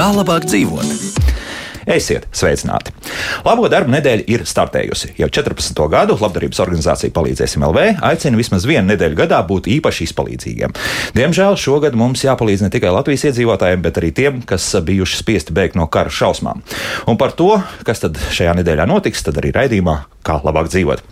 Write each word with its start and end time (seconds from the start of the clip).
Kā 0.00 0.06
labāk 0.16 0.46
dzīvot? 0.48 0.86
Esiet 1.90 2.29
sveicināti! 2.40 2.94
Labo 3.46 3.68
darbu 3.72 3.92
nedēļa 3.94 4.26
ir 4.32 4.44
startējusi. 4.48 5.14
Jau 5.20 5.28
14. 5.32 5.82
gadu 5.92 6.16
labdarības 6.20 6.62
organizācija 6.64 7.14
Palīdzēsim 7.16 7.64
LV 7.68 7.86
aicina 8.10 8.40
vismaz 8.40 8.66
vienu 8.68 8.88
nedēļu 8.92 9.18
gadā 9.22 9.40
būt 9.46 9.70
īpaši 9.76 10.08
izpalīdzīgiem. 10.08 10.76
Diemžēl 11.16 11.58
šogad 11.60 11.98
mums 11.98 12.24
jāpalīdz 12.26 12.66
ne 12.66 12.72
tikai 12.72 12.92
Latvijas 12.94 13.28
iedzīvotājiem, 13.30 13.84
bet 13.84 14.00
arī 14.00 14.12
tiem, 14.16 14.40
kas 14.46 14.68
bijuši 14.86 15.20
spiesti 15.20 15.56
bēgt 15.56 15.78
no 15.80 15.88
kara 15.92 16.12
šausmām. 16.12 16.64
Un 17.10 17.20
par 17.20 17.36
to, 17.36 17.52
kas 17.86 18.04
tad 18.04 18.20
šajā 18.30 18.56
nedēļā 18.60 18.88
notiks, 18.90 19.24
tad 19.26 19.40
arī 19.40 19.54
raidījumā 19.56 20.00
kā 20.26 20.36
labāk 20.44 20.68
dzīvot. 20.68 21.02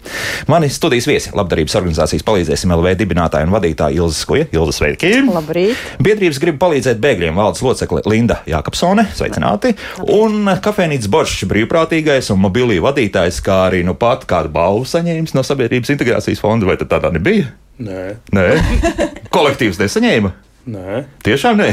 Mani 0.52 0.69
studijas 0.72 1.08
viesi 1.08 1.33
labdarības 1.36 1.77
organizācijas 1.80 2.24
Palīdzēsim 2.28 2.72
LV 2.77 2.92
dibinātāja 3.00 3.48
un 3.48 3.55
vadītāja 3.55 3.97
Ilza 3.97 4.19
Skuja. 4.20 4.48
Ilza, 4.52 4.74
sveiki! 4.77 5.12
Labrīt! 5.33 5.80
Biedrības 6.05 6.41
grib 6.42 6.58
palīdzēt 6.60 7.00
bēgļiem 7.02 7.38
valdes 7.38 7.64
locekle 7.64 8.02
Linda 8.08 8.42
Jākapsone, 8.48 9.06
sveicināti, 9.16 9.74
un 10.12 10.52
kafejnīcas 10.64 11.08
boršs 11.18 11.46
brīvprātīgais 11.50 12.30
un 12.34 12.38
mobilī 12.46 12.78
vadītājs, 12.82 13.40
kā 13.45 13.64
arī 13.68 13.82
nu 13.86 13.95
pat 13.98 14.22
kādu 14.30 14.52
balvu 14.54 14.86
saņēmis 14.88 15.34
no 15.34 15.42
Sabiedrības 15.46 15.91
integrācijas 15.96 16.42
fonda, 16.42 16.68
vai 16.68 16.77
tad 16.78 16.92
tādā 16.92 17.10
nebija? 17.14 17.48
Nē, 17.82 18.04
Nē, 18.34 18.44
kolektīvs 19.34 19.78
nesaņēma. 19.82 20.30
nē, 20.68 21.00
Tiešām 21.27 21.58
nē. 21.58 21.68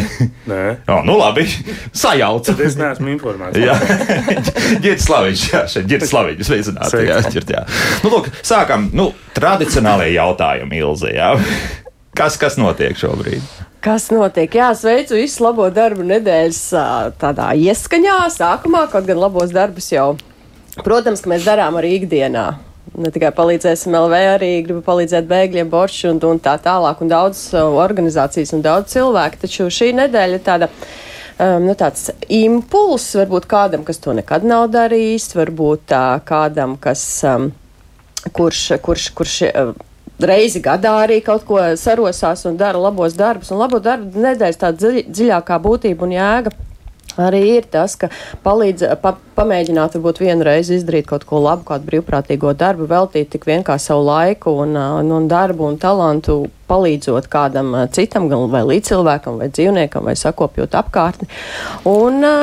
nē. 0.49 0.59
O, 0.93 0.99
nu 1.05 1.17
labi, 1.19 1.45
sajauca. 1.97 2.53
Tad 2.53 2.61
es 2.65 2.77
neesmu 2.79 3.09
informēts. 3.15 3.57
Jā, 3.61 3.75
Girts 4.85 5.05
Slaviņš, 5.09 5.45
jā, 5.53 5.63
šeit 5.73 5.89
Girts 5.89 6.09
Slaviņš, 6.13 6.45
sveicināti. 6.49 7.03
Jā, 7.09 7.19
ģirt, 7.33 7.53
jā. 7.57 7.63
Nu, 8.05 8.13
lūk, 8.15 8.29
sākam, 8.45 8.89
nu, 8.97 9.09
tradicionālie 9.37 10.13
jautājumi, 10.15 10.81
Ilze, 10.81 11.11
jā. 11.17 11.33
Kas, 12.15 12.37
kas 12.39 12.55
notiek 12.61 12.95
šobrīd? 12.97 13.43
Kas 13.85 14.07
notiek? 14.09 14.49
Jā, 14.57 14.71
sveicu 14.73 15.13
visus 15.13 15.37
labo 15.45 15.67
darbu 15.69 16.01
nedēļas 16.09 16.61
tādā 17.21 17.51
ieskaņā, 17.53 18.15
sākumā, 18.33 18.87
kaut 18.89 19.05
gan 19.05 19.19
labos 19.21 19.53
darbus 19.53 19.91
jau, 19.91 20.15
protams, 20.79 21.21
ka 21.21 21.29
mēs 21.29 21.45
darām 21.45 21.77
arī 21.77 21.91
ikdienā. 21.99 22.47
Ne 22.97 23.11
tikai 23.13 23.29
palīdzēsim 23.37 23.93
LV, 23.93 24.23
arī 24.31 24.49
gribu 24.65 24.81
palīdzēt 24.87 25.29
bēgļiem, 25.29 25.69
boršu 25.69 26.09
un, 26.15 26.23
un 26.31 26.41
tā 26.41 26.55
tālāk, 26.65 27.05
un 27.05 27.13
daudz 27.13 27.45
organizācijas 27.53 28.55
un 28.57 28.65
daudz 28.65 28.95
cilvēku. 28.95 29.43
Taču 29.45 29.69
šī 29.69 29.91
nedēļa 30.01 30.39
ir 30.39 30.45
tāda. 30.49 30.71
Um, 31.35 31.67
nu, 31.67 31.75
tāds 31.77 32.09
impulss 32.31 33.13
varbūt 33.19 33.45
kādam, 33.51 33.85
kas 33.85 34.01
to 34.01 34.15
nekad 34.17 34.47
nav 34.47 34.69
darījis, 34.73 35.33
varbūt 35.35 35.89
tā, 35.91 36.05
kādam, 36.25 36.77
kas, 36.81 37.03
um, 37.27 37.51
kurš, 38.33 38.69
kurš, 38.81 39.11
kurš 39.19 39.41
uh, 39.51 39.75
reizi 40.19 40.61
gadā 40.63 40.93
arī 41.03 41.21
kaut 41.23 41.45
ko 41.47 41.59
sarosās 41.79 42.45
un 42.49 42.59
dara 42.59 42.79
labos 42.79 43.17
darbus. 43.17 43.51
Un 43.51 43.61
labo 43.61 43.81
darbu 43.83 44.21
nedēļas 44.23 44.61
tā 44.61 44.71
dziļ, 44.75 45.03
dziļākā 45.09 45.59
būtība 45.63 46.07
un 46.07 46.15
jēga. 46.15 46.55
Arī 47.15 47.41
ir 47.61 47.67
tas, 47.71 47.93
ka 47.95 48.09
palīdz 48.43 48.89
pa, 48.99 49.13
pamēģināt, 49.37 49.93
varbūt 49.95 50.19
vienu 50.19 50.43
reizi 50.43 50.75
izdarīt 50.75 51.07
kaut 51.07 51.23
ko 51.27 51.39
labu, 51.39 51.63
kādu 51.69 51.87
brīvprātīgo 51.87 52.51
darbu, 52.59 52.89
veltīt 52.91 53.29
tik 53.31 53.47
vien 53.47 53.63
kā 53.63 53.77
savu 53.79 54.03
laiku 54.09 54.51
un, 54.65 54.75
un, 54.75 55.13
un 55.15 55.29
darbu 55.31 55.69
un 55.69 55.79
talantu, 55.79 56.41
palīdzot 56.67 57.29
kādam 57.31 57.71
citam, 57.95 58.27
gan 58.27 58.49
vai 58.51 58.65
līdzcilvēkam, 58.67 59.39
vai 59.39 59.47
dzīvniekam, 59.47 60.09
vai 60.09 60.17
sakopjot 60.19 60.75
apkārtni. 60.75 61.29
Un, 61.87 62.19
ā, 62.19 62.35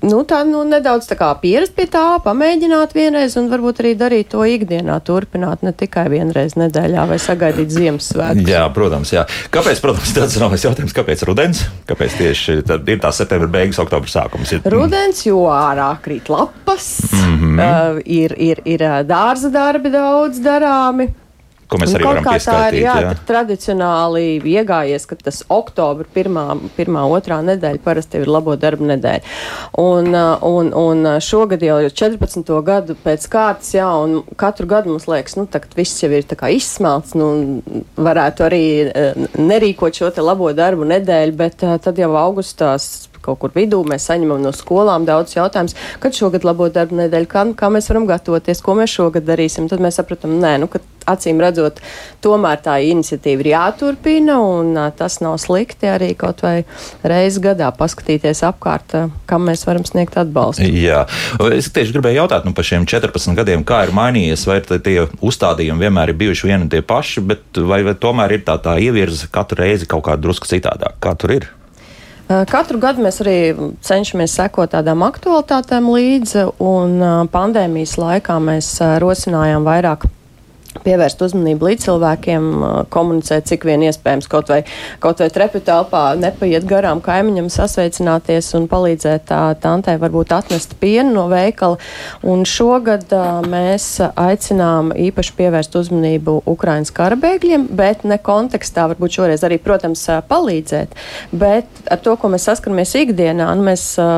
Nu, 0.00 0.22
tā 0.24 0.40
nu, 0.48 0.62
nedaudz 0.64 1.04
tā 1.10 1.16
kā 1.18 1.28
pierast 1.42 1.74
pie 1.76 1.84
tā, 1.90 2.16
pamēģināt 2.24 2.94
vienreiz, 2.96 3.34
un 3.36 3.50
varbūt 3.52 3.82
arī 3.82 3.92
darīt 4.00 4.30
to 4.32 4.40
ikdienā, 4.48 4.96
turpināt 5.04 5.60
ne 5.66 5.74
tikai 5.76 6.06
vienreiz 6.08 6.56
nedēļā 6.56 7.04
vai 7.10 7.18
sagaidīt 7.20 7.74
Ziemassvētku. 7.74 8.46
Jā, 8.48 8.62
protams, 8.72 9.12
jā. 9.12 9.26
Kāpēc, 9.52 9.82
protams, 9.84 10.14
tāds 10.16 10.38
ir 10.38 10.44
novais 10.46 10.64
jautājums, 10.64 10.96
kāpēc 10.96 11.26
rudens? 11.28 11.62
Kāpēc 11.90 12.16
tieši 12.16 12.58
tad 12.70 12.88
ir 12.88 13.02
tā 13.04 13.12
septembra 13.12 13.50
beigas, 13.52 13.80
oktobra 13.82 14.08
sākums? 14.08 14.54
Ir, 14.56 14.64
Rudens, 14.72 15.20
jo 15.28 15.44
ārā 15.52 15.90
krīt 16.00 16.32
lapas, 16.32 16.88
mm 17.12 17.36
-hmm. 17.36 17.60
uh, 17.60 18.00
ir, 18.04 18.36
ir, 18.40 18.64
ir 18.64 18.80
ā, 18.80 19.02
dārza 19.04 19.52
darbi 19.52 19.92
daudz 19.92 20.40
darāmi. 20.40 21.10
Ko 21.70 21.78
mēs 21.80 21.92
Nu, 21.92 21.98
arī 21.98 22.06
varam 22.08 22.24
tā 22.26 22.34
ir 22.34 22.40
pieskaitīt. 22.40 22.80
jā, 22.82 22.94
Jā. 23.04 23.12
tradicionāli 23.28 24.24
iegājies, 24.52 25.06
ka 25.06 25.16
tas 25.16 25.42
oktobra 25.48 26.06
pirmā, 26.14 26.44
pirmā 26.76 27.04
otrā 27.10 27.40
nedēļa 27.46 27.82
parasti 27.84 28.20
ir 28.20 28.30
labo 28.30 28.56
darbu 28.60 28.88
nedēļa. 28.90 29.34
Un, 29.82 30.10
uh, 30.14 30.38
un, 30.46 30.72
un 30.74 31.04
uh, 31.06 31.18
šogad 31.22 31.62
jau 31.62 31.78
ir 31.84 31.90
14. 31.90 32.50
gadu 32.66 32.96
pēc 33.04 33.26
kārtas, 33.32 33.74
jā, 33.74 33.86
un 33.86 34.22
katru 34.40 34.66
gadu 34.70 34.94
mums 34.94 35.08
liekas, 35.10 35.36
nu, 35.38 35.46
tagad 35.50 35.74
viss 35.78 36.02
jau 36.02 36.10
ir 36.10 36.26
tā 36.28 36.38
kā 36.38 36.50
izsmelts, 36.54 37.14
nu, 37.18 37.62
varētu 37.96 38.46
arī 38.48 38.64
uh, 38.88 39.28
nerīkot 39.38 40.02
šo 40.02 40.10
te 40.14 40.24
labo 40.24 40.52
darbu 40.56 40.88
nedēļu, 40.90 41.36
bet 41.38 41.60
tad 41.60 41.98
jau 41.98 42.12
augustās 42.18 43.09
kaut 43.24 43.40
kur 43.42 43.54
vidū 43.54 43.82
mēs 43.88 44.08
saņemam 44.10 44.42
no 44.44 44.52
skolām 44.56 45.06
daudz 45.08 45.36
jautājumus, 45.36 45.76
kad 46.02 46.16
šogad 46.16 46.46
labo 46.48 46.70
darbu 46.72 47.02
nedēļu, 47.02 47.30
kā, 47.30 47.44
kā 47.58 47.72
mēs 47.72 47.90
varam 47.92 48.08
gatavoties, 48.10 48.62
ko 48.64 48.76
mēs 48.78 48.96
šogad 48.96 49.28
darīsim. 49.28 49.68
Tad 49.70 49.82
mēs 49.84 50.00
sapratam, 50.00 50.38
nē, 50.42 50.56
nu, 50.62 50.70
ka 50.70 50.82
acīm 51.08 51.40
redzot, 51.42 51.80
tomēr 52.24 52.60
tā 52.64 52.76
iniciatīva 52.86 53.44
ir 53.44 53.50
jāturpina, 53.54 54.38
un 54.42 54.78
tas 54.96 55.18
nav 55.24 55.38
slikti 55.42 55.88
arī 55.90 56.12
kaut 56.18 56.42
vai 56.44 56.62
reizi 57.06 57.42
gadā 57.44 57.70
paskatīties 57.76 58.42
apkārt, 58.48 58.96
kam 59.30 59.46
mēs 59.48 59.64
varam 59.68 59.86
sniegt 59.88 60.18
atbalstu. 60.20 60.66
Jā, 60.66 61.04
es 61.56 61.70
tieši 61.74 61.96
gribēju 61.96 62.22
jautāt 62.22 62.48
nu, 62.48 62.54
par 62.56 62.66
šiem 62.66 62.86
14 62.90 63.36
gadiem, 63.38 63.64
kā 63.66 63.84
ir 63.86 63.94
mainījies, 63.96 64.46
vai 64.50 64.60
tie 64.70 64.98
uzstādījumi 65.20 65.86
vienmēr 65.86 66.12
ir 66.12 66.20
bijuši 66.20 66.50
vieni 66.50 66.66
un 66.66 66.72
tie 66.72 66.82
paši, 66.84 67.24
bet 67.32 67.62
vai, 67.70 67.82
vai 67.86 67.96
tomēr 67.98 68.36
ir 68.38 68.44
tā, 68.46 68.58
tā 68.62 68.76
ievirza 68.82 69.30
katru 69.32 69.64
reizi 69.64 69.88
kaut 69.90 70.06
kā 70.08 70.18
drusku 70.20 70.50
citādāk? 70.50 71.00
Kā 71.02 71.16
tur 71.18 71.38
ir? 71.40 71.50
Katru 72.30 72.78
gadu 72.78 73.02
mēs 73.02 73.16
arī 73.24 73.36
cenšamies 73.82 74.36
sekot 74.38 74.70
tādām 74.70 75.02
aktualitātēm 75.02 75.88
līdzi, 75.90 76.44
un 76.62 77.02
pandēmijas 77.32 77.96
laikā 77.98 78.36
mēs 78.44 78.68
rosinājām 79.02 79.66
vairāk 79.66 80.06
pievērst 80.84 81.22
uzmanību 81.24 81.70
līdz 81.70 81.86
cilvēkiem, 81.86 82.48
ā, 82.62 82.70
komunicēt, 82.92 83.48
cik 83.50 83.66
vien 83.68 83.82
iespējams, 83.86 84.28
kaut 84.30 84.50
vai, 84.52 84.60
kaut 85.02 85.22
vai 85.22 85.28
trepu 85.32 85.62
telpā 85.64 86.02
nepaiet 86.20 86.66
garām 86.68 87.02
kaimiņam, 87.04 87.50
sasveicināties 87.52 88.52
un 88.58 88.68
palīdzēt 88.70 89.26
tā 89.30 89.40
tantei 89.62 89.96
varbūt 90.00 90.34
atnest 90.36 90.76
pienu 90.82 91.14
no 91.16 91.26
veikala. 91.32 91.80
Un 92.26 92.44
šogad 92.48 93.10
ā, 93.16 93.24
mēs 93.50 93.88
aicinām 94.14 94.94
īpaši 95.08 95.36
pievērst 95.40 95.76
uzmanību 95.80 96.40
Ukrainas 96.50 96.94
kara 96.94 97.18
bēgļiem, 97.20 97.68
bet 97.76 98.06
ne 98.08 98.20
kontekstā, 98.22 98.86
varbūt 98.92 99.18
šoreiz 99.20 99.44
arī, 99.46 99.60
protams, 99.62 100.06
ā, 100.12 100.20
palīdzēt, 100.30 100.96
bet 101.34 101.84
ar 101.90 102.00
to, 102.04 102.16
ko 102.20 102.32
mēs 102.32 102.48
saskaramies 102.50 102.96
ikdienā, 103.02 103.50
nu, 103.58 103.66
mēs 103.70 103.92
ā, 104.00 104.10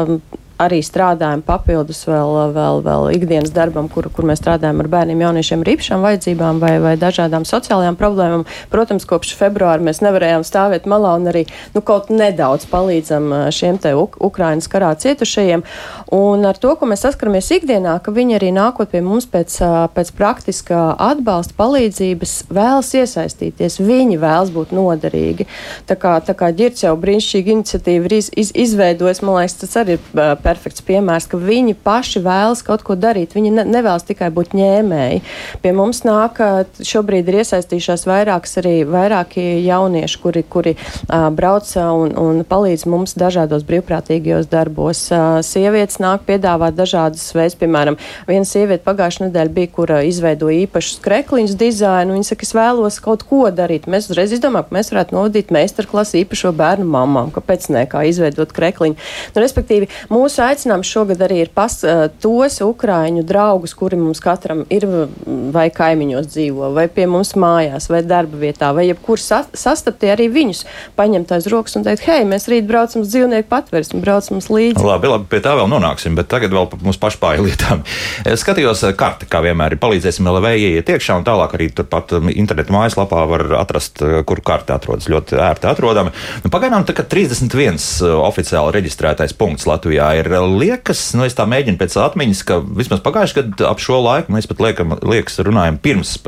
arī 0.63 0.81
strādājam 0.85 1.43
papildus 1.47 2.05
vēl, 2.09 2.37
vēl, 2.55 2.83
vēl 2.87 3.09
ikdienas 3.17 3.53
darbam, 3.55 3.89
kur, 3.93 4.09
kur 4.15 4.27
mēs 4.29 4.43
strādājam 4.43 4.83
ar 4.83 4.91
bērniem, 4.93 5.25
jauniešiem 5.27 5.65
ar 5.65 5.73
īpašām 5.75 6.05
vajadzībām 6.07 6.61
vai, 6.63 6.73
vai 6.83 6.95
dažādām 7.01 7.47
sociālajām 7.49 7.99
problēmām. 8.01 8.47
Protams, 8.73 9.07
kopš 9.09 9.35
februāra 9.39 9.83
mēs 9.85 10.03
nevarējām 10.05 10.47
stāvēt 10.47 10.89
malā 10.91 11.15
un 11.19 11.31
arī 11.33 11.45
nu, 11.75 11.83
kaut 11.85 12.11
nedaudz 12.13 12.67
palīdzam 12.71 13.31
šiem 13.55 13.81
te 13.83 13.95
Uk 13.99 14.19
Ukrainas 14.23 14.71
karā 14.73 14.93
cietušajiem. 14.99 15.65
Un 16.15 16.47
ar 16.49 16.59
to, 16.61 16.75
ko 16.79 16.89
mēs 16.91 17.05
saskaramies 17.07 17.51
ikdienā, 17.59 17.99
ka 18.05 18.15
viņi 18.15 18.39
arī 18.39 18.53
nākot 18.55 18.91
pie 18.93 19.03
mums 19.05 19.29
pēc, 19.31 19.59
pēc 19.95 20.13
praktiskā 20.19 20.83
atbalsta 21.11 21.57
palīdzības 21.59 22.37
vēlas 22.53 22.93
iesaistīties. 22.99 23.81
Viņi 23.83 24.21
vēlas 24.23 24.53
būt 24.55 24.75
noderīgi. 24.77 25.49
Tā 25.89 25.99
kā, 26.01 26.17
tā 26.25 26.37
kā 26.39 26.53
ģirts 26.57 26.87
jau 26.87 26.95
brīnišķīgi 27.01 27.57
iniciatīva 27.57 28.09
ir 28.09 28.17
iz, 28.19 28.31
iz, 28.39 28.53
izveidojis, 28.67 29.23
man 29.25 29.41
liekas, 29.41 29.59
tas 29.63 29.77
arī 29.83 29.99
ir 29.99 30.23
perfekts 30.53 30.85
piemērs, 30.85 31.29
ka 31.31 31.41
viņi 31.41 31.77
paši 31.85 32.23
vēlas 32.25 32.63
kaut 32.67 32.85
ko 32.87 32.97
darīt. 32.99 33.37
Viņi 33.37 33.53
ne, 33.57 33.65
nevēlas 33.69 34.05
tikai 34.09 34.29
būt 34.35 34.55
ņēmēji. 34.59 35.23
Pie 35.63 35.73
mums 35.77 36.03
nāk, 36.07 36.41
šobrīd 36.85 37.31
ir 37.31 37.41
iesaistījušās 37.43 38.05
vairākas 38.09 38.59
arī 38.61 38.75
vairāki 38.89 39.45
jaunieši, 39.65 40.21
kuri, 40.23 40.45
kuri 40.53 40.75
uh, 40.77 41.29
brauc 41.35 41.71
un, 41.81 42.13
un 42.19 42.43
palīdz 42.49 42.85
mums 42.91 43.17
dažādos 43.19 43.65
brīvprātīgajos 43.69 44.51
darbos. 44.53 45.05
Uh, 45.13 45.41
sievietes 45.47 46.01
nāk 46.03 46.27
piedāvāt 46.29 46.77
dažādas 46.77 47.25
veids, 47.37 47.57
piemēram, 47.61 47.99
viena 48.29 48.49
sieviete 48.49 48.85
pagājušajā 48.87 49.29
nedēļā 49.29 49.55
bija, 49.57 49.73
kura 49.73 50.03
izveidoja 50.09 50.67
īpašus 50.67 51.01
krekliņus 51.05 51.57
dizainu. 51.61 52.17
Viņa 52.19 52.31
saka, 52.33 52.49
es 52.49 52.55
vēlos 52.57 53.01
kaut 53.05 53.25
ko 53.29 53.47
darīt. 53.55 53.89
Mēs 53.91 54.11
uzreiz 54.11 54.35
izdomājām, 54.37 54.69
ka 54.69 54.79
mēs 54.79 54.93
varētu 54.93 55.17
novadīt 55.17 55.55
meistarklasu 55.55 56.21
īpašo 56.23 56.53
bērnu 56.59 56.89
mamām. 56.93 57.33
Kāpēc 57.35 57.71
ne? 57.73 57.87
Kā 57.91 58.05
izveidot 58.09 58.53
krekliņu. 58.57 58.99
Nu, 59.33 59.43
respektīvi, 59.43 59.89
mūsu 60.13 60.42
aicinājums 60.45 60.91
šogad 60.91 61.23
arī 61.25 61.43
ir 61.45 61.53
pas, 61.55 61.75
tos 62.23 62.59
ukraiņu 62.65 63.25
draugus, 63.27 63.75
kuri 63.79 63.99
mums 64.01 64.21
katram 64.23 64.65
ir 64.73 64.87
vai 65.55 65.69
kaimiņos 65.75 66.29
dzīvo, 66.33 66.73
vai 66.77 66.87
pie 66.93 67.07
mums 67.11 67.35
mājās, 67.39 67.89
vai 67.93 68.03
darba 68.07 68.41
vietā, 68.41 68.73
vai 68.77 68.89
jebkur 68.89 69.21
sa 69.21 69.43
sastapti 69.53 70.11
arī 70.13 70.29
viņus, 70.33 70.65
paņemt 70.99 71.35
aiz 71.37 71.49
rokas 71.53 71.79
un 71.79 71.87
teikt, 71.87 72.05
hei, 72.09 72.27
mēs 72.29 72.49
rīt 72.51 72.69
braucam 72.69 73.05
uz 73.05 73.13
dzīvnieku 73.13 73.49
patversmi, 73.51 74.03
braucam 74.05 74.39
mums 74.39 74.51
līdzi. 74.53 74.85
Labi, 74.87 75.11
labi, 75.13 75.29
pie 75.33 75.43
tā 75.45 75.55
vēl 75.59 75.71
nonāksim, 75.71 76.17
bet 76.19 76.31
tagad 76.33 76.55
vēl 76.55 76.69
mūsu 76.83 77.01
pašpāju 77.03 77.47
lietām. 77.47 77.83
Es 78.29 78.45
skatījos 78.45 78.85
karti, 78.99 79.29
kā 79.31 79.43
vienmēr 79.45 79.77
ir 79.77 79.83
palīdzēsim 79.83 80.29
LV 80.29 80.55
ieiet 80.59 80.93
iekšā, 80.95 81.19
un 81.21 81.27
tālāk 81.27 81.57
arī 81.57 81.69
turpat 81.75 82.15
internetu 82.33 82.75
mājaslapā 82.75 83.25
var 83.31 83.47
atrast, 83.61 84.03
kur 84.29 84.43
karti 84.45 84.75
atrodas 84.75 85.09
ļoti 85.13 85.39
ērti 85.43 85.71
atrodami. 85.71 86.13
Nu, 86.45 86.53
pagaidām 86.53 86.87
tā 86.89 86.97
kā 86.97 87.07
31 87.09 87.81
oficiāli 88.23 88.77
reģistrētais 88.79 89.35
punkts 89.39 89.67
Latvijā 89.69 90.09
ir 90.21 90.22
liekas, 90.31 91.03
nu 91.19 91.27
es 91.27 91.37
tā 91.39 91.47
mēģinu 91.49 91.81
pēc 91.81 91.97
atmiņas, 92.05 92.43
ka 92.49 92.61
vismaz 92.63 93.03
pagājušajā 93.05 93.49
gadā 93.49 93.71
ap 93.71 93.83
šo 93.83 94.01
laiku 94.05 94.35
mēs 94.37 94.49
pat 94.51 94.63
liekam, 94.63 94.97
liekas 95.03 95.41
runājam 95.43 95.81
pirms, 95.83 96.19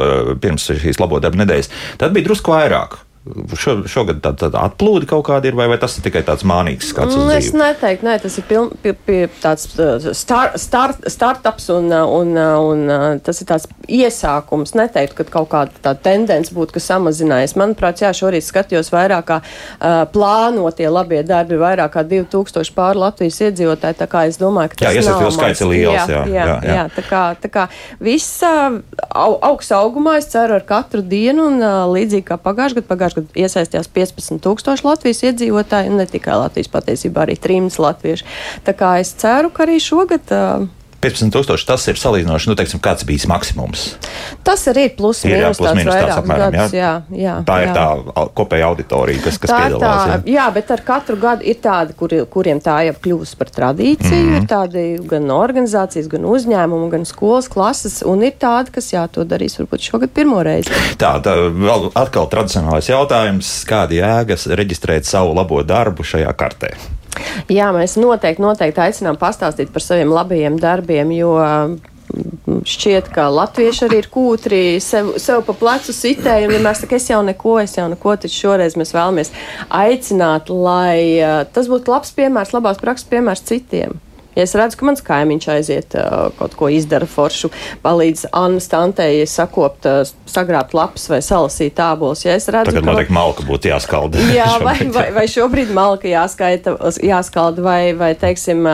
pirms 0.43 0.71
šīs 0.83 1.01
labo 1.03 1.21
darba 1.23 1.45
nedēļas. 1.45 1.71
Tad 2.01 2.17
bija 2.17 2.31
drusku 2.31 2.55
vairāk. 2.55 3.04
Šo, 3.25 3.79
šogad 3.89 4.19
tāda 4.21 4.37
tā, 4.37 4.49
tā 4.53 4.63
atplūde 4.69 5.07
kaut 5.09 5.23
kāda 5.25 5.49
ir, 5.49 5.55
vai, 5.57 5.65
vai 5.71 5.79
tas 5.81 5.95
ir 5.97 6.05
tikai 6.05 6.21
tāds 6.27 6.45
mānīgs 6.45 6.91
skats? 6.93 7.15
Mm, 7.17 7.31
es 7.33 7.47
neteiktu, 7.57 8.05
nē, 8.05 8.19
tas 8.21 8.35
ir 8.37 8.45
piln, 8.45 8.67
pie, 8.83 8.93
pie, 8.93 9.21
tāds 9.41 9.65
start, 10.13 10.59
start, 10.61 11.07
startups 11.09 11.71
un, 11.73 11.89
un, 11.89 12.35
un, 12.37 12.83
un 12.85 13.23
tas 13.25 13.41
ir 13.41 13.49
tāds 13.49 13.65
iesākums. 13.89 14.75
Neteiktu, 14.77 15.17
ka 15.23 15.39
kaut 15.39 15.49
kāda 15.55 15.81
tā 15.87 15.95
tendence 16.05 16.53
būtu, 16.53 16.77
ka 16.77 16.83
samazinājies. 16.85 17.57
Manuprāt, 17.57 18.03
jā, 18.05 18.11
šorīt 18.13 18.45
skatījos 18.45 18.93
vairāk 18.93 19.25
kā 19.31 19.41
uh, 19.41 20.05
plānotie 20.13 20.93
labie 20.93 21.23
darbi, 21.25 21.57
vairāk 21.65 21.97
kā 21.97 22.05
2000 22.05 22.77
pār 22.77 23.01
Latvijas 23.01 23.41
iedzīvotāji. 23.49 24.01
Tā 24.03 24.11
kā 24.11 24.27
es 24.29 24.37
domāju, 24.37 24.75
ka 24.75 24.83
tas 24.83 24.91
jā, 24.91 25.01
iesaistījos 25.01 25.41
skaits 25.41 25.65
ir 25.65 25.73
liels. 25.73 25.97
Jā, 25.97 26.05
jā, 26.13 26.23
jā, 26.29 26.45
jā. 26.61 26.77
jā 26.77 26.85
tā 26.93 27.07
kā, 27.09 27.25
tā 27.41 27.53
kā 27.57 27.67
viss 28.05 28.45
uh, 28.45 28.83
au, 29.09 29.41
augsts 29.49 29.73
augumā, 29.73 30.19
es 30.21 30.29
ceru, 30.29 30.61
ar 30.61 30.69
katru 30.69 31.01
dienu 31.01 31.49
un 31.49 31.61
uh, 31.65 31.89
līdzīgi 31.89 32.29
kā 32.29 32.37
pagājušajā 32.37 32.85
gadā, 32.85 33.14
pagājušajā 33.15 33.25
gadā 33.25 33.45
iesaistījās 33.45 33.91
15,000 33.95 34.85
Latvijas 34.87 35.23
iedzīvotāji, 35.29 35.91
un 35.91 36.01
ne 36.01 36.07
tikai 36.07 36.39
Latvijas, 36.39 36.71
patiesībā 36.73 37.25
arī 37.25 37.37
trījus 37.39 37.79
latvieši. 37.83 38.27
Tā 38.67 38.75
kā 38.77 38.97
es 39.01 39.15
ceru, 39.21 39.53
ka 39.55 39.67
arī 39.67 39.81
šogad. 39.83 40.31
Uh, 40.31 40.67
15,000 41.05 41.67
tas 41.69 41.85
ir 41.91 42.01
salīdzinoši, 42.01 42.51
nu, 42.51 42.57
teiksim, 42.59 42.81
kāds 42.85 43.05
bijis 43.09 43.27
maksimums. 43.31 43.85
Tas 44.45 44.65
arī 44.71 44.87
ir 44.89 44.95
plus 44.97 45.23
mīnus, 45.29 45.61
tā 45.61 45.75
ir 47.61 47.69
jā. 47.69 47.75
tā 47.77 48.25
kopēja 48.37 48.71
auditorija, 48.71 49.23
kas, 49.25 49.39
kas 49.43 49.53
tā 49.53 49.61
piedalās. 49.63 49.85
Tā, 49.85 50.17
jā. 50.17 50.35
jā, 50.37 50.47
bet 50.57 50.73
ar 50.75 50.85
katru 50.87 51.19
gadu 51.21 51.47
ir 51.49 51.61
tādi, 51.65 51.97
kuri, 51.99 52.23
kuriem 52.31 52.63
tā 52.65 52.79
jau 52.89 52.97
kļūst 53.05 53.39
par 53.41 53.53
tradīciju. 53.59 54.23
Mm. 54.25 54.39
Ir 54.39 54.49
tādi 54.51 54.87
gan 55.11 55.29
organizācijas, 55.35 56.09
gan 56.13 56.27
uzņēmumi, 56.31 56.91
gan 56.95 57.07
skolas 57.09 57.51
klases, 57.53 58.01
un 58.09 58.25
ir 58.27 58.37
tādi, 58.41 58.75
kas 58.75 58.93
jā, 58.95 59.05
to 59.13 59.27
darīs 59.29 59.59
varbūt 59.61 59.91
šogad 59.91 60.15
pirmo 60.17 60.41
reizi. 60.47 60.73
Tā, 61.01 61.17
tā 61.25 61.37
vēl 61.53 61.91
atkal 61.93 62.31
tradicionālais 62.33 62.89
jautājums, 62.91 63.55
kāda 63.69 64.01
jēgas 64.01 64.49
reģistrēt 64.53 65.09
savu 65.09 65.37
labo 65.37 65.63
darbu 65.67 66.07
šajā 66.07 66.33
kartē? 66.39 66.75
Jā, 67.53 67.71
mēs 67.77 67.99
noteikti, 68.01 68.43
noteikti 68.43 68.81
aicinām 68.87 69.19
pastāstīt 69.21 69.73
par 69.75 69.85
saviem 69.85 70.13
labajiem 70.15 70.59
darbiem, 70.61 71.13
jo 71.15 71.35
šķiet, 72.69 73.09
ka 73.15 73.27
latvieši 73.33 73.85
arī 73.87 74.01
ir 74.03 74.09
kūtri 74.13 74.63
sev, 74.83 75.15
sev 75.23 75.43
pa 75.47 75.55
plecu 75.59 75.95
sitēji, 75.95 76.47
un 76.47 76.55
vienmēr 76.55 76.79
saka, 76.79 76.99
es 76.99 77.09
jau 77.11 77.21
neko, 77.27 77.59
es 77.63 77.77
jau 77.79 77.87
neko, 77.91 78.17
taču 78.21 78.45
šoreiz 78.45 78.77
mēs 78.81 78.95
vēlamies 78.95 79.33
aicināt, 79.73 80.53
lai 80.53 80.99
uh, 81.19 81.43
tas 81.55 81.71
būtu 81.71 81.93
labs 81.95 82.15
piemērs, 82.17 82.55
labās 82.57 82.81
prakses 82.83 83.09
piemērs 83.11 83.45
citiem. 83.49 83.97
Ja 84.35 84.45
es 84.47 84.55
redzu, 84.59 84.79
ka 84.81 84.89
mans 84.89 85.03
kaimiņš 85.05 85.49
aiziet 85.55 85.95
kaut 86.39 86.57
ko 86.59 86.69
izdara 86.73 87.07
foršu, 87.11 87.51
palīdz 87.85 88.27
Annas 88.35 88.67
tantei 88.71 89.23
sakopt, 89.31 89.87
sagrābt 90.31 90.75
lapas 90.75 91.07
vai 91.11 91.21
salasīt 91.25 91.77
tābolus. 91.79 92.25
Ja 92.27 92.35
es 92.39 92.49
redzu, 92.49 92.73
Tagad 92.73 92.83
ka 92.83 92.89
man 92.89 92.99
liekas, 92.99 93.15
malka 93.15 93.47
būtu 93.47 93.71
jāskalda. 93.71 94.25
Jā, 94.39 94.49
vai, 94.67 94.77
vai, 94.95 95.07
vai 95.15 95.27
šobrīd 95.31 95.71
malka 95.75 96.11
jāskaita, 96.11 96.77
jāskalda, 97.05 97.65
vai, 97.65 97.81
vai 97.99 98.11
teiksim, 98.19 98.67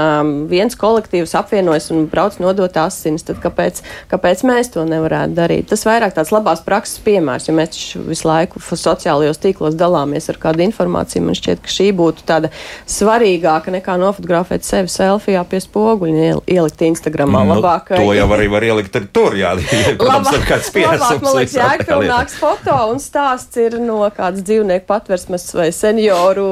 viens 0.51 0.79
kolektīvs 0.81 1.37
apvienojas 1.39 1.91
un 1.95 2.07
brauc 2.11 2.39
nodot 2.43 2.81
asinis, 2.81 3.27
tad 3.29 3.43
kāpēc, 3.43 3.83
kāpēc 4.11 4.45
mēs 4.49 4.73
to 4.75 4.87
nevarētu 4.89 5.37
darīt? 5.37 5.69
Tas 5.73 5.85
vairāk 5.89 6.17
tāds 6.17 6.33
labās 6.35 6.65
prakses 6.65 7.03
piemērs, 7.05 7.51
ja 7.51 7.57
mēs 7.57 7.83
visu 8.09 8.29
laiku 8.29 8.63
sociālajos 8.65 9.43
tīklos 9.43 9.77
dalāmies 9.79 10.31
ar 10.33 10.41
kādu 10.41 10.65
informāciju, 10.65 11.27
man 11.27 11.39
šķiet, 11.39 11.63
ka 11.65 11.73
šī 11.73 11.91
būtu 11.97 12.25
tāda 12.29 12.53
svarīgāka 12.89 13.75
nekā 13.75 13.97
nofotografēt 14.01 14.67
sevi 14.67 14.93
selfijā 14.93 15.45
pie 15.51 15.61
spoguļa 15.65 16.41
ielikt 16.51 16.85
Instagramā. 16.87 17.43
Nu, 17.47 17.59
labāk, 17.59 17.93
to 17.95 18.13
jau 18.17 18.27
arī 18.37 18.49
var 18.53 18.67
ielikt 18.67 18.99
tur, 19.15 19.37
jā, 19.39 19.53
protams, 20.01 20.31
ir 20.37 20.47
kāds 20.49 20.71
piesums. 20.75 21.25
Man 21.25 21.37
liekas, 21.41 21.57
jēgpilnāks 21.59 22.39
foto 22.41 22.77
un 22.93 23.03
stāsts 23.03 23.61
ir 23.61 23.79
no 23.83 24.03
kādas 24.17 24.45
dzīvnieku 24.47 24.87
patversmes 24.89 25.49
vai 25.59 25.69
senioru, 25.75 26.47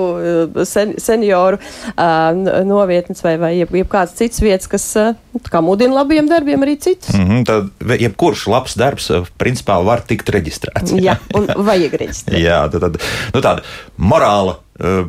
sen, 0.68 0.96
senioru 1.02 1.60
uh, 1.60 2.62
novietnes 2.68 3.24
vai, 3.24 3.36
vai 3.40 3.54
jeb, 3.58 3.74
jeb 3.82 3.90
kāds 3.92 4.16
cits 4.18 4.42
vietas, 4.44 4.70
kas 4.70 4.88
uh, 5.00 5.14
kā 5.46 5.62
mudina 5.64 6.00
labiem 6.00 6.28
darbiem 6.30 6.62
arī 6.66 6.78
citus. 6.80 7.14
Mm 7.14 7.26
-hmm, 7.28 7.44
tad 7.46 8.00
jebkurš 8.00 8.46
labs 8.46 8.76
darbs 8.78 9.10
principā 9.38 9.78
var 9.84 10.00
tikt 10.00 10.30
reģistrēts. 10.30 10.94
Jā, 11.00 11.18
un 11.34 11.46
vajag 11.56 11.92
reģistrēt. 11.92 12.40
jā, 12.48 12.62
tad, 12.70 12.80
tad 12.80 12.98
nu, 13.34 13.40
tāda 13.40 13.62
morāla 13.96 14.58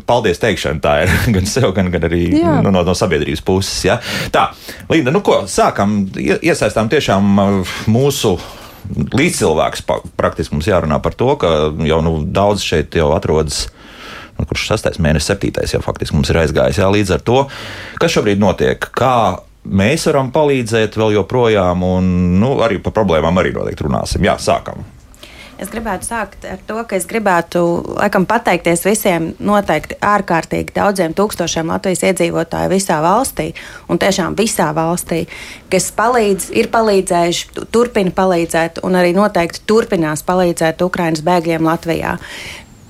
paldies 0.10 0.42
teikšana 0.42 0.82
tā 0.82 0.96
ir 1.06 1.12
gan 1.36 1.50
sev, 1.50 1.70
gan, 1.78 1.92
gan 1.94 2.08
arī 2.10 2.24
Jā. 2.40 2.60
nu, 2.66 2.74
no, 2.74 2.84
no 2.86 2.96
sabiedrības 2.98 3.44
puses. 3.46 3.84
Ja? 3.86 4.00
Tā, 4.34 4.50
Līda, 4.90 5.14
nu 5.14 5.22
ko, 5.26 5.44
sākam, 5.50 6.02
iesaistām 6.18 6.90
tiešām 6.92 7.36
mūsu 7.92 8.38
līdzcilvēks. 8.90 9.86
Praktiski 10.18 10.56
mums 10.56 10.70
jārunā 10.70 10.98
par 11.04 11.18
to, 11.18 11.34
ka 11.42 11.52
jau 11.86 12.00
nu, 12.06 12.16
daudz 12.26 12.66
šeit 12.66 12.98
jau 12.98 13.12
atrodas. 13.16 13.68
Nu, 14.40 14.48
kurš 14.48 14.70
sastais 14.72 15.02
mēnesis, 15.04 15.28
septītais 15.34 15.74
jau 15.76 15.82
faktiski 15.84 16.16
mums 16.16 16.30
ir 16.32 16.40
aizgājis. 16.42 16.80
Jā, 16.80 16.88
līdz 16.94 17.18
ar 17.18 17.24
to, 17.28 17.42
kas 18.00 18.14
šobrīd 18.16 18.40
notiek, 18.40 18.88
kā 18.96 19.42
mēs 19.68 20.08
varam 20.08 20.32
palīdzēt 20.32 20.96
vēl 20.98 21.18
joprojām, 21.18 21.84
un 21.84 22.08
nu, 22.40 22.56
arī 22.64 22.80
par 22.84 22.96
problēmām 22.96 23.42
arī 23.42 23.52
noteikti 23.58 23.86
runāsim. 23.86 24.24
Jā, 24.26 24.40
sākam! 24.40 24.88
Es 25.60 25.68
gribētu 25.68 26.08
sākt 26.08 26.46
ar 26.48 26.62
to, 26.64 26.78
ka 26.88 26.96
es 26.96 27.04
gribētu 27.10 27.62
laikam, 27.98 28.24
pateikties 28.30 28.86
visiem 28.88 29.34
noteikti 29.44 29.98
ārkārtīgi 30.00 30.72
daudziem 30.78 31.12
tūkstošiem 31.18 31.68
Latvijas 31.74 32.06
iedzīvotāju 32.08 32.72
visā 32.72 33.02
valstī, 33.04 33.50
un 33.92 34.00
tiešām 34.00 34.38
visā 34.40 34.70
valstī, 34.78 35.26
kas 35.72 35.90
palīdz, 35.98 36.54
ir 36.56 36.72
palīdzējuši, 36.72 37.68
turpina 37.76 38.16
palīdzēt, 38.16 38.80
un 38.88 38.96
arī 39.02 39.12
noteikti 39.18 39.66
turpinās 39.68 40.24
palīdzēt 40.28 40.86
Ukraiņas 40.88 41.26
bēgļiem 41.28 41.68
Latvijā. 41.68 42.16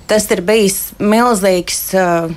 Tas 0.09 0.29
ir 0.29 0.45
bijis 0.45 0.79
milzīgs, 1.01 1.81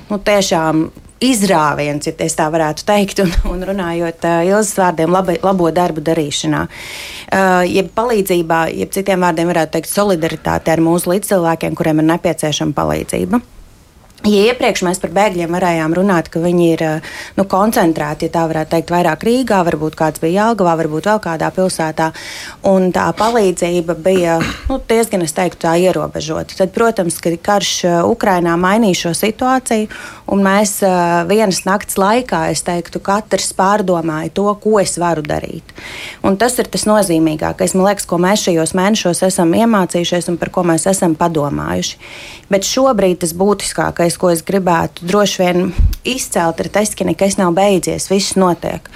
nu, 0.09 0.17
tiešām 0.17 0.87
izrāviens, 1.27 2.09
ja 2.09 2.13
tā 2.13 2.49
varētu 2.53 2.85
teikt, 2.87 3.23
un, 3.23 3.33
un 3.53 3.65
runājot 3.69 4.27
uh, 4.29 4.43
Ilzas 4.49 4.75
vārdiem, 4.79 5.11
labi, 5.13 5.37
labo 5.43 5.71
darbu 5.73 6.03
darīšanā. 6.05 6.65
Uh, 6.67 7.63
jeb 7.69 7.91
palīdzībā, 7.95 8.65
jeb 8.83 8.93
citiem 8.95 9.25
vārdiem 9.25 9.51
varētu 9.51 9.77
teikt, 9.77 9.91
solidaritāte 9.91 10.73
ar 10.73 10.83
mūsu 10.83 11.15
līdzcilvēkiem, 11.15 11.75
kuriem 11.79 12.03
ir 12.03 12.09
nepieciešama 12.13 12.77
palīdzība. 12.77 13.41
Ja 14.23 14.39
iepriekš 14.53 14.85
mēs 14.87 15.01
par 15.03 15.11
bēgļiem 15.11 15.51
varējām 15.51 15.93
runāt, 15.97 16.29
ka 16.31 16.39
viņi 16.39 16.67
ir 16.71 16.81
nu, 17.35 17.43
koncentrēti, 17.49 18.29
ja 18.29 18.31
tā 18.31 18.43
varētu 18.47 18.71
teikt, 18.71 18.93
vairāk 18.93 19.25
Rīgā, 19.27 19.57
varbūt 19.67 19.97
kāds 19.99 20.23
bija 20.23 20.45
Jālgavā, 20.45 20.77
varbūt 20.79 21.09
vēl 21.09 21.19
kādā 21.25 21.49
pilsētā, 21.51 22.07
un 22.71 22.87
tā 22.95 23.09
palīdzība 23.19 23.97
bija 23.99 24.37
nu, 24.69 24.79
diezgan, 24.87 25.25
es 25.27 25.35
teiktu, 25.35 25.65
tā 25.65 25.75
ierobežota. 25.83 26.55
Tad, 26.55 26.71
protams, 26.71 27.19
ka 27.19 27.35
karš 27.35 27.73
Ukrainā 28.07 28.55
mainīja 28.55 29.01
šo 29.01 29.11
situāciju, 29.25 29.91
un 30.31 30.43
mēs 30.45 30.79
vienas 31.29 31.63
nakts 31.67 31.97
laikā, 31.99 32.45
es 32.53 32.63
teiktu, 32.65 33.01
katrs 33.03 33.51
pārdomāja 33.57 34.31
to, 34.33 34.47
ko 34.63 34.79
es 34.81 34.97
varu 35.01 35.23
darīt. 35.25 35.73
Un 36.23 36.37
tas 36.41 36.57
ir 36.61 36.69
tas 36.71 36.85
nozīmīgākais, 36.89 37.75
man 37.77 37.89
liekas, 37.89 38.07
ko 38.09 38.19
mēs 38.21 38.45
šajos 38.47 38.75
mēnešos 38.77 39.23
esam 39.27 39.53
iemācījušies 39.57 40.31
un 40.31 40.39
par 40.41 40.53
ko 40.53 40.65
mēs 40.67 40.87
esam 40.89 41.17
padomājuši. 41.19 41.99
Bet 42.53 42.67
šobrīd 42.67 43.21
tas 43.23 43.33
būtiskākais 43.37 44.17
ko 44.19 44.31
es 44.33 44.43
gribētu 44.45 45.07
droši 45.09 45.41
vien 45.41 45.73
izcelt, 46.07 46.61
ir 46.61 46.69
tas, 46.73 46.93
ka 46.95 47.07
nekas 47.07 47.39
nav 47.39 47.53
beidzies, 47.57 48.09
viss 48.11 48.37
notiek. 48.39 48.87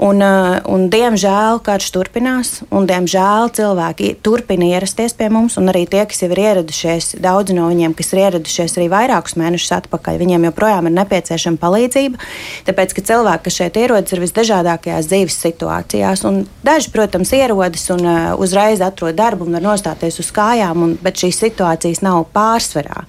Un, 0.00 0.22
un 0.22 0.86
diemžēl 0.92 1.60
karš 1.64 1.90
turpinās, 1.96 2.52
un 2.72 2.86
diemžēl 2.88 3.50
cilvēki 3.56 4.14
turpina 4.24 4.70
ierasties 4.70 5.16
pie 5.18 5.28
mums, 5.32 5.58
un 5.60 5.68
arī 5.72 5.84
tie, 5.90 6.06
kas 6.08 6.22
jau 6.22 6.30
ir 6.32 6.42
ieradušies, 6.46 7.16
daudzi 7.20 7.56
no 7.56 7.68
viņiem, 7.68 7.96
kas 7.98 8.14
ir 8.14 8.22
ieradušies 8.24 8.78
arī 8.78 8.88
vairākus 8.92 9.36
mēnešus 9.40 9.74
atpakaļ, 9.80 10.20
viņiem 10.22 10.48
joprojām 10.48 10.69
ir 10.78 10.96
nepieciešama 10.96 11.60
palīdzība. 11.60 12.20
Tāpēc, 12.68 12.94
ka 12.96 13.04
cilvēki, 13.10 13.44
kas 13.46 13.58
šeit 13.60 13.78
ierodas, 13.82 14.14
ir 14.14 14.24
visdažādākajās 14.24 15.10
dzīves 15.10 15.38
situācijās, 15.44 16.24
un 16.30 16.42
daži, 16.66 16.92
protams, 16.94 17.34
ierodas 17.36 17.86
un 17.94 18.04
uh, 18.06 18.18
uzreiz 18.40 18.82
atrod 18.84 19.18
darbu 19.18 19.48
un 19.48 19.58
var 19.58 19.66
nostāties 19.68 20.20
uz 20.22 20.32
kājām, 20.34 20.84
un, 20.86 20.98
bet 21.02 21.20
šīs 21.20 21.42
situācijas 21.44 22.04
nav 22.06 22.26
pārsvarā. 22.34 23.06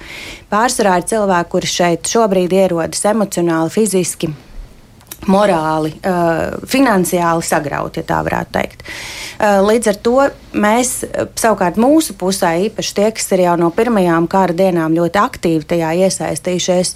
Pārsvarā 0.51 0.99
ir 0.99 1.09
cilvēki, 1.13 1.51
kuri 1.55 1.75
šeit 1.77 2.11
šobrīd 2.11 2.55
ierodas 2.63 3.05
emocionāli, 3.11 3.73
fiziski 3.73 4.33
morāli, 5.29 5.93
finansiāli 6.69 7.45
sagrauti, 7.45 8.01
ja 8.01 8.09
tā 8.09 8.21
varētu 8.25 8.55
teikt. 8.55 8.85
Līdz 9.41 9.89
ar 9.89 9.97
to 10.05 10.15
mēs, 10.53 10.91
savukārt, 11.39 11.79
mūsu 11.81 12.13
pusē, 12.17 12.51
īpaši 12.67 12.95
tie, 12.97 13.07
kas 13.15 13.31
ir 13.33 13.45
jau 13.45 13.55
no 13.57 13.71
pirmajām 13.73 14.27
kara 14.29 14.53
dienām 14.53 14.93
ļoti 14.97 15.21
aktīvi 15.21 15.67
tajā 15.71 15.91
iesaistījušies, 16.05 16.93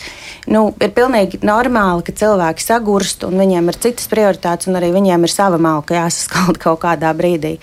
nu, 0.54 0.68
ir 0.82 0.94
pilnīgi 0.96 1.42
normāli, 1.46 2.06
ka 2.06 2.16
cilvēki 2.22 2.66
sagurst 2.66 3.26
un 3.28 3.38
viņiem 3.42 3.72
ir 3.72 3.80
citas 3.82 4.10
prioritātes, 4.12 4.70
un 4.70 4.78
arī 4.80 4.92
viņiem 4.96 5.26
ir 5.26 5.34
sava 5.34 5.62
malka 5.62 5.98
jāsaskalda 5.98 6.62
kaut 6.68 6.82
kādā 6.86 7.14
brīdī. 7.18 7.56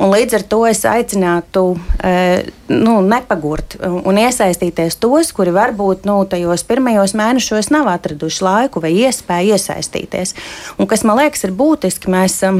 Un 0.00 0.08
līdz 0.14 0.38
ar 0.38 0.44
to 0.48 0.62
es 0.66 0.80
aicinātu 0.88 1.66
nu, 2.72 2.94
nepagurt 3.04 3.76
un 3.84 4.18
iesaistīties 4.18 4.96
tos, 5.02 5.34
kuri 5.36 5.52
varbūt 5.54 6.08
nu, 6.08 6.16
tajos 6.24 6.64
pirmajos 6.66 7.12
mēnešos 7.18 7.68
nav 7.74 7.90
atraduši 7.92 8.44
laiku 8.46 8.82
vai 8.82 8.94
iespēju 9.04 9.58
iesaistīties. 9.58 10.01
Un 10.80 10.88
kas 10.90 11.04
man 11.06 11.20
liekas 11.20 11.44
ir 11.46 11.52
būtiski, 11.54 12.10
mēs 12.10 12.38
e, 12.46 12.50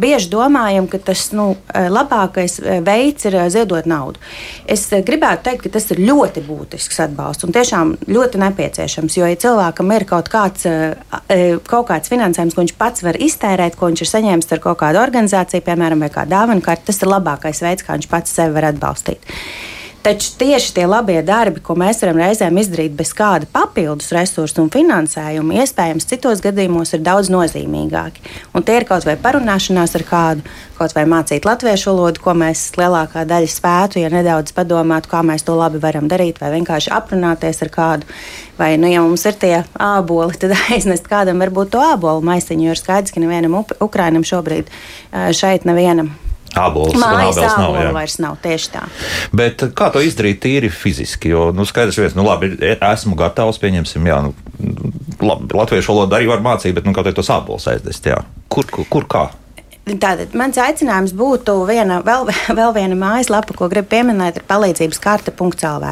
bieži 0.00 0.30
domājam, 0.32 0.88
ka 0.90 0.98
tas 0.98 1.28
nu, 1.36 1.54
e, 1.72 1.86
labākais 1.88 2.58
veids 2.84 3.30
ir 3.30 3.38
ziedot 3.54 3.86
naudu. 3.88 4.20
Es 4.66 4.88
gribētu 4.90 5.48
teikt, 5.48 5.64
ka 5.64 5.74
tas 5.78 5.88
ir 5.94 6.02
ļoti 6.02 6.44
būtisks 6.44 7.00
atbalsts 7.06 7.46
un 7.46 7.54
tiešām 7.54 7.96
ļoti 8.10 8.42
nepieciešams. 8.42 9.18
Jo, 9.20 9.30
ja 9.30 9.38
cilvēkam 9.40 9.94
ir 9.94 10.08
kaut 10.10 10.28
kāds, 10.32 10.66
kaut 11.70 11.88
kāds 11.88 12.10
finansējums, 12.12 12.56
ko 12.56 12.64
viņš 12.64 12.76
pats 12.78 13.06
var 13.06 13.18
iztērēt, 13.22 13.78
ko 13.78 13.88
viņš 13.90 14.04
ir 14.04 14.10
saņēmis 14.10 14.52
ar 14.52 14.62
kaut 14.64 14.80
kādu 14.82 15.00
organizāciju, 15.02 15.64
piemēram, 15.64 16.02
vai 16.02 16.10
kā 16.12 16.26
dāvanu, 16.28 16.64
savukārt 16.64 16.86
tas 16.86 17.02
ir 17.02 17.10
labākais 17.12 17.62
veids, 17.62 17.84
kā 17.84 17.96
viņš 17.96 18.08
pats 18.08 18.34
sevi 18.34 18.54
var 18.54 18.70
atbalstīt. 18.72 19.20
Taču 20.04 20.34
tieši 20.36 20.74
tie 20.76 20.82
labie 20.84 21.22
darbi, 21.24 21.62
ko 21.64 21.72
mēs 21.80 22.02
varam 22.04 22.18
reizēm 22.20 22.58
izdarīt 22.60 22.92
bez 22.92 23.14
kāda 23.16 23.46
papildus 23.48 24.10
resursu 24.12 24.60
un 24.60 24.66
finansējuma, 24.68 25.62
iespējams, 25.62 26.04
citos 26.10 26.42
gadījumos 26.44 26.92
ir 26.92 27.00
daudz 27.06 27.30
nozīmīgāki. 27.32 28.20
Un 28.52 28.66
tie 28.68 28.74
ir 28.76 28.84
kaut 28.84 29.06
vai 29.08 29.14
parunāšanās 29.16 29.96
ar 29.96 30.04
kādu, 30.04 30.44
kaut 30.76 30.92
vai 30.92 31.06
mācīt 31.08 31.48
latviešu 31.48 31.88
valodu, 31.88 32.20
ko 32.20 32.34
mēs 32.36 32.66
lielākā 32.76 33.22
daļa 33.30 33.48
spētu, 33.48 34.02
ja 34.02 34.10
nedaudz 34.12 34.52
padomātu, 34.52 35.08
kā 35.08 35.22
mēs 35.24 35.46
to 35.48 35.56
labi 35.56 35.80
varam 35.80 36.04
darīt, 36.12 36.42
vai 36.42 36.52
vienkārši 36.58 36.92
aprunāties 36.92 37.64
ar 37.64 37.72
kādu. 37.72 38.10
Vai, 38.60 38.74
nu, 38.76 38.92
ja 38.92 39.00
mums 39.00 39.24
ir 39.24 39.40
tie 39.40 39.54
āboli, 39.72 40.36
tad 40.44 40.52
aiznest 40.66 41.08
kādam 41.08 41.40
varbūt 41.40 41.72
to 41.72 41.80
ābolu 41.80 42.20
maisiņu, 42.28 42.68
jo 42.68 42.76
ir 42.76 42.82
skaidrs, 42.82 43.16
ka 43.16 43.24
nevienam 43.24 43.62
Ukrainam 43.80 44.28
šobrīd 44.28 44.68
šeit 45.32 45.64
nevienam 45.64 46.12
Ābols, 46.58 46.96
Mājas 46.98 47.38
ābols 47.38 47.56
nav, 47.58 47.76
jā. 47.78 47.92
vairs 47.96 48.16
nav 48.22 48.36
tieši 48.44 48.72
tā. 48.74 48.82
Bet 49.34 49.64
kā 49.76 49.90
to 49.94 50.02
izdarīt 50.04 50.40
tīri 50.44 50.70
fiziski? 50.72 51.32
Jo, 51.34 51.48
nu, 51.56 51.66
skaidrs, 51.68 51.98
viens, 52.00 52.16
nu, 52.18 52.26
labi, 52.26 52.52
esmu 52.74 53.18
gatavs, 53.18 53.60
pieņemsim, 53.62 54.10
jā, 54.10 54.20
nu, 54.26 54.34
labi, 55.24 55.50
latviešu 55.54 55.94
valodu 55.94 56.18
arī 56.18 56.30
var 56.30 56.44
mācīt, 56.44 56.76
bet, 56.76 56.86
nu, 56.86 56.94
kā 56.96 57.06
tos 57.10 57.32
ābols 57.34 57.66
aizdest, 57.70 58.06
jā. 58.10 58.20
Kur, 58.52 58.68
kur, 58.70 58.86
kur 58.90 59.08
kā? 59.10 59.24
Tātad 59.84 60.32
mans 60.32 60.56
aicinājums 60.56 61.12
būtu 61.12 61.58
viena, 61.68 61.98
vēl, 62.04 62.30
vēl 62.58 62.70
viena 62.72 62.96
mājaslapa, 62.96 63.52
ko 63.56 63.68
gribu 63.68 63.90
pieminēt, 63.92 64.38
ir 64.40 64.46
palīdzības 64.48 65.00
karte.lv. 65.04 65.90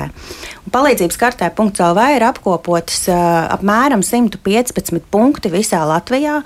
Palīdzības 0.73 1.19
kartē.lv 1.21 2.07
ir 2.17 2.25
apkopotas 2.25 3.03
uh, 3.13 3.19
apmēram 3.53 4.01
115 4.07 5.03
punkti 5.13 5.53
visā 5.53 5.83
Latvijā, 5.85 6.39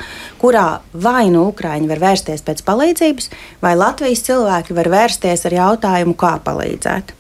kurā 0.43 0.81
vai 0.91 1.29
nu 1.31 1.45
Ukrāņi 1.53 1.87
var 1.93 2.03
vērsties 2.03 2.43
pēc 2.47 2.65
palīdzības, 2.67 3.31
vai 3.63 3.77
Latvijas 3.79 4.27
cilvēki 4.27 4.75
var 4.75 4.91
vērsties 4.97 5.47
ar 5.47 5.57
jautājumu, 5.61 6.17
kā 6.19 6.35
palīdzēt. 6.43 7.15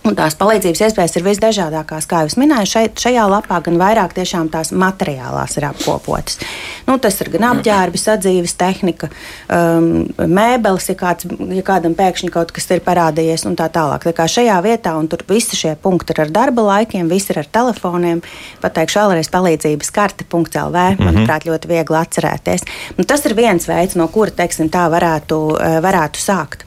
Un 0.00 0.14
tās 0.16 0.32
palīdzības 0.40 0.80
iespējas 0.86 1.18
ir 1.18 1.24
visdažādākās, 1.26 2.06
kā 2.08 2.22
jau 2.24 2.40
minēju, 2.40 2.68
šeit, 2.70 3.00
šajā 3.02 3.26
lapā 3.28 3.58
gan 3.66 3.76
vairāk 3.80 4.14
tiešām 4.16 4.48
tās 4.48 4.70
materiālās 4.72 5.58
ir 5.60 5.66
apkopotas. 5.68 6.38
Nu, 6.86 6.96
tas 7.02 7.18
ir 7.20 7.28
gan 7.34 7.44
apģērbi, 7.50 8.00
sadzīves 8.00 8.56
tehnika, 8.60 9.10
um, 9.52 10.06
mēbeles, 10.16 10.88
ja, 10.88 10.96
kāds, 11.02 11.28
ja 11.28 11.64
kādam 11.66 11.92
pēkšņi 11.98 12.32
kaut 12.32 12.54
kas 12.56 12.70
ir 12.72 12.80
parādījies 12.86 13.44
un 13.50 13.58
tā 13.60 13.68
tālāk. 13.72 14.06
Tā 14.08 14.14
kā 14.16 14.24
šajā 14.24 14.56
vietā, 14.64 14.94
un 14.96 15.10
tur 15.12 15.26
visi 15.28 15.58
šie 15.58 15.74
punkti 15.82 16.16
ir 16.16 16.24
ar 16.24 16.32
darba 16.32 16.64
laikiem, 16.70 17.10
visi 17.12 17.34
ir 17.34 17.42
ar 17.44 17.52
telefoniem, 17.60 18.24
pateikšu 18.64 19.02
vēlreiz 19.02 19.28
palīdzības 19.34 19.92
karte.lv, 19.98 20.40
mm 20.48 20.72
-hmm. 20.72 21.10
manuprāt, 21.10 21.44
ļoti 21.44 21.68
viegli 21.68 22.00
atcerēties. 22.00 22.64
Un 22.96 23.04
tas 23.04 23.26
ir 23.28 23.36
viens 23.36 23.68
veids, 23.68 24.00
no 24.00 24.08
kura, 24.08 24.32
teiksim, 24.32 24.72
tā 24.72 24.88
varētu, 24.88 25.60
eh, 25.60 25.80
varētu 25.84 26.24
sākt. 26.24 26.64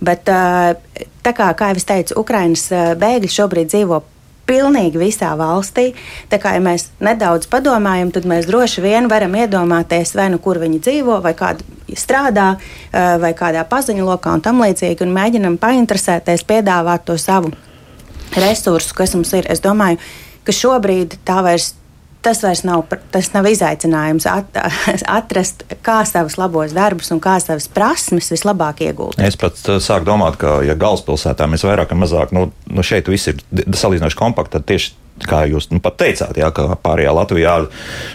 Bet, 0.00 0.26
tā 0.26 1.36
kā, 1.36 1.52
kā 1.58 1.70
jau 1.70 1.78
es 1.78 1.86
teicu, 1.88 2.18
Ukraiņas 2.24 2.66
bēgļi 3.00 3.30
šobrīd 3.36 3.70
dzīvo 3.70 4.00
pilnīgi 4.48 5.00
visā 5.00 5.32
valstī. 5.38 5.92
Tā 6.28 6.38
kā 6.40 6.54
ja 6.56 6.62
mēs 6.64 6.88
nedaudz 7.04 7.48
padomājam, 7.52 8.12
tad 8.14 8.26
mēs 8.28 8.48
droši 8.48 8.84
vien 8.84 9.08
varam 9.12 9.36
iedomāties, 9.40 10.14
vai 10.18 10.28
nu 10.32 10.40
kur 10.42 10.60
viņi 10.62 10.80
dzīvo, 10.84 11.20
vai 11.24 11.32
kāda 11.38 11.64
strādā, 11.96 12.54
vai 12.92 13.32
kādā 13.36 13.64
paziņu 13.68 14.08
lokā 14.08 14.34
un 14.36 14.44
tam 14.44 14.60
līdzīgi, 14.64 15.04
un 15.06 15.14
mēģinam 15.16 15.56
painteresēties, 15.62 16.44
piedāvāt 16.48 17.06
to 17.08 17.16
savu 17.20 17.54
resursu, 18.34 18.96
kas 18.96 19.14
mums 19.16 19.32
ir. 19.36 19.48
Es 19.52 19.64
domāju, 19.64 20.00
ka 20.44 20.52
šobrīd 20.52 21.18
tā 21.24 21.40
vairs 21.44 21.72
tas 22.24 22.42
vairs 22.44 22.64
nav, 22.66 22.86
tas 23.14 23.30
nav 23.34 23.48
izaicinājums 23.50 24.26
at, 24.30 24.58
atrast, 25.18 25.66
kā 25.84 26.00
savus 26.08 26.38
labos 26.40 26.74
darbus 26.76 27.12
un 27.14 27.22
kā 27.24 27.36
savas 27.42 27.68
prasmes 27.72 28.32
vislabāk 28.32 28.84
iegūt. 28.88 29.20
Es 29.22 29.38
pat 29.40 29.60
uh, 29.68 29.78
sāku 29.82 30.08
domāt, 30.08 30.40
ka, 30.40 30.58
ja 30.66 30.76
galvaspilsētā 30.78 31.48
mēs 31.50 31.66
vairāk 31.68 31.94
vai 31.94 32.02
mazāk, 32.04 32.34
nu, 32.36 32.48
nu 32.70 32.86
šeit 32.86 33.10
viss 33.12 33.32
ir 33.32 33.40
salīdzinoši 33.52 34.20
kompakti, 34.20 34.56
tad 34.58 34.68
tieši 34.70 34.94
kā 35.22 35.44
jūs 35.46 35.68
nu, 35.70 35.78
pat 35.82 35.96
teicāt, 36.00 36.34
jā, 36.38 36.48
ka 36.54 36.66
pārējā 36.82 37.12
Latvijā 37.14 37.54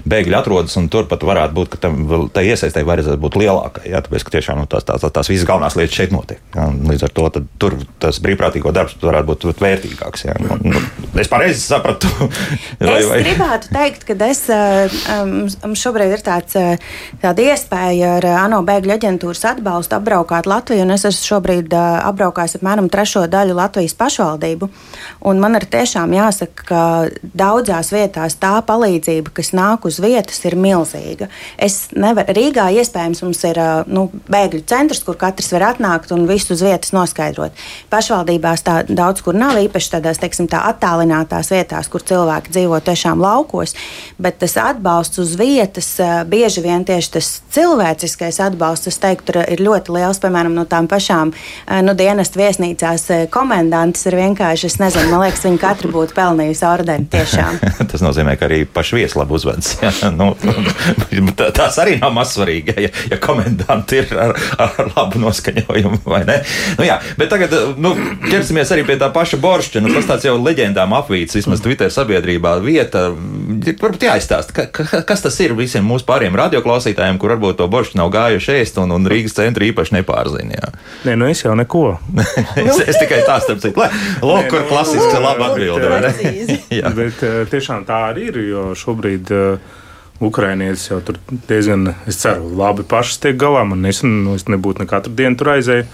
bēgļi 0.09 0.35
atrodas, 0.35 0.75
un 0.79 0.89
tur 0.91 1.07
pat 1.09 1.23
varētu 1.25 1.55
būt, 1.55 1.71
ka 1.71 1.79
tam 1.85 2.27
tā 2.35 2.43
iesaistē 2.43 2.83
vajadzētu 2.87 3.21
būt 3.23 3.37
lielākai. 3.39 3.85
Jā, 3.93 4.01
tāpēc, 4.03 4.25
ka 4.27 4.35
tiešām 4.35 4.59
nu, 4.59 4.67
tās, 4.69 4.85
tās, 4.87 5.05
tās 5.15 5.31
visas 5.31 5.47
galvenās 5.47 5.77
lietas 5.79 5.95
šeit 5.95 6.13
notiek. 6.15 6.41
Jā, 6.55 6.67
līdz 6.91 7.07
ar 7.07 7.15
to 7.15 7.29
tur 7.61 7.77
tas 8.03 8.19
brīvprātīgo 8.23 8.73
darbs 8.75 8.97
varētu 9.01 9.31
būt, 9.31 9.47
būt 9.47 9.63
vērtīgāks. 9.63 10.25
Jā. 10.27 10.35
Nu, 10.43 10.59
nu, 10.59 10.83
es 11.17 11.29
pareizi 11.31 11.61
sapratu. 11.61 12.07
vai, 12.79 13.01
vai? 13.09 13.19
Es 13.19 13.25
gribētu 13.25 13.71
teikt, 13.73 14.05
ka 14.07 14.15
es, 14.27 14.43
um, 14.49 15.73
šobrīd 15.77 16.13
ir 16.13 16.23
tāds, 16.25 16.57
tāda 17.21 17.45
iespēja 17.53 18.15
ar 18.19 18.27
ANO 18.45 18.61
bēgļu 18.67 18.93
aģentūras 18.95 19.45
atbalstu 19.53 19.97
apbraukāt 19.97 20.49
Latviju, 20.49 20.83
un 20.85 20.93
es 20.95 21.05
esmu 21.09 21.25
šobrīd 21.33 21.73
apbraukājis 21.73 22.59
apmēram 22.59 22.89
trešo 22.91 23.25
daļu 23.31 23.57
Latvijas 23.57 23.97
pašvaldību. 23.99 24.69
Un 25.29 25.41
man 25.41 25.57
ir 25.59 25.65
tiešām 25.71 26.13
jāsaka, 26.15 26.67
ka 26.69 26.83
daudzās 27.23 27.91
vietās 27.95 28.37
tā 28.39 28.53
palīdzība, 28.65 29.33
kas 29.35 29.53
nāk 29.57 29.87
uz 29.89 29.99
vietas, 30.03 30.39
ir 30.45 30.57
milzīga. 30.59 31.29
Es 31.57 31.89
nevaru, 31.95 32.35
Rīgā 32.37 32.69
iespējams 32.79 33.23
mums 33.25 33.43
ir 33.49 33.59
nu, 33.89 34.07
bēgļu 34.29 34.63
centrs, 34.69 35.03
kur 35.07 35.17
katrs 35.19 35.51
var 35.55 35.71
atnākt 35.73 36.13
un 36.15 36.27
visu 36.29 36.53
uz 36.55 36.63
vietas 36.65 36.93
noskaidrot. 36.95 37.57
Pašvaldībās 37.89 38.65
tā 38.65 38.81
daudz 38.87 39.23
kur 39.25 39.37
nav, 39.37 39.57
īpaši 39.59 39.95
tādās 39.97 40.21
teiksim, 40.21 40.47
tā 40.51 40.61
attālinātās 40.69 40.98
vietās, 41.53 41.89
kur 41.91 42.03
cilvēki 42.05 42.53
dzīvo 42.55 42.79
tiešām 42.83 43.21
laukos, 43.23 43.75
bet 44.17 44.39
tas 44.41 44.57
atbalsts 44.59 45.21
uz 45.21 45.35
vietas 45.39 45.91
bieži 46.29 46.63
vien 46.65 46.85
tieši 46.87 47.13
tas 47.17 47.31
cilvēciskais 47.55 48.41
atbalsts, 48.43 48.91
es 48.91 48.99
teiktu, 49.01 49.39
ir 49.47 49.63
ļoti 49.63 49.93
liels. 49.95 50.19
Piemēram, 50.19 50.55
no 50.57 50.65
tām 50.69 50.89
pašām 50.91 51.31
nu, 51.85 51.95
dienestu 51.97 52.41
viesnīcās 52.41 53.07
komendantes 53.33 54.05
ir 54.09 54.17
vienkārši, 54.19 54.69
es 54.69 54.79
nezinu, 54.81 55.11
man 55.13 55.25
liekas, 55.25 55.45
viņi 55.47 55.61
katru 55.61 55.91
būtu 55.93 56.15
pelnījusi 56.17 56.65
ordeni. 56.67 57.07
tas 57.91 58.03
nozīmē, 58.03 58.35
ka 58.39 58.47
arī 58.49 58.63
paši 58.69 58.99
viesi 58.99 59.19
labi 59.19 59.35
uzvedas. 59.37 59.75
nu, 60.19 60.31
tās 61.59 61.79
arī 61.81 61.97
nav 62.01 62.13
mazsvarīgi, 62.15 62.75
ja, 62.85 62.91
ja 63.13 63.19
komendanti 63.21 64.01
ir 64.01 64.13
ar, 64.19 64.35
ar 64.59 64.93
labu 64.95 65.21
noskaņojumu. 65.23 66.01
Nu, 66.79 66.87
jā, 66.87 66.99
bet 67.19 67.31
tagad 67.31 67.55
nu, 67.81 67.93
ķersimies 68.27 68.73
arī 68.75 68.85
pie 68.87 68.97
tā 69.01 69.11
paša 69.13 69.39
boršķa. 69.41 69.83
Nu, 69.83 69.93
tas 69.95 70.09
tāds 70.09 70.27
jau 70.29 70.35
leģendām 70.39 70.88
apvīts, 70.97 71.37
vismaz 71.37 71.61
Twitter 71.63 71.91
sabiedrībā 71.93 72.55
vieta. 72.63 73.09
Varbūt 73.11 74.05
jāizstāsta, 74.07 74.55
ka, 74.55 74.65
ka, 74.73 75.01
kas 75.07 75.23
tas 75.25 75.39
ir 75.43 75.55
visiem 75.57 75.85
mūsu 75.87 76.07
pāriem 76.07 76.35
radioklausītājiem, 76.39 77.19
kur 77.21 77.35
varbūt 77.35 77.59
to 77.59 77.67
boršķu 77.71 77.99
nav 77.99 78.11
gājuši 78.15 78.55
ēst 78.59 78.79
un, 78.81 78.93
un 78.95 79.09
Rīgas 79.09 79.37
centra 79.37 79.67
īpaši 79.67 79.97
nepārzina. 79.99 80.71
Nē, 81.07 81.15
nu 81.19 81.29
es 81.29 81.43
jau 81.45 81.55
neko. 81.57 81.83
es, 82.65 82.81
es 82.85 82.99
tikai 83.01 83.23
tā 83.27 83.39
starp 83.43 83.63
citu. 83.63 83.89
Lūk, 84.23 84.49
kur 84.51 84.65
klasiski 84.71 85.21
laba 85.21 85.51
atbilde. 85.51 86.13
Bet 86.99 87.23
eh, 87.25 87.43
tiešām 87.49 87.85
tā 87.87 88.05
arī 88.11 88.29
ir, 88.29 88.39
jo 88.49 88.63
šobrīd 88.77 89.33
uh, 89.35 89.77
Ukrainietis 90.19 90.89
jau 90.89 90.99
tur 91.05 91.19
diezgan, 91.47 91.93
es 92.09 92.19
ceru, 92.19 92.49
labi 92.59 92.83
pašas 92.87 93.21
tiek 93.23 93.37
galā. 93.39 93.63
Man 93.67 93.83
nesen, 93.85 94.23
nu, 94.25 94.35
es 94.39 94.47
nebūtu 94.51 94.83
ne 94.83 94.89
katru 94.89 95.13
dienu 95.15 95.39
tur 95.39 95.53
aizēju. 95.55 95.85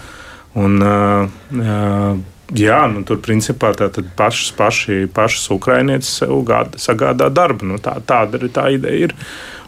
Un, 0.56 0.80
uh, 0.82 1.28
uh, 1.52 2.16
Jā, 2.54 2.84
nu, 2.86 3.02
tur 3.02 3.18
principā 3.18 3.72
pašas, 3.74 4.52
paši, 4.54 5.06
pašas 5.10 5.48
ukrainietis 5.50 6.12
sev 6.20 6.36
gāda, 6.46 6.78
sagādā 6.78 7.26
darbu. 7.34 7.66
Nu, 7.72 7.80
tā, 7.82 7.96
tāda 8.06 8.38
ir 8.38 8.52
tā 8.54 8.68
ideja. 8.76 9.08
Ir. 9.08 9.16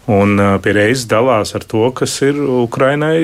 Un 0.08 0.38
uh, 0.38 0.54
pie 0.62 0.72
reizes 0.76 1.08
dalās 1.10 1.56
ar 1.58 1.66
to, 1.68 1.88
kas 1.92 2.14
ir 2.24 2.38
Ukrainai 2.38 3.18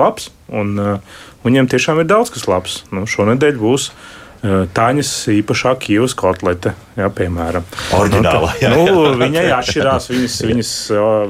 labs. 0.00 0.32
Un, 0.48 0.72
uh, 0.80 1.20
viņiem 1.44 1.68
tiešām 1.70 2.00
ir 2.00 2.08
daudz 2.08 2.32
kas 2.32 2.48
labs. 2.48 2.80
Nu, 2.90 3.04
šonadēļ 3.04 3.60
būs 3.60 3.90
uh, 3.92 4.00
Taņas 4.42 5.10
īpašā 5.36 5.76
kīvas 5.84 6.16
kotlete, 6.18 6.72
jā, 6.98 7.06
piemēram. 7.14 7.68
Oriģinālā, 7.94 8.48
nu, 8.56 8.64
jā. 8.64 8.72
Nu, 8.74 9.04
viņai 9.20 9.44
atšķirās, 9.60 10.08
viņas, 10.10 10.40
viņas, 10.48 10.72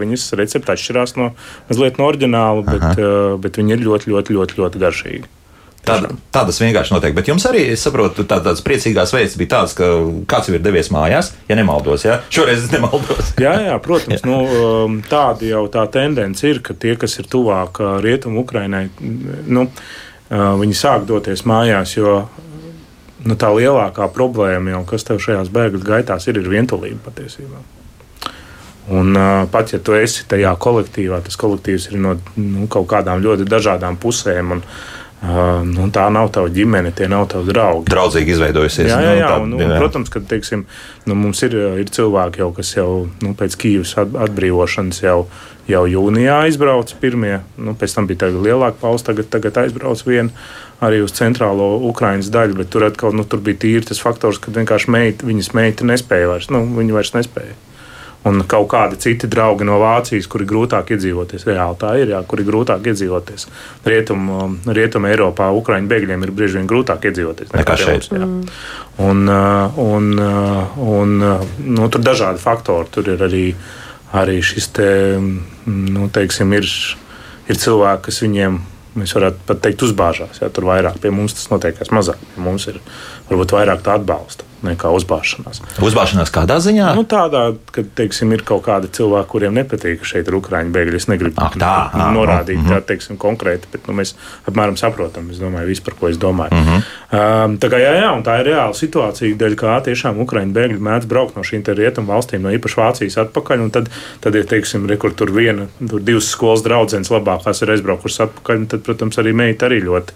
viņas 0.01 0.25
recepte 0.41 0.73
atšķirās 0.73 1.19
no 1.19 1.29
mazliet 1.69 2.01
no 2.01 2.09
oriģināla, 2.09 2.65
bet, 2.71 2.89
Aha. 2.89 3.37
bet 3.43 3.61
viņi 3.61 3.77
ir 3.77 3.85
ļoti, 3.85 4.15
ļoti, 4.15 4.39
ļoti, 4.39 4.61
ļoti 4.63 4.85
garšīgi. 4.87 5.33
Tāda, 5.83 6.13
tādas 6.31 6.61
vienkārši 6.63 6.95
notiek. 6.95 7.15
Bet 7.17 7.27
jums 7.27 7.43
arī, 7.49 7.65
es 7.75 7.83
saprotu, 7.83 8.23
tā, 8.23 8.37
tādas 8.39 8.63
priecīgās 8.63 9.11
vēstis 9.17 9.39
bija 9.41 9.51
tādas, 9.57 9.73
ka 9.75 9.89
kāds 10.31 10.47
jau 10.47 10.55
ir 10.55 10.63
devies 10.63 10.93
mājās, 10.95 11.33
ja 11.49 11.57
nemaldos. 11.59 12.05
Ja? 12.07 12.21
Šoreiz 12.31 12.63
es 12.63 12.71
nemaldos. 12.71 13.33
jā, 13.43 13.57
jā, 13.67 13.75
protams. 13.83 14.21
jā. 14.23 14.29
Nu, 14.29 14.39
um, 14.47 15.01
tāda 15.11 15.49
jau 15.49 15.65
tā 15.75 15.83
tendence 15.91 16.47
ir, 16.47 16.63
ka 16.63 16.77
tie, 16.79 16.95
kas 17.01 17.19
ir 17.19 17.27
tuvāk 17.33 17.83
uh, 17.83 17.97
rietumu 18.05 18.45
Ukrainai, 18.45 18.85
nu, 19.03 19.67
uh, 19.67 20.47
viņi 20.63 20.79
sāk 20.79 21.09
doties 21.11 21.43
mājās, 21.51 21.97
jo 21.99 22.21
nu, 23.27 23.35
tā 23.35 23.51
lielākā 23.51 24.07
problēma, 24.15 24.77
jau, 24.77 24.87
kas 24.95 25.09
tev 25.11 25.19
šajās 25.27 25.51
bēgļu 25.51 25.83
gaitās 25.83 26.31
ir, 26.31 26.39
ir 26.39 26.51
vientulība 26.55 27.11
patiesībā. 27.11 27.67
Un, 28.95 29.15
uh, 29.19 29.51
pat 29.51 29.75
ja 29.75 29.83
tu 29.83 29.99
esi 29.99 30.31
tajā 30.31 30.55
kolektīvā, 30.63 31.25
tas 31.27 31.35
kolektīvs 31.39 31.91
ir 31.91 32.03
no 32.03 32.17
nu, 32.39 32.71
kaut 32.71 32.87
kādām 32.95 33.23
ļoti 33.23 33.51
dažādām 33.51 33.99
pusēm. 33.99 34.59
Un, 34.61 34.63
uh, 34.63 34.99
Uh, 35.23 35.61
nu, 35.63 35.85
tā 35.95 36.09
nav 36.11 36.33
tava 36.35 36.51
ģimene, 36.51 36.91
tie 36.99 37.07
nav 37.07 37.29
tavi 37.31 37.53
draugi. 37.53 37.87
Draudzīgi 37.93 38.33
izveidojusies. 38.35 38.89
Jā, 38.91 38.97
jā, 39.05 39.13
jā, 39.21 39.29
nu, 39.29 39.31
tā, 39.31 39.37
un, 39.45 39.53
un, 39.55 39.75
protams, 39.79 40.11
ka 40.11 40.19
teiksim, 40.27 40.65
nu, 41.07 41.15
mums 41.15 41.45
ir, 41.47 41.55
ir 41.79 41.93
cilvēki, 41.95 42.43
jau, 42.43 42.49
kas 42.57 42.73
jau 42.75 42.89
nu, 43.23 43.31
pēc 43.39 43.55
Kīivas 43.63 43.95
atbrīvošanas 44.03 44.99
jau, 45.05 45.21
jau 45.71 45.85
jūnijā 45.87 46.41
aizbrauca 46.49 46.99
pirmie. 46.99 47.37
Nu, 47.55 47.77
pēc 47.79 47.95
tam 47.95 48.11
bija 48.11 48.33
lielāka 48.35 48.83
pauze, 48.83 49.07
tagad, 49.07 49.31
tagad 49.31 49.63
aizbrauc 49.63 50.03
viena 50.09 50.35
arī 50.83 50.99
uz 51.07 51.15
centrālo 51.15 51.77
Ukraiņas 51.93 52.33
daļu, 52.35 52.59
bet 52.59 52.75
tur 52.75 52.89
atkal 52.89 53.15
nu, 53.15 53.23
tur 53.23 53.47
bija 53.47 53.63
tīri 53.63 53.87
tas 53.87 54.03
faktors, 54.03 54.43
ka 54.43 54.51
vienkārši 54.51 54.91
meit, 54.91 55.23
viņas 55.23 55.55
meita 55.55 55.87
nespēja 55.87 56.35
vairs. 56.35 56.51
Nu, 56.51 56.67
viņa 56.81 56.99
vairs 56.99 57.15
nespēja 57.15 57.55
un 58.29 58.43
kaut 58.49 58.69
kādi 58.71 58.99
citi 59.03 59.29
draugi 59.31 59.67
no 59.67 59.79
Vācijas, 59.83 60.29
kuri 60.31 60.47
grūtāk 60.49 60.93
iedzīvoties. 60.95 61.45
Reāli 61.49 61.79
tā 61.81 61.93
ir, 61.99 62.13
jā, 62.15 62.21
kuri 62.29 62.47
grūtāk 62.47 62.87
iedzīvoties. 62.93 63.47
Rietumē, 63.89 64.39
um, 64.45 64.57
rietum 64.79 65.09
Eiropā, 65.11 65.51
Ukraiņu 65.59 65.91
bēgļiem 65.91 66.27
ir 66.27 66.35
bieži 66.39 66.61
vien 66.61 66.71
grūtāk 66.71 67.09
iedzīvoties 67.11 67.55
nekā 67.57 67.79
šeit. 67.81 68.11
Mm. 68.15 68.43
Un, 69.03 69.23
uh, 69.27 69.79
un, 69.83 70.11
uh, 70.19 70.83
un, 70.99 71.17
uh, 71.19 71.47
nu, 71.67 71.89
tur 71.89 72.03
ir 72.03 72.11
dažādi 72.13 72.43
faktori. 72.43 72.91
Tur 72.95 73.11
ir 73.15 73.25
arī, 73.27 73.47
arī 74.19 74.39
šis 74.45 74.71
te, 74.77 74.91
mm, 75.19 75.89
nu, 75.97 76.11
teiksim, 76.15 76.55
ir, 76.59 76.69
ir 77.51 77.59
cilvēki, 77.59 78.07
kas 78.07 78.23
viņiem, 78.23 78.61
mēs 78.99 79.15
varētu 79.17 79.47
pat 79.49 79.63
teikt, 79.65 79.83
uzbāžās. 79.89 80.43
Jā, 80.43 80.51
tur 80.53 80.69
vairāk 80.69 81.01
pie 81.03 81.11
mums 81.15 81.35
tas 81.35 81.49
notiekās 81.51 81.91
mazāk. 81.95 82.21
Pie 82.35 82.45
mums 82.45 82.69
ir 82.71 82.79
varbūt 83.33 83.57
vairāk 83.59 83.85
tā 83.85 83.99
atbalsta 83.99 84.53
nekā 84.63 84.91
uzbāšanās. 84.95 85.61
Uzbāšanās 85.83 86.31
kādā 86.33 86.59
ziņā? 86.63 86.93
Nu, 86.97 87.05
tādā, 87.09 87.45
ka 87.75 87.85
teiksim, 87.99 88.33
ir 88.37 88.45
kaut 88.47 88.65
kādi 88.67 88.91
cilvēki, 88.95 89.29
kuriem 89.33 89.57
nepatīk, 89.59 90.01
ka 90.03 90.11
šeit 90.13 90.31
ir 90.31 90.39
ukrāņu 90.39 90.75
bēgļi. 90.75 91.01
Es 91.01 91.09
negribu 91.11 91.43
Ak, 91.43 91.57
tā, 91.61 91.73
à, 91.91 92.09
norādīt 92.15 92.61
mm 92.61 92.67
-hmm. 92.67 92.79
tā 92.79 92.93
teiksim, 92.93 93.19
konkrēti, 93.21 93.71
bet 93.73 93.89
nu, 93.89 93.97
mēs 93.99 94.15
apmēram 94.49 94.79
saprotam, 94.79 95.31
es 95.31 95.41
domāju, 95.43 95.67
visu, 95.67 95.83
par 95.83 95.95
ko 95.99 96.09
es 96.09 96.19
domāju. 96.19 96.55
Mm 96.55 96.67
-hmm. 96.67 96.83
um, 97.45 97.59
tā, 97.59 97.71
kā, 97.73 97.81
jā, 97.83 97.93
jā, 98.03 98.13
tā 98.23 98.39
ir 98.41 98.47
reāla 98.47 98.75
situācija, 98.75 99.37
dēļ 99.37 99.55
kā 99.59 99.81
tiešām 99.89 100.23
ukrāņu 100.23 100.53
bēgļi 100.53 100.79
mēdz 100.79 101.07
braukt 101.07 101.37
no 101.37 101.43
šīm 101.43 101.63
rietumu 101.67 102.13
valstīm, 102.13 102.43
no 102.43 102.51
īpaši 102.51 102.77
Vācijas 102.77 103.19
atpakaļ. 103.19 103.71
Tad, 103.71 103.89
tad 104.21 104.35
ja 104.35 104.45
teiksim, 104.45 104.87
re, 104.87 104.97
kur 104.97 105.15
tur 105.15 105.31
viena, 105.31 105.67
tur 105.89 106.01
divas 106.01 106.31
skolas 106.31 106.63
draudzenes 106.63 107.11
labākās 107.11 107.63
ir 107.63 107.71
aizbraukušas 107.71 108.21
atpakaļ, 108.21 108.67
tad, 108.67 108.81
protams, 108.83 109.19
arī 109.19 109.33
meita 109.33 109.67
arī 109.67 109.83
ļoti, 109.85 110.13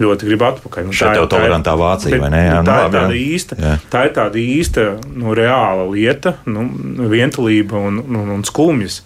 ļoti 0.00 0.26
grib 0.26 0.42
atpakaļ. 0.42 0.84
Un 0.84 0.92
tā 0.92 1.12
ir 1.16 1.26
tolerantā 1.28 1.74
Vācija, 1.76 2.20
vai 2.20 2.30
ne? 2.30 2.44
Jā, 2.46 2.59
tā 2.66 2.76
nu, 2.76 2.88
ir 2.88 2.98
tāda 2.98 3.20
īsta. 3.20 3.60
Jā 3.60 3.76
tā 3.90 4.06
ir 4.08 4.14
tāda 4.16 4.40
īsta, 4.40 4.86
nu, 5.16 5.34
reāla 5.36 5.88
lieta, 5.90 6.36
nu, 6.50 6.68
vientulība 7.10 7.80
un, 7.80 8.00
un, 8.06 8.36
un 8.38 8.46
skumjas. 8.46 9.02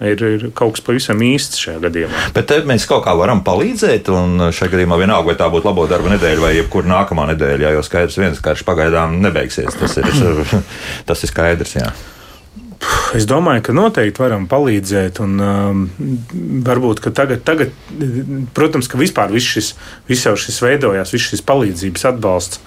Ir, 0.00 0.22
ir 0.24 0.44
kaut 0.56 0.78
kas 0.78 0.84
pavisam 0.86 1.18
īsts 1.20 1.60
šajā 1.60 1.82
gadījumā. 1.82 2.30
Bet 2.32 2.54
mēs 2.64 2.86
kaut 2.88 3.02
kā 3.04 3.12
varam 3.18 3.42
palīdzēt, 3.44 4.08
un 4.16 4.46
šajā 4.48 4.72
gadījumā 4.72 4.96
vienalga, 5.02 5.28
vai 5.28 5.34
tā 5.36 5.50
būtu 5.52 5.68
labo 5.68 5.84
darba 5.90 6.14
nedēļa 6.14 6.40
vai 6.40 6.54
jebkura 6.56 6.88
nākamā 6.88 7.26
nedēļa, 7.34 7.66
jā, 7.66 7.74
jo 7.76 7.82
skaidrs, 7.84 8.16
viens 8.22 8.40
karš 8.40 8.64
pagaidām 8.64 9.18
nebeigsies. 9.20 9.76
Tas 9.76 10.00
ir, 10.00 10.08
tas 11.10 11.26
ir 11.26 11.32
skaidrs. 11.34 11.76
Jā. 11.82 11.92
Es 13.12 13.28
domāju, 13.28 13.66
ka 13.66 13.76
noteikti 13.76 14.24
varam 14.24 14.48
palīdzēt. 14.48 15.20
Un, 15.20 15.36
um, 15.44 15.86
varbūt 16.64 17.04
tagad, 17.12 17.44
tagad, 17.44 17.76
protams, 18.56 18.88
ka 18.88 18.96
vispār 18.96 19.36
viss 19.36 19.52
šis, 19.52 19.74
viss 20.08 20.32
šis 20.46 20.62
veidojās, 20.64 21.12
viss 21.12 21.34
šis 21.34 21.44
palīdzības 21.44 22.08
atbalsts 22.14 22.64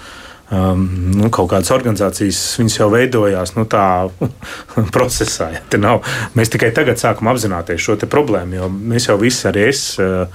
um, 0.53 0.83
nu, 1.17 1.29
kaut 1.33 1.49
kādas 1.51 1.71
organizācijas 1.73 2.77
jau 2.77 2.89
veidojās 2.93 3.55
nu, 3.57 3.65
tā 3.69 4.07
procesā. 4.95 5.49
Ja, 5.55 5.61
nav, 5.81 6.03
mēs 6.37 6.51
tikai 6.53 6.71
tagad 6.75 7.01
sākam 7.01 7.31
apzināties 7.31 7.81
šo 7.81 7.97
problēmu, 8.03 8.57
jo 8.59 8.69
mēs 8.73 9.09
jau 9.09 9.17
visi, 9.21 9.47
arī 9.49 9.65
es, 9.71 9.81
uh, 10.01 10.27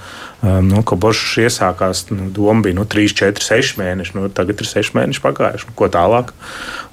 um, 0.43 0.67
nu, 0.67 0.83
ka 0.87 0.97
Bošs 0.99 1.37
iesākās, 1.45 2.05
nu, 2.11 2.29
doma 2.35 2.65
bija 2.65 2.77
nu, 2.79 2.85
3, 2.89 3.15
4, 3.21 3.45
6 3.45 3.79
mēneši, 3.79 4.17
nu, 4.17 4.27
tagad 4.33 4.61
ir 4.61 4.69
6 4.69 4.97
mēneši 4.97 5.23
pagājuši, 5.23 5.71
ko 5.79 5.89
tālāk. 5.93 6.33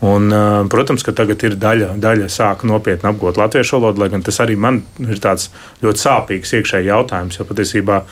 Un, 0.07 0.31
uh, 0.31 0.62
protams, 0.73 1.05
ka 1.07 1.17
tagad 1.17 1.43
ir 1.49 1.59
daļa, 1.61 1.95
daļa 2.03 2.31
sāk 2.33 2.67
nopietni 2.69 3.11
apgūt 3.11 3.41
latviešu 3.41 3.81
valodu, 3.81 4.05
lai 4.05 4.12
gan 4.15 4.25
tas 4.27 4.41
arī 4.45 4.59
man 4.61 4.85
ir 5.03 5.21
tāds 5.23 5.51
ļoti 5.85 6.07
sāpīgs 6.07 6.57
iekšēji 6.61 6.93
jautājums, 6.93 7.41
jo 7.41 7.49
patiesībā 7.49 8.03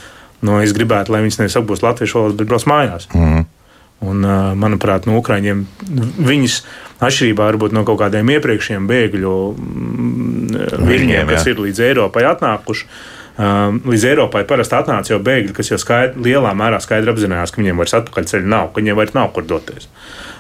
nu, 0.45 0.59
es 0.61 0.75
gribētu, 0.77 1.13
lai 1.15 1.23
viņas 1.25 1.41
nevis 1.41 1.59
apgūst 1.61 1.85
latviešu 1.85 2.21
valodu, 2.21 2.41
bet 2.41 2.51
brauc 2.51 2.67
mājās. 2.69 3.09
Mm. 3.15 3.44
Un, 4.05 4.27
manuprāt, 4.61 5.09
no 5.09 5.17
Ukrāņiem 5.21 5.65
viņas 6.29 6.61
atšķirībā 7.05 7.51
no 7.75 7.85
kaut 7.87 8.01
kādiem 8.03 8.33
iepriekšējiem 8.37 8.89
bēgļu 8.91 9.35
mm, 9.53 10.65
viļņiem, 10.89 11.31
kas 11.33 11.49
ir 11.51 11.63
līdz 11.65 11.85
Eiropai 11.89 12.27
atnākuši. 12.31 12.89
Līdz 13.35 14.05
Eiropai 14.13 14.45
parasti 14.47 14.77
atnāca 14.79 15.11
jau 15.11 15.19
bēgļi, 15.27 15.55
kas 15.57 15.73
jau 15.73 15.79
skaidri, 15.83 16.23
lielā 16.29 16.53
mērā 16.55 16.79
skaidri 16.83 17.11
apzinājās, 17.11 17.51
ka 17.51 17.63
viņiem 17.63 17.81
vairs 17.83 17.97
atpakaļceļa 17.99 18.51
nav, 18.53 18.69
ka 18.71 18.83
viņiem 18.83 19.01
vairs 19.01 19.17
nav 19.17 19.33
kur 19.35 19.49
doties. 19.51 19.89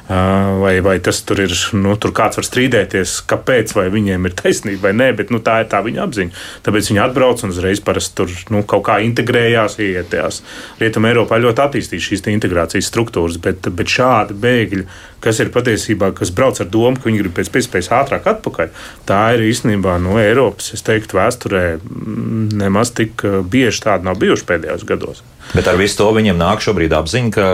Vai, 0.04 0.80
vai 0.84 0.98
tas 1.00 1.22
tur 1.24 1.38
ir, 1.40 1.52
nu, 1.72 1.94
tur 1.96 2.12
kāds 2.12 2.36
var 2.36 2.44
strīdēties, 2.44 3.22
kāpēc, 3.30 3.70
vai 3.72 3.86
viņiem 3.88 4.28
ir 4.28 4.34
taisnība 4.36 4.90
vai 4.90 4.92
nē, 4.98 5.06
bet 5.16 5.30
nu, 5.32 5.38
tā 5.40 5.62
ir 5.62 5.68
tā 5.72 5.78
viņa 5.80 6.02
apziņa. 6.04 6.40
Tāpēc 6.66 6.90
viņi 6.90 7.00
atbrauc 7.00 7.44
un 7.46 7.54
uzreiz 7.54 7.80
parasti 7.80 8.18
tur 8.18 8.34
nu, 8.52 8.60
kaut 8.68 8.84
kā 8.84 8.98
integrējās, 9.00 9.78
ietējās. 9.80 10.42
Rietumē 10.82 11.14
Eiropā 11.14 11.38
ļoti 11.40 11.64
attīstīts 11.64 12.08
šīs 12.10 12.24
integrācijas 12.34 12.90
struktūras, 12.92 13.38
bet, 13.40 13.64
bet 13.72 13.94
šādi 13.94 14.36
bēgļi, 14.42 14.84
kas 15.24 15.40
ir 15.40 15.52
patiesībā, 15.54 16.10
kas 16.18 16.34
brauc 16.36 16.60
ar 16.60 16.68
domu, 16.68 17.00
ka 17.00 17.08
viņi 17.08 17.22
grib 17.22 17.36
pēc 17.38 17.48
iespējas 17.62 17.88
ātrāk 17.96 18.28
atpakaļ, 18.34 18.74
tā 19.08 19.22
ir 19.38 19.46
īstenībā 19.46 19.96
no 20.04 20.18
Eiropas, 20.20 20.74
es 20.76 20.84
teiktu, 20.84 21.16
vēsturē 21.16 21.62
mm, 21.78 22.50
nemaz 22.60 22.92
tik 22.92 23.24
bieži 23.48 23.86
tādi 23.86 24.04
nav 24.10 24.20
bijuši 24.20 24.44
pēdējos 24.52 24.84
gados. 24.84 25.24
Bet 25.54 25.64
ar 25.70 25.80
visu 25.80 26.02
to 26.02 26.10
viņiem 26.12 26.36
nāk 26.40 26.60
šobrīd 26.64 26.92
apziņa, 26.92 27.32
ka 27.32 27.48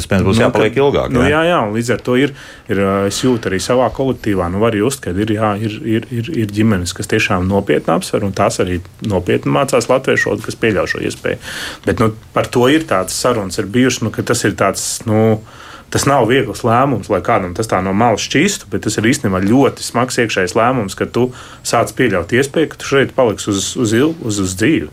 iespējams 0.00 0.26
būs 0.28 0.38
nu, 0.38 0.44
jāpaliek 0.44 0.74
ka, 0.74 0.80
ilgāk. 0.84 1.12
Nu, 1.14 1.24
jā, 1.26 1.42
jā, 1.48 1.58
līdz 1.74 1.92
ar 1.96 2.04
to 2.06 2.16
ir, 2.20 2.32
ir 2.72 2.82
es 3.08 3.20
jūtu 3.24 3.50
arī 3.50 3.60
savā 3.62 3.88
kolektīvā, 3.96 4.48
nu, 4.52 4.62
var 4.62 4.76
just, 4.78 5.02
ka 5.04 5.14
ir, 5.16 5.34
jā, 5.36 5.52
ir, 5.62 5.76
ir, 5.96 6.08
ir, 6.14 6.30
ir 6.44 6.54
ģimenes, 6.56 6.94
kas 6.96 7.10
tiešām 7.12 7.48
nopietni 7.50 7.94
apsver, 7.96 8.26
un 8.26 8.34
tās 8.36 8.60
arī 8.64 8.80
nopietni 9.06 9.52
mācās 9.56 9.90
latviešu 9.90 10.32
valodu, 10.32 10.46
kas 10.46 10.58
pieļauj 10.62 10.94
šo 10.94 11.04
iespēju. 11.10 11.42
Bet 11.86 12.02
nu, 12.02 12.12
par 12.36 12.50
to 12.52 12.66
ir 12.72 12.88
tāds 12.88 13.16
sarunas 13.16 13.60
ir 13.60 13.70
bijušas, 13.70 14.06
nu, 14.06 14.14
ka 14.14 14.26
tas 14.26 14.44
ir 14.48 14.58
tāds. 14.58 14.88
Nu, 15.08 15.38
Tas 15.86 16.02
nav 16.02 16.24
viegls 16.26 16.64
lēmums, 16.66 17.06
lai 17.12 17.20
kādam 17.22 17.52
tas 17.54 17.68
tā 17.70 17.78
no 17.84 17.92
malas 17.94 18.24
šķīstu, 18.26 18.66
bet 18.72 18.82
tas 18.86 18.98
ir 18.98 19.06
īstenībā 19.06 19.38
ļoti 19.44 19.84
smags 19.86 20.18
iekšējs 20.18 20.56
lēmums, 20.58 20.96
ka 20.98 21.06
tu 21.06 21.28
sāc 21.66 21.92
pieļaut 21.94 22.34
iespēju, 22.34 22.72
ka 22.72 22.80
tu 22.80 22.88
šeit 22.88 23.14
paliksi 23.14 23.52
uz, 23.52 23.68
uz, 23.78 23.94
uz, 23.94 24.40
uz, 24.42 24.56
dzīvi. 24.58 24.90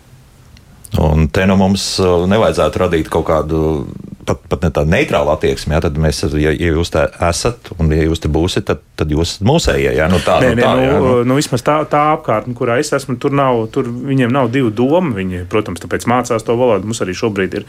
Un 1.02 1.26
te 1.34 1.48
nu 1.50 1.58
mums 1.58 1.88
nevajadzētu 2.30 2.84
radīt 2.84 3.10
kaut 3.10 3.26
kādu 3.32 3.64
pat, 4.28 4.42
pat 4.50 4.66
ne 4.66 4.72
tāda 4.74 4.92
neitrāla 4.92 5.36
attieksme. 5.38 5.76
Jā, 5.76 5.82
tad 5.86 6.00
mēs, 6.02 6.24
ja, 6.40 6.52
ja 6.52 6.72
jūs 6.74 6.92
tā 6.94 7.06
esat 7.30 7.72
un 7.78 7.92
ja 7.94 8.08
jūs 8.08 8.24
te 8.24 8.32
būsiet, 8.32 8.66
tad, 8.70 8.84
tad 9.00 9.14
jūs 9.14 9.36
esat 9.36 9.48
mūsējie. 9.48 9.94
Jā, 9.98 10.10
nu 10.12 10.20
tā, 10.24 10.40
nē, 10.44 10.54
nu, 10.56 10.64
tā, 10.64 10.74
nē, 10.80 10.86
jā, 10.88 10.98
nu, 10.98 11.06
nu. 11.06 11.14
nu, 11.30 11.38
vismaz 11.40 11.66
tā, 11.66 11.78
tā 11.90 12.04
apkārtne, 12.16 12.56
kurā 12.58 12.80
es 12.82 12.94
esmu, 12.96 13.18
tur 13.22 13.36
nav, 13.36 13.66
tur 13.74 13.88
viņiem 13.90 14.34
nav 14.34 14.52
divu 14.54 14.74
domu. 14.74 15.14
Viņi, 15.18 15.46
protams, 15.52 15.84
tāpēc 15.84 16.08
mācās 16.10 16.46
to 16.48 16.58
valodu. 16.60 16.90
Mums 16.90 17.04
arī 17.06 17.16
šobrīd 17.18 17.58
ir, 17.62 17.68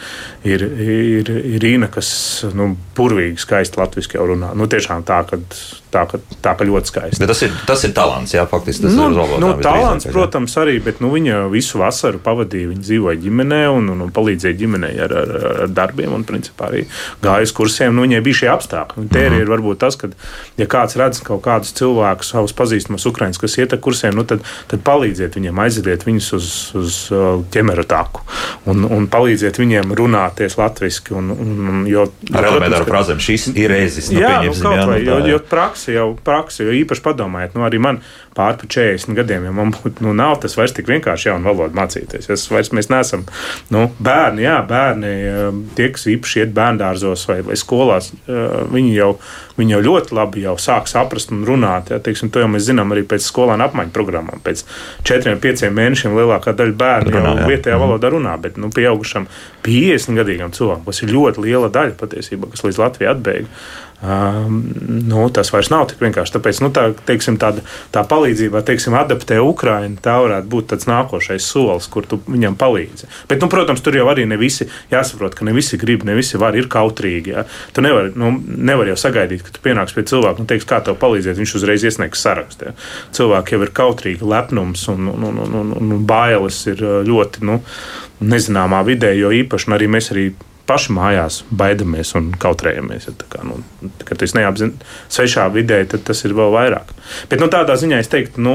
ir, 0.48 0.66
ir, 0.88 1.32
ir 1.54 1.64
Rīna, 1.64 1.90
kas 1.92 2.10
nu, 2.56 2.72
burvīgi 2.96 3.42
skaisti 3.42 3.80
latviešu 3.80 4.28
runā. 4.34 4.52
Nu, 4.58 4.68
tiešām 4.70 5.04
tā, 5.06 5.22
ka, 5.28 5.40
tā, 5.94 6.04
ka, 6.10 6.20
tā, 6.44 6.54
ka 6.58 6.66
ļoti 6.68 6.90
skaisti. 6.90 7.22
Bet 7.22 7.30
tas 7.30 7.42
ir, 7.46 7.54
tas 7.68 7.84
ir 7.86 7.94
talants, 7.96 8.34
jā, 8.34 8.44
faktiski 8.50 8.86
tas 8.86 8.96
nu, 8.96 9.08
ir 9.10 9.18
valodā. 9.18 9.40
Nu, 9.42 9.52
talants, 9.64 10.08
protams, 10.10 10.56
arī, 10.60 10.76
bet 10.84 11.00
nu, 11.04 11.12
viņa 11.14 11.44
visu 11.52 11.80
vasaru 11.80 12.20
pavadīja. 12.24 12.70
Viņa 12.72 12.84
dzīvoja 12.84 13.20
ģimenē 13.24 13.60
un, 13.74 13.90
un, 13.94 14.04
un 14.06 14.12
palīdzēja 14.14 14.58
ģimenei 14.60 14.94
ar, 15.04 15.14
ar, 15.22 15.34
ar 15.64 15.72
darbiem 15.74 16.14
un 16.16 16.26
principā 16.26 16.70
arī 16.70 16.84
gāja 17.24 17.48
uz 17.48 17.54
kursiem, 17.56 17.94
nu, 17.94 18.06
viņai 18.06 18.22
bija 18.24 18.40
šie 18.42 18.50
apstākļi. 18.54 19.04
Un 19.04 19.10
te 19.12 19.22
mm 19.22 19.34
-hmm. 19.34 19.44
ir 19.44 19.52
varbūt 19.54 19.82
tas, 19.84 19.98
ka, 20.00 20.10
ja 20.60 20.68
kāds 20.70 20.98
redz, 21.00 21.22
kaut 21.24 21.44
kādus 21.46 21.74
cilvēkus, 21.78 22.32
savus 22.34 22.56
pazīstamus 22.56 23.06
ukraiņus, 23.10 23.40
kas 23.40 23.58
iet 23.58 23.76
ar 23.76 23.82
kursiem, 23.84 24.14
nu 24.14 24.24
tad, 24.24 24.44
tad 24.70 24.84
palīdziet 24.86 25.38
viņiem, 25.38 25.58
aiziet 25.66 26.06
viņus 26.06 26.32
uz, 26.38 26.50
uz 26.74 27.00
uh, 27.12 27.44
ķemera 27.54 27.84
taku 27.86 28.24
un, 28.70 28.84
un 28.88 29.08
palīdziet 29.10 29.58
viņiem 29.60 29.94
runāties 29.96 30.58
latviešu. 30.58 31.20
Jo, 31.88 32.06
ar 32.34 32.46
elementāru 32.48 32.86
frāzēm 32.88 33.20
šis 33.22 33.48
ir 33.52 33.72
reizes. 33.72 34.10
Nu, 34.12 34.20
jā, 34.22 34.36
nu, 34.44 34.54
kaut 34.62 34.80
vai, 34.88 34.98
nu, 35.02 35.10
jo, 35.10 35.34
jo 35.34 35.40
praksi 35.84 35.94
jau, 35.94 36.16
praksi, 36.24 36.64
jo 36.64 36.72
īpaši 36.72 37.02
padomājiet, 37.04 37.54
nu 37.54 37.64
arī 37.66 37.78
man 37.80 38.00
pār 38.34 38.56
40 38.58 39.14
gadiem, 39.16 39.46
ja 39.46 39.52
man 39.54 39.70
būtu, 39.74 40.02
nu 40.04 40.14
nav 40.16 40.36
tas 40.42 40.56
vairs 40.58 40.74
tik 40.74 40.88
vienkārši 40.90 41.30
jaunu 41.30 41.50
valodu 41.50 41.76
mācīties. 41.78 42.28
Es 42.32 42.46
vairs 42.50 42.72
mēs 42.74 42.90
neesam, 42.90 43.24
nu, 43.74 43.86
bērni, 44.02 44.44
jā, 44.46 44.56
bērni, 44.68 45.12
um, 45.30 45.62
tie, 45.78 45.88
kas 45.94 46.08
īpaši 46.10 46.42
iet 46.42 46.54
bērndārzos 46.56 47.26
vai, 47.30 47.38
vai 47.46 47.58
skolās, 47.60 48.10
uh, 48.26 48.64
viņi 48.74 48.94
jau, 48.96 49.10
viņi 49.60 49.76
jau 49.76 49.82
ļoti 49.88 50.18
labi 50.18 50.44
jau 50.44 50.56
sāk 50.60 50.90
saprast 50.90 51.30
un 51.34 51.46
runāt. 51.46 51.94
Jā, 51.94 52.00
teiksim, 52.02 52.32
to 52.34 52.42
jau 52.42 52.50
mēs 52.50 52.66
zinām 52.66 52.94
arī 52.94 53.06
pēc 53.08 53.26
skolāna 53.26 53.68
apmaiņu 53.70 53.94
programmām. 53.94 54.42
Pēc 54.44 54.64
četriem, 55.06 55.38
pieciem 55.42 55.74
mēnešiem 55.78 56.18
lielākā 56.18 56.56
daļa 56.58 56.78
bērnu 56.82 57.14
runā, 57.14 57.36
jau 57.38 57.48
vietējā 57.52 57.78
mhm. 57.78 57.86
valodā 57.86 58.12
runā, 58.14 58.36
bet 58.42 58.58
nu, 58.60 58.72
pieaugušam 58.74 59.30
50 59.64 60.20
gadīgam 60.20 60.54
cilvēkam, 60.54 60.86
kas 60.90 61.02
ir 61.04 61.14
ļoti 61.14 61.46
liela 61.46 61.72
daļa 61.72 61.98
patiesībā, 62.02 62.50
kas 62.52 62.66
līdz 62.66 62.82
Latvijai 62.82 63.14
atbēga. 63.14 63.50
Um, 64.04 64.72
nu, 65.08 65.30
tas 65.32 65.48
vairs 65.54 65.70
nav 65.72 65.86
tik 65.88 66.02
vienkārši. 66.04 66.34
Tāpēc 66.34 66.58
nu, 66.60 66.68
tā, 66.74 66.90
teiksim, 67.08 67.38
tāda, 67.40 67.62
tā 67.94 68.02
palīdzība, 68.04 68.23
teiksim, 68.66 68.96
adaptē 68.98 69.38
Ukraiņu, 69.44 70.00
tā 70.04 70.16
varētu 70.24 70.50
būt 70.50 70.70
tāds 70.72 70.88
nākošais 70.88 71.46
solis, 71.46 71.88
kur 71.92 72.06
tu 72.08 72.20
viņam 72.26 72.56
palīdzi. 72.60 73.08
Bet, 73.30 73.42
nu, 73.42 73.48
protams, 73.52 73.82
tur 73.84 73.96
jau 73.98 74.06
arī 74.10 74.24
ne 74.30 74.38
visi 74.40 74.68
jāsaprot, 74.92 75.36
ka 75.36 75.46
ne 75.46 75.54
visi 75.56 75.78
grib, 75.80 76.06
ne 76.08 76.16
visi 76.16 76.40
var, 76.40 76.56
ir 76.58 76.70
kautrīgi. 76.72 77.34
Ja? 77.34 77.44
Tu 77.74 77.84
nevari 77.84 78.14
nu, 78.18 78.32
nevar 78.44 78.90
jau 78.92 78.96
sagaidīt, 79.04 79.44
ka 79.44 79.54
tu 79.54 79.64
pienāks 79.64 79.96
pie 79.96 80.06
cilvēka 80.08 80.42
un 80.42 80.50
teiks, 80.50 80.68
kā 80.68 80.80
tev 80.84 80.98
palīdzēt. 81.02 81.38
Viņš 81.40 81.56
uzreiz 81.60 81.84
iesniegs 81.84 82.24
sarakstu. 82.24 82.70
Ja? 82.70 82.78
Cilvēki 83.18 83.56
jau 83.56 83.62
ir 83.66 83.74
kautrīgi, 83.76 84.30
lepnums 84.34 84.88
un, 84.92 85.10
un, 85.12 85.28
un, 85.30 85.60
un, 85.60 85.76
un 85.78 86.08
bailes 86.08 86.64
ir 86.70 86.82
ļoti 87.08 87.44
nu, 87.46 87.60
nezināmā 88.24 88.82
vidē, 88.86 89.12
jo 89.18 89.32
īpaši 89.34 89.72
arī 89.74 89.90
mēs 89.90 90.12
arī 90.14 90.28
paši 90.68 90.94
mājās 90.96 91.42
baidamies 91.52 92.14
un 92.18 92.30
kautrējamies. 92.40 93.08
Ja, 93.08 93.14
kā, 93.32 93.42
nu, 93.46 93.58
kad 94.08 94.20
tas 94.20 94.34
neapzināti 94.36 94.88
svešā 95.12 95.46
vidē, 95.54 95.82
tad 95.90 96.06
tas 96.08 96.24
ir 96.24 96.36
vēl 96.36 96.54
vairāk. 96.54 96.94
Bet 97.30 97.42
nu, 97.42 97.50
tādā 97.52 97.76
ziņā 97.80 98.00
es 98.02 98.10
teiktu, 98.12 98.42
nu, 98.44 98.54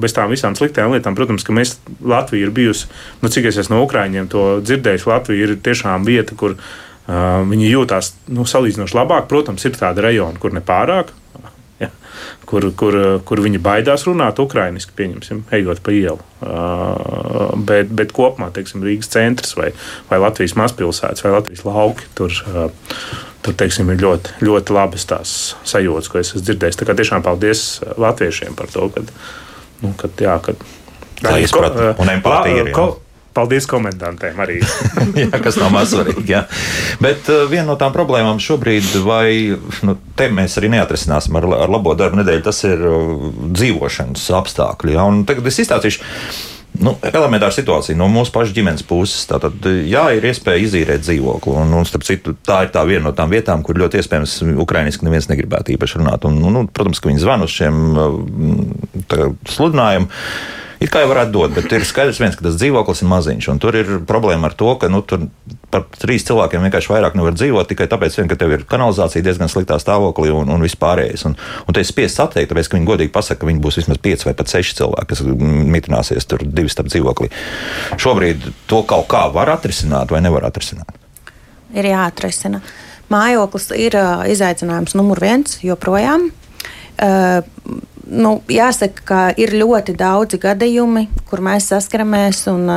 bez 0.00 0.16
tām 0.16 0.32
visām 0.32 0.56
sliktajām 0.58 0.94
lietām, 0.96 1.16
protams, 1.18 1.46
ka 1.46 1.56
mēs 1.56 1.78
Latvija 2.00 2.48
ir 2.48 2.54
bijusi, 2.56 2.90
nu, 3.24 3.32
cik 3.32 3.48
es 3.50 3.60
esmu 3.64 3.78
no 3.78 3.86
Ukraiņiem 3.86 4.28
to 4.32 4.44
dzirdējis, 4.64 5.08
Latvija 5.08 5.48
ir 5.48 5.56
tiešām 5.64 6.04
vieta, 6.08 6.36
kur 6.36 6.56
uh, 6.56 7.40
viņi 7.48 7.72
jūtās 7.72 8.14
nu, 8.34 8.44
salīdzinoši 8.48 9.00
labāk. 9.00 9.30
Protams, 9.30 9.64
ir 9.64 9.78
tāda 9.80 10.08
rajona, 10.08 10.40
kur 10.42 10.56
nepārāk 10.56 11.14
kur, 12.48 12.66
kur, 12.76 12.96
kur 13.26 13.42
viņi 13.44 13.60
baidās 13.62 14.06
runāt 14.08 14.40
ukraiņiski, 14.42 14.94
pieņemsim, 14.98 15.42
ejot 15.56 15.82
pa 15.84 15.94
ielu. 15.94 16.18
Uh, 16.40 17.52
bet, 17.68 17.92
bet 17.92 18.14
kopumā, 18.16 18.48
teiksim, 18.54 18.84
Rīgas 18.86 19.12
centrs 19.12 19.56
vai, 19.58 19.70
vai 20.10 20.20
Latvijas 20.22 20.56
mazpilsētas 20.58 21.26
vai 21.26 21.34
Latvijas 21.36 21.66
lauki 21.68 22.08
tur. 22.18 22.34
Uh, 22.48 22.70
tur 23.40 23.54
teiksim, 23.56 23.88
ir 23.88 24.02
ļoti, 24.02 24.34
ļoti 24.44 24.74
labas 24.76 25.06
tās 25.08 25.30
sajūtas, 25.64 26.10
ko 26.12 26.18
es 26.20 26.28
esmu 26.28 26.42
dzirdējis. 26.44 26.76
Tā 26.76 26.84
kā 26.84 26.92
tiešām 26.98 27.22
paldies 27.24 27.62
latviešiem 27.96 28.52
par 28.58 28.68
to, 28.68 28.90
ka, 28.92 29.00
nu, 29.80 29.94
jā, 30.20 30.34
kad, 30.44 30.60
Tā 31.20 31.36
izpratne 31.40 31.92
un 32.00 32.12
empātija. 32.14 32.64
Jā. 33.30 33.34
Paldies 33.36 33.66
komendantiem 33.70 34.38
arī. 34.42 34.58
jā, 35.22 35.30
kas 35.42 35.58
nav 35.60 35.70
maz 35.74 35.92
svarīgi. 35.94 36.26
Jā. 36.32 36.44
Bet 37.02 37.30
uh, 37.30 37.44
viena 37.50 37.68
no 37.70 37.76
tām 37.78 37.94
problēmām 37.94 38.42
šobrīd, 38.42 38.96
vai 39.06 39.54
nu, 39.86 39.96
te 40.18 40.26
mēs 40.34 40.58
arī 40.58 40.72
neatrisināsim 40.74 41.38
ar, 41.38 41.46
ar 41.62 41.70
labo 41.70 41.94
darbu 41.98 42.20
nedēļu, 42.20 42.46
tas 42.46 42.64
ir 42.66 42.82
uh, 42.82 43.28
dzīvošanas 43.54 44.26
apstākļi. 44.40 44.96
Ja? 44.98 45.06
Un 45.06 45.22
tagad 45.28 45.46
es 45.50 45.62
izstāstīšu. 45.62 46.02
Nu, 46.80 46.94
elementāra 47.02 47.52
situācija 47.52 47.98
no 47.98 48.06
mūsu 48.10 48.32
pašu 48.34 48.54
ģimenes 48.56 48.84
puses. 48.86 49.24
Tātad, 49.30 49.66
jā, 49.86 50.04
ir 50.16 50.26
iespēja 50.30 50.62
izīrēt 50.64 51.02
dzīvokli. 51.02 51.54
Un, 51.60 51.74
un, 51.76 51.86
starp 51.88 52.06
citu, 52.06 52.34
tā 52.46 52.62
ir 52.66 52.70
tā 52.74 52.84
viena 52.88 53.08
no 53.08 53.12
tām 53.16 53.32
vietām, 53.32 53.64
kur 53.66 53.78
ļoti 53.78 54.00
iespējams 54.00 54.38
ukraiņiski 54.64 55.06
neviens 55.06 55.28
negribētu 55.30 55.74
īpaši 55.74 56.00
runāt. 56.00 56.26
Un, 56.30 56.38
un, 56.46 56.70
protams, 56.70 57.02
ka 57.02 57.10
viņi 57.10 57.22
zvana 57.22 57.46
uz 57.46 57.54
šiem 57.58 57.82
uh, 57.94 59.28
sludinājumiem 59.50 60.08
It 60.80 60.88
kā 60.88 61.02
jau 61.02 61.10
varētu 61.10 61.34
dot, 61.34 61.52
bet 61.52 61.72
ir 61.76 61.82
skaidrs, 61.84 62.18
viens, 62.22 62.36
ka 62.38 62.46
tas 62.46 62.54
dzīvoklis 62.56 63.02
ir 63.04 63.08
maziņš. 63.10 63.48
Tur 63.60 63.76
ir 63.76 63.88
problēma 64.08 64.48
ar 64.48 64.54
to, 64.56 64.70
ka 64.80 64.88
nu, 64.88 65.02
tur 65.04 65.26
par 65.68 65.84
trīs 65.92 66.24
cilvēkiem 66.24 66.64
vienkārši 66.64 66.88
vairāk 66.88 67.18
nevar 67.18 67.36
dzīvot 67.36 67.68
tikai 67.68 67.84
tāpēc, 67.90 68.16
vien, 68.16 68.30
ka 68.30 68.38
tev 68.40 68.54
ir 68.56 68.64
kanalizācija 68.68 69.26
diezgan 69.26 69.52
sliktā 69.52 69.76
stāvoklī 69.82 70.32
un, 70.32 70.48
un 70.48 70.64
vispārējais. 70.64 71.26
Un, 71.28 71.36
un 71.36 71.76
te 71.76 71.84
ir 71.84 71.88
spiests 71.88 72.24
atteikt, 72.24 72.48
tāpēc, 72.54 72.70
ka 72.72 72.78
viņi 72.78 72.88
godīgi 72.88 73.12
pasaka, 73.12 73.42
ka 73.42 73.50
viņi 73.50 73.60
būs 73.60 73.76
vismaz 73.82 74.00
pieci 74.00 74.30
vai 74.30 74.34
pat 74.40 74.54
seši 74.54 74.78
cilvēki, 74.80 75.10
kas 75.12 75.22
mitināsies 75.76 76.30
tur 76.32 76.46
divi 76.48 76.72
starp 76.72 76.88
dzīvoklī. 76.88 77.28
Šobrīd 78.00 78.48
to 78.72 78.80
kaut 78.88 79.04
kā 79.12 79.26
var 79.36 79.52
atrisināt 79.58 80.16
vai 80.16 80.24
nevar 80.24 80.48
atrisināt? 80.48 80.96
Ir 81.76 81.92
jāatrisina. 81.92 82.64
Mājoklis 83.12 83.68
ir 83.76 84.00
uh, 84.00 84.24
izaicinājums 84.32 84.96
numur 84.96 85.20
viens 85.20 85.60
joprojām. 85.60 86.30
Uh, 87.00 87.44
nu, 88.10 88.40
jāsaka, 88.50 89.04
ka 89.06 89.20
ir 89.40 89.54
ļoti 89.56 89.94
daudzi 89.98 90.40
gadījumi, 90.42 91.06
kur 91.30 91.42
mēs 91.44 91.70
saskaramies. 91.72 92.44
Un, 92.52 92.70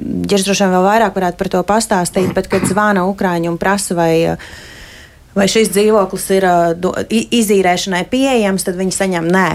Ģirs 0.00 0.46
droši 0.46 0.64
vien 0.64 0.74
vēl 0.74 0.84
vairāk 0.86 1.16
varētu 1.16 1.38
par 1.38 1.48
to 1.52 1.60
pastāstīt, 1.66 2.30
bet 2.36 2.46
kad 2.50 2.64
zvana 2.68 3.02
Ukrāņi 3.08 3.50
un 3.50 3.58
prasa, 3.60 3.96
vai, 3.98 4.36
vai 5.34 5.46
šis 5.50 5.72
dzīvoklis 5.74 6.26
ir 6.36 6.46
izīrēšanai 7.10 8.04
pieejams, 8.10 8.64
tad 8.66 8.78
viņi 8.80 8.96
saņem 8.96 9.28
nē. 9.34 9.48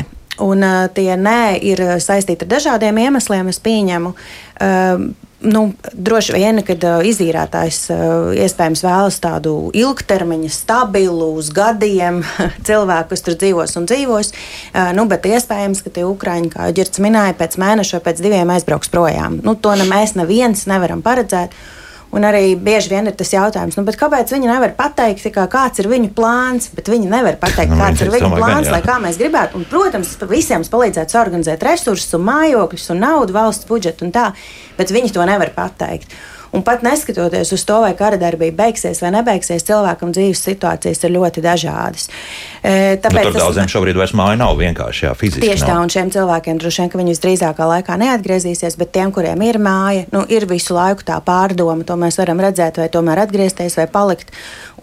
Un 0.44 0.66
uh, 0.68 0.86
tie 0.92 1.14
nē 1.16 1.56
ir 1.64 1.82
saistīti 2.04 2.44
ar 2.44 2.52
dažādiem 2.58 2.98
iemesliem, 3.06 3.48
es 3.54 3.62
pieņemu. 3.64 4.12
Uh, 4.60 5.06
nu, 5.46 5.74
droši 5.94 6.36
vien, 6.36 6.62
kad 6.66 6.84
uh, 6.88 7.04
izīrētājs 7.06 7.80
uh, 7.94 8.00
iespējams 8.46 8.84
vēlas 8.86 9.20
tādu 9.24 9.56
ilgtermiņa, 9.78 10.52
stabilu, 10.54 11.32
uz 11.40 11.52
gadiem 11.56 12.22
cilvēku, 12.68 13.12
kas 13.14 13.26
tur 13.26 13.38
dzīvos 13.40 13.78
un 13.80 13.88
dzīvos, 13.90 14.34
uh, 14.34 14.92
nu, 14.98 15.08
bet 15.12 15.30
iespējams, 15.30 15.84
ka 15.86 15.94
tie 15.96 16.06
ukrāņi, 16.08 16.52
kā 16.56 16.70
Girts 16.76 17.02
minēja, 17.04 17.38
pēc 17.40 17.60
mēneša 17.62 18.00
vai 18.00 18.06
pēc 18.10 18.22
diviem 18.26 18.54
aizbrauks 18.56 18.92
projām. 18.94 19.40
Nu, 19.46 19.56
to 19.56 19.76
ne 19.78 19.88
mēs 19.90 20.18
neviens 20.20 20.68
nevaram 20.70 21.06
paredzēt. 21.06 21.56
Un 22.16 22.24
arī 22.24 22.54
bieži 22.56 22.94
vien 22.94 23.10
ir 23.10 23.16
tas 23.20 23.34
jautājums, 23.34 23.76
nu, 23.76 23.84
kāpēc 24.00 24.30
viņi 24.32 24.48
nevar 24.48 24.72
pateikt, 24.78 25.26
kā, 25.36 25.44
kāds 25.52 25.82
ir 25.84 25.90
viņu 25.92 26.14
plāns, 26.16 26.70
bet 26.76 26.88
viņi 26.92 27.10
nevar 27.12 27.36
pateikt, 27.42 27.74
nu, 27.74 27.80
kāds 27.82 28.06
ir 28.06 28.14
viņu 28.14 28.30
plāns, 28.38 28.70
gan, 28.70 28.76
lai 28.78 28.80
kā 28.86 28.96
mēs 29.04 29.20
gribētu. 29.20 29.60
Un, 29.60 29.68
protams, 29.68 30.14
visiem 30.30 30.64
palīdzētu 30.64 31.20
organizēt 31.20 31.66
resursus, 31.68 32.16
un 32.16 32.24
mājokļus, 32.30 32.88
un 32.96 33.04
naudu, 33.04 33.36
valsts 33.36 33.68
budžetu 33.68 34.08
un 34.08 34.16
tā, 34.16 34.30
bet 34.80 34.96
viņi 34.96 35.12
to 35.18 35.28
nevar 35.28 35.52
pateikt. 35.58 36.16
Un 36.56 36.64
pat 36.64 36.84
neskatoties 36.86 37.52
uz 37.52 37.64
to, 37.68 37.80
vai 37.84 37.92
kara 37.98 38.18
darbība 38.20 38.66
beigsies 38.66 39.02
vai 39.04 39.12
nebeigsies, 39.16 39.66
cilvēkam 39.68 40.14
dzīves 40.16 40.44
situācijas 40.48 41.04
ir 41.04 41.14
ļoti 41.18 41.44
dažādas. 41.44 42.08
E, 42.62 42.96
tāpēc 43.04 43.28
nu, 43.28 43.34
tur 43.34 43.42
daudziem 43.44 43.72
šobrīd 43.72 44.00
vairs 44.00 44.16
māja 44.16 44.38
nav 44.40 44.56
vienkārši 44.60 45.08
jā, 45.08 45.12
fiziski. 45.20 45.44
Tieši 45.44 45.66
nav. 45.66 45.72
tā, 45.72 45.78
un 45.84 45.92
šiem 45.92 46.12
cilvēkiem 46.16 46.62
droši 46.62 46.82
vien, 46.82 46.92
ka 46.94 47.02
viņi 47.02 47.16
visdrīzākā 47.16 47.68
laikā 47.72 47.98
neatgriezīsies, 48.02 48.78
bet 48.80 48.94
tiem, 48.96 49.12
kuriem 49.16 49.44
ir 49.46 49.60
māja, 49.62 50.06
nu, 50.16 50.24
ir 50.32 50.48
visu 50.50 50.78
laiku 50.78 51.06
tā 51.08 51.20
pārdoma, 51.26 51.84
to 51.88 52.00
mēs 52.00 52.20
varam 52.22 52.40
redzēt, 52.46 52.80
vai 52.80 52.88
tomēr 52.94 53.26
atgriezties 53.26 53.76
vai 53.82 53.90
palikt. 53.92 54.32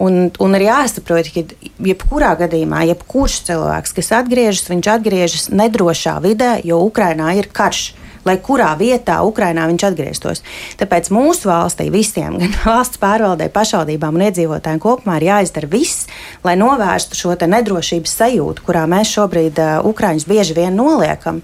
Un, 0.03 0.29
un 0.41 0.59
ir 0.59 0.67
jāsaprot, 0.67 1.33
ka 1.33 1.73
jebkurā 1.89 2.35
gadījumā, 2.43 2.85
jebkurš 2.93 3.41
cilvēks, 3.49 3.97
kas 3.97 4.13
atgriežas, 4.21 4.69
viņš 4.69 4.93
atgriežas 4.97 5.49
nedrošā 5.53 6.19
vidē, 6.23 6.55
jo 6.65 6.81
Ukrainā 6.85 7.33
ir 7.39 7.49
karš 7.53 7.91
lai 8.27 8.37
kurā 8.43 8.71
vietā 8.79 9.19
Ukrainā 9.25 9.67
viņš 9.69 9.85
atgrieztos. 9.89 10.43
Tāpēc 10.79 11.11
mūsu 11.13 11.49
valstī 11.51 11.89
visiem, 11.93 12.37
gan 12.41 12.55
valsts 12.67 13.01
pārvaldē, 13.01 13.49
pašvaldībām 13.53 14.19
un 14.19 14.25
iedzīvotājiem 14.29 14.81
kopumā 14.83 15.19
ir 15.19 15.29
jāizdara 15.31 15.69
viss, 15.71 16.07
lai 16.45 16.55
novērstu 16.59 17.19
šo 17.19 17.35
nedrošības 17.43 18.17
sajūtu, 18.21 18.65
kurā 18.65 18.85
mēs 18.89 19.11
šobrīd 19.17 19.59
uh, 19.59 19.73
Ukraiņus 19.89 20.27
bieži 20.29 20.57
vien 20.57 20.75
noliekam. 20.77 21.41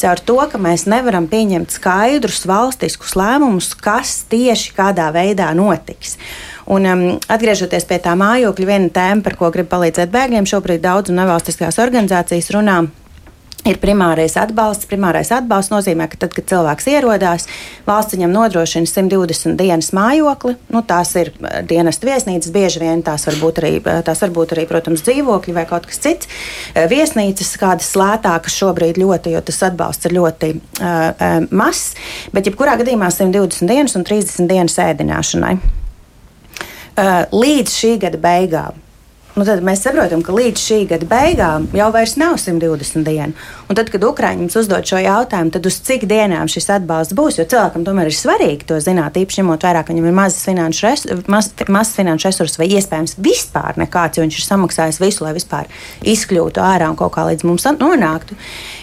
Caur 0.00 0.20
to, 0.24 0.38
ka 0.48 0.56
mēs 0.56 0.86
nevaram 0.88 1.26
pieņemt 1.28 1.74
skaidrus 1.74 2.46
valstiskus 2.48 3.12
lēmumus, 3.20 3.74
kas 3.76 4.22
tieši 4.32 4.72
kādā 4.76 5.10
veidā 5.12 5.50
notiks. 5.56 6.16
Un, 6.70 6.86
um, 6.86 7.02
atgriežoties 7.28 7.84
pie 7.88 7.98
tā 8.00 8.14
mājokļa, 8.16 8.68
viena 8.68 8.88
tēma, 8.94 9.24
par 9.26 9.36
ko 9.36 9.50
grib 9.52 9.68
palīdzēt 9.72 10.12
bēgļiem, 10.14 10.48
šobrīd 10.48 10.84
daudz 10.86 11.12
nevalstiskās 11.12 11.80
organizācijas 11.82 12.52
runā 12.54 12.78
Ir 13.68 13.76
primārais 13.76 14.38
atbalsts. 14.40 14.86
Primārais 14.88 15.28
atbalsts 15.36 15.72
nozīmē, 15.72 16.06
ka 16.08 16.16
tad, 16.22 16.32
kad 16.32 16.46
cilvēks 16.48 16.86
ierodās, 16.94 17.44
valsts 17.84 18.16
viņam 18.16 18.32
nodrošina 18.32 18.88
120 18.88 19.58
dienas 19.60 19.90
mājokli. 19.96 20.54
Nu, 20.72 20.80
tās 20.86 21.12
ir 21.20 21.32
eh, 21.34 21.60
dienas 21.68 22.00
viesnīcas, 22.00 22.52
bieži 22.54 22.80
vien 22.80 23.04
tās 23.04 23.28
var 23.28 23.36
būt 23.42 23.60
arī, 23.60 23.74
eh, 23.84 24.00
tās 24.06 24.24
var 24.24 24.32
būt 24.38 24.56
arī 24.56 24.64
protams, 24.70 25.04
dzīvokļi 25.04 25.56
vai 25.58 25.66
kaut 25.68 25.90
kas 25.90 26.00
cits. 26.00 26.30
Eh, 26.72 26.88
viesnīcas 26.88 27.52
kādas 27.60 27.92
lētākas 28.00 28.56
šobrīd 28.56 29.00
ļoti, 29.02 29.36
jo 29.36 29.44
tas 29.44 29.60
atbalsts 29.68 30.08
ir 30.08 30.16
ļoti 30.16 30.54
uh, 30.56 31.44
mazs. 31.52 31.92
Bet, 32.32 32.48
jebkurā 32.48 32.78
gadījumā, 32.80 33.10
120 33.12 33.68
dienas 33.68 33.96
un 33.98 34.08
30 34.08 34.48
dienas 34.48 34.78
ēdināšanai. 34.80 35.58
Uh, 37.00 37.26
līdz 37.32 37.76
šī 37.76 37.98
gada 38.00 38.20
beigām 38.20 38.80
nu 39.40 39.46
tad 39.48 39.62
mēs 39.64 39.80
saprotam, 39.86 40.20
ka 40.24 40.34
līdz 40.36 40.60
šī 40.60 40.78
gada 40.90 41.06
beigām 41.08 41.66
jau 41.76 41.88
nav 42.20 42.36
120 42.40 43.04
dienu. 43.06 43.32
Un 43.70 43.78
tad, 43.78 43.88
kad 43.92 44.02
Ukrāņi 44.04 44.44
mums 44.44 44.56
uzdod 44.58 44.84
šo 44.84 44.98
jautājumu, 45.00 45.52
tad 45.54 45.66
uz 45.68 45.78
cik 45.86 46.04
dienām 46.10 46.48
šis 46.50 46.68
atbalsts 46.74 47.14
būs, 47.16 47.38
jo 47.38 47.46
cilvēkam 47.48 47.84
tomēr 47.86 48.10
ir 48.10 48.16
svarīgi 48.16 48.66
to 48.68 48.80
zināt, 48.82 49.16
īpaši 49.16 49.40
ņemot 49.40 49.64
vērā, 49.64 49.84
ka 49.86 49.94
viņam 49.94 50.08
ir 50.10 50.16
mazas 50.16 50.44
finanšu, 50.48 50.86
res, 50.86 51.06
maz, 51.30 51.52
mazas 51.70 51.94
finanšu 51.96 52.28
resursus 52.28 52.60
vai 52.60 52.68
iespējams 52.74 53.16
vispār 53.22 53.78
nekāds, 53.80 54.18
jo 54.18 54.26
viņš 54.26 54.40
ir 54.40 54.46
samaksājis 54.48 55.00
visu, 55.00 55.24
lai 55.24 55.36
vispār 55.38 55.70
izkļūtu 56.02 56.64
ārā 56.64 56.90
un 56.90 56.98
kaut 56.98 57.14
kā 57.14 57.24
līdz 57.30 57.46
mums 57.48 57.68
nonāktu. 57.78 58.36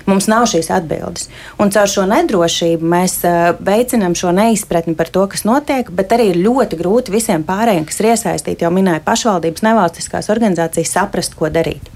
Mums 0.07 0.29
nav 0.31 0.45
šīs 0.47 0.69
atbildes. 0.71 1.27
Un 1.59 1.67
caur 1.75 1.89
šo 1.91 2.05
nedrošību 2.07 2.87
mēs 2.87 3.17
uh, 3.27 3.49
veicinām 3.59 4.15
šo 4.15 4.31
neizpratni 4.31 4.95
par 4.95 5.11
to, 5.11 5.25
kas 5.27 5.43
notiek, 5.43 5.89
bet 5.91 6.15
arī 6.15 6.29
ir 6.31 6.39
ļoti 6.45 6.79
grūti 6.79 7.11
visiem 7.11 7.43
pārējiem, 7.47 7.83
kas 7.89 7.99
ir 7.99 8.13
iesaistīti, 8.13 8.63
jau 8.63 8.71
minēja 8.71 9.03
pašvaldības, 9.03 9.65
nevalstiskās 9.67 10.31
organizācijas, 10.31 10.46
saprast, 10.55 11.35
ko 11.35 11.49
darīt. 11.49 11.89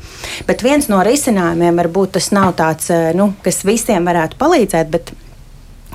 Bet 0.48 0.62
viens 0.62 0.88
no 0.92 1.00
risinājumiem 1.04 1.78
varbūt 1.78 2.18
tas 2.18 2.32
nav 2.32 2.56
tāds, 2.60 2.90
uh, 2.92 3.12
nu, 3.16 3.34
kas 3.44 3.64
visiem 3.64 4.06
varētu 4.06 4.38
palīdzēt, 4.38 4.90
bet 4.92 5.14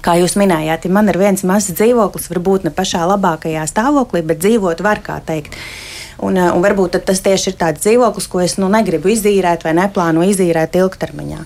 kā 0.07 0.15
jūs 0.21 0.37
minējāt, 0.39 0.87
ja 0.87 0.95
man 0.95 1.11
ir 1.11 1.19
viens 1.19 1.43
mazs 1.47 1.75
dzīvoklis, 1.75 2.31
varbūt 2.31 2.67
ne 2.67 2.73
pašā 2.75 3.03
labākajā 3.11 3.67
stāvoklī, 3.67 4.23
bet 4.27 4.41
dzīvot 4.45 4.83
var, 4.87 5.03
kā 5.03 5.21
teikt. 5.27 5.57
Un, 6.23 6.39
un 6.39 6.63
varbūt 6.65 6.97
tas 7.05 7.21
tieši 7.21 7.51
ir 7.53 7.57
tāds 7.61 7.83
dzīvoklis, 7.85 8.29
ko 8.33 8.41
es 8.41 8.57
nu, 8.57 8.71
negribu 8.73 9.11
izīrēt 9.13 9.67
vai 9.67 9.75
neplānu 9.77 10.25
izīrēt 10.31 10.79
ilgtermiņā. 10.81 11.43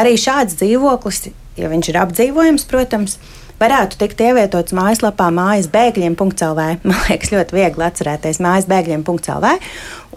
Arī 0.00 0.16
šāds 0.20 0.58
dzīvoklis, 0.60 1.30
ja 1.56 1.70
viņš 1.72 1.88
ir 1.88 2.00
apdzīvojams, 2.02 2.66
protams, 2.68 3.16
varētu 3.60 3.98
tikt 4.00 4.22
ievietots 4.24 4.74
mājaslapā 4.76 5.28
mājas 5.34 5.68
bēgļiem.clv. 5.72 6.68
Man 6.88 7.04
liekas, 7.08 7.32
ļoti 7.34 7.56
viegli 7.56 7.86
atcerēties 7.86 8.40
mājas 8.44 8.68
bēgļiem.clv. 8.70 9.52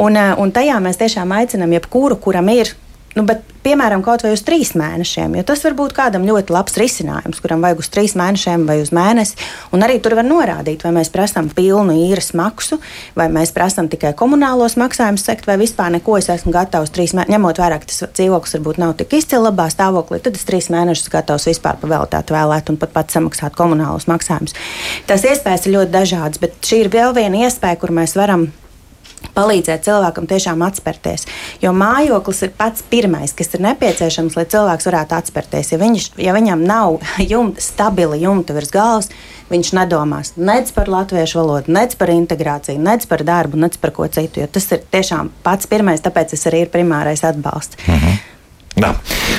Un, 0.04 0.18
un 0.18 0.56
tajā 0.56 0.80
mēs 0.84 1.02
tiešām 1.02 1.36
aicinām 1.38 1.76
jebkuru, 1.76 2.18
kuram 2.24 2.50
ir 2.54 2.74
Nu, 3.14 3.22
bet, 3.30 3.44
piemēram, 3.62 4.02
kaut 4.02 4.24
vai 4.26 4.32
uz 4.34 4.42
trīs 4.42 4.72
mēnešiem, 4.74 5.36
jo 5.38 5.44
tas 5.46 5.62
var 5.62 5.76
būt 5.78 5.92
kādam 5.94 6.24
ļoti 6.26 6.54
labs 6.56 6.78
risinājums, 6.82 7.42
kuram 7.44 7.62
vajag 7.62 7.84
uz 7.84 7.90
trīs 7.94 8.16
mēnešiem 8.18 8.64
vai 8.66 8.80
uz 8.82 8.90
mēnesi. 8.96 9.38
Arī 9.78 10.00
tur 10.02 10.16
var 10.18 10.26
norādīt, 10.26 10.82
vai 10.82 10.96
mēs 10.96 11.12
prasām 11.14 11.52
pilnu 11.54 11.94
īres 12.08 12.32
maksu, 12.38 12.80
vai 13.20 13.28
mēs 13.34 13.54
prasām 13.54 13.90
tikai 13.92 14.16
komunālos 14.18 14.78
maksājumus 14.82 15.28
sekt, 15.28 15.46
vai 15.46 15.60
vispār 15.62 15.94
neko. 15.94 16.18
Es 16.18 16.32
esmu 16.34 16.56
gatavs 16.56 16.94
trīs 16.96 17.14
mēnešus, 17.14 17.36
ņemot 17.36 17.62
vērā, 17.62 17.78
ka 17.84 17.92
tas 17.92 18.02
dzīvoklis 18.18 18.58
varbūt 18.58 18.82
nav 18.82 18.96
tik 18.98 19.14
izcili 19.20 19.46
labā 19.46 19.70
stāvoklī, 19.70 20.22
tad 20.24 20.40
es 20.40 20.50
trīs 20.50 20.72
mēnešus 20.74 21.14
gatavs 21.14 21.46
vispār 21.52 21.78
pavēlēt, 21.84 22.34
vēlēt 22.34 22.74
un 22.74 22.82
pat 22.82 22.98
pats 22.98 23.20
samaksāt 23.20 23.54
komunālos 23.60 24.10
maksājumus. 24.10 24.58
Tās 25.06 25.30
iespējas 25.30 25.68
ir 25.68 25.78
ļoti 25.78 25.94
dažādas, 25.94 26.42
bet 26.42 26.58
šī 26.66 26.86
ir 26.88 26.94
vēl 26.98 27.14
viena 27.20 27.46
iespēja, 27.46 27.78
kur 27.84 27.94
mēs 27.94 28.18
varam 28.18 28.50
palīdzēt 29.36 29.86
cilvēkam 29.88 30.28
tiešām 30.30 30.64
atspērties. 30.66 31.28
Jo 31.64 31.74
mājoklis 31.78 32.44
ir 32.48 32.54
pats 32.58 32.84
pirmais, 32.90 33.34
kas 33.38 33.54
ir 33.56 33.64
nepieciešams, 33.66 34.38
lai 34.40 34.46
cilvēks 34.50 34.90
varētu 34.90 35.18
atspērties. 35.20 35.74
Ja, 35.74 35.80
viņš, 35.82 36.10
ja 36.22 36.36
viņam 36.36 36.66
nav 36.68 37.00
jumta, 37.34 37.64
stabila 37.64 38.20
jumta 38.20 38.58
virs 38.58 38.74
galvas, 38.74 39.10
viņš 39.54 39.74
nedomās 39.78 40.34
nec 40.38 40.72
par 40.76 40.92
latviešu 40.92 41.42
valodu, 41.42 41.74
nec 41.74 41.96
par 42.00 42.14
integrāciju, 42.14 42.82
nec 42.82 43.08
par 43.10 43.26
darbu, 43.28 43.60
nec 43.66 43.78
par 43.82 43.94
ko 43.96 44.08
citu. 44.12 44.46
Tas 44.52 44.70
ir 44.72 44.86
tiešām 44.94 45.34
pats 45.46 45.70
pirmais, 45.70 46.04
tāpēc 46.04 46.36
tas 46.36 46.48
arī 46.52 46.66
ir 46.66 46.74
primārais 46.74 47.26
atbalsts. 47.28 47.80
Mhm. 47.88 48.22
Nā. 48.82 48.90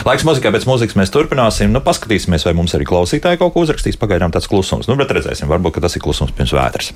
Laiks 0.07 0.23
mūzikai, 0.27 0.53
pēc 0.55 0.67
mūzikas 0.69 0.95
mēs 0.99 1.11
turpināsim. 1.11 1.73
Nu, 1.75 1.83
paskatīsimies, 1.83 2.47
vai 2.47 2.55
mums 2.55 2.77
arī 2.79 2.87
klausītāji 2.87 3.41
kaut 3.41 3.57
ko 3.57 3.65
uzrakstīs. 3.67 3.99
Pagaidām 3.99 4.31
tāds 4.35 4.47
klusums. 4.51 4.87
Nu, 4.87 4.95
bet 5.01 5.11
redzēsim, 5.11 5.51
varbūt 5.51 5.83
tas 5.83 5.99
ir 5.99 6.05
klusums 6.05 6.35
pirms 6.37 6.55
vētras. 6.55 6.93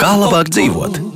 Kā 0.00 0.10
labāk 0.20 0.50
dzīvot? 0.50 1.15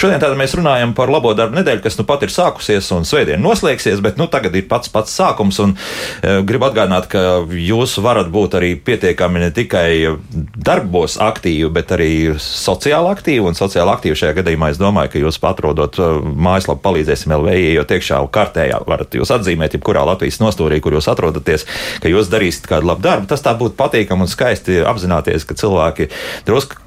Šodien 0.00 0.22
mēs 0.38 0.56
runājam 0.58 0.94
par 0.96 1.12
labo 1.12 1.34
darbu 1.36 1.58
nedēļu, 1.58 1.82
kas 1.84 1.98
nu 1.98 2.06
pat 2.08 2.24
ir 2.26 2.32
sākusies 2.32 2.90
un 2.96 3.06
svētdien 3.08 3.42
noslēgsies, 3.42 4.02
bet 4.04 4.18
nu, 4.20 4.26
tagad 4.30 4.54
ir 4.56 4.66
pats 4.70 4.90
pats 4.92 5.14
sākums. 5.14 5.60
Un, 5.62 5.74
e, 6.22 6.36
gribu 6.46 6.68
atgādināt, 6.68 7.08
ka 7.12 7.44
jūs 7.48 7.96
varat 8.04 8.30
būt 8.34 8.58
arī 8.58 8.74
pietiekami 8.76 9.42
ne 9.44 9.50
tikai 9.54 10.16
darbos 10.56 11.16
aktīvi, 11.22 11.70
bet 11.74 11.94
arī 11.96 12.10
sociāli 12.40 13.12
aktīvi. 13.12 13.46
Un 13.50 13.58
sociāli 13.58 13.94
aktīvi 13.94 14.18
šajā 14.20 14.38
gadījumā 14.40 14.72
es 14.74 14.80
domāju, 14.80 15.14
ka 15.14 15.22
jūs 15.22 15.40
atrodot 15.44 15.98
e, 15.98 16.10
mājaslapu 16.48 16.84
palīdzēsim 16.84 17.34
LV, 17.38 17.56
jo 17.78 17.86
tiekšā 17.94 18.20
kartējā 18.34 18.82
varat 18.88 19.18
jūs 19.18 19.32
atzīmēt, 19.34 19.78
jebkurā 19.78 20.04
Latvijas 20.08 20.40
nostūrī, 20.42 20.80
kur 20.84 20.96
jūs 20.96 21.10
atrodaties, 21.12 21.66
ka 22.02 22.12
jūs 22.12 22.32
darīsiet 22.32 22.68
kādu 22.70 22.92
labu 22.92 23.04
darbu. 23.06 23.30
Tas 23.30 23.44
tā 23.44 23.54
būtu 23.58 23.78
patīkami 23.78 24.26
un 24.26 24.30
skaisti 24.30 24.82
apzināties, 24.88 25.46
ka 25.48 25.58
cilvēki 25.58 26.10
drusku 26.48 26.80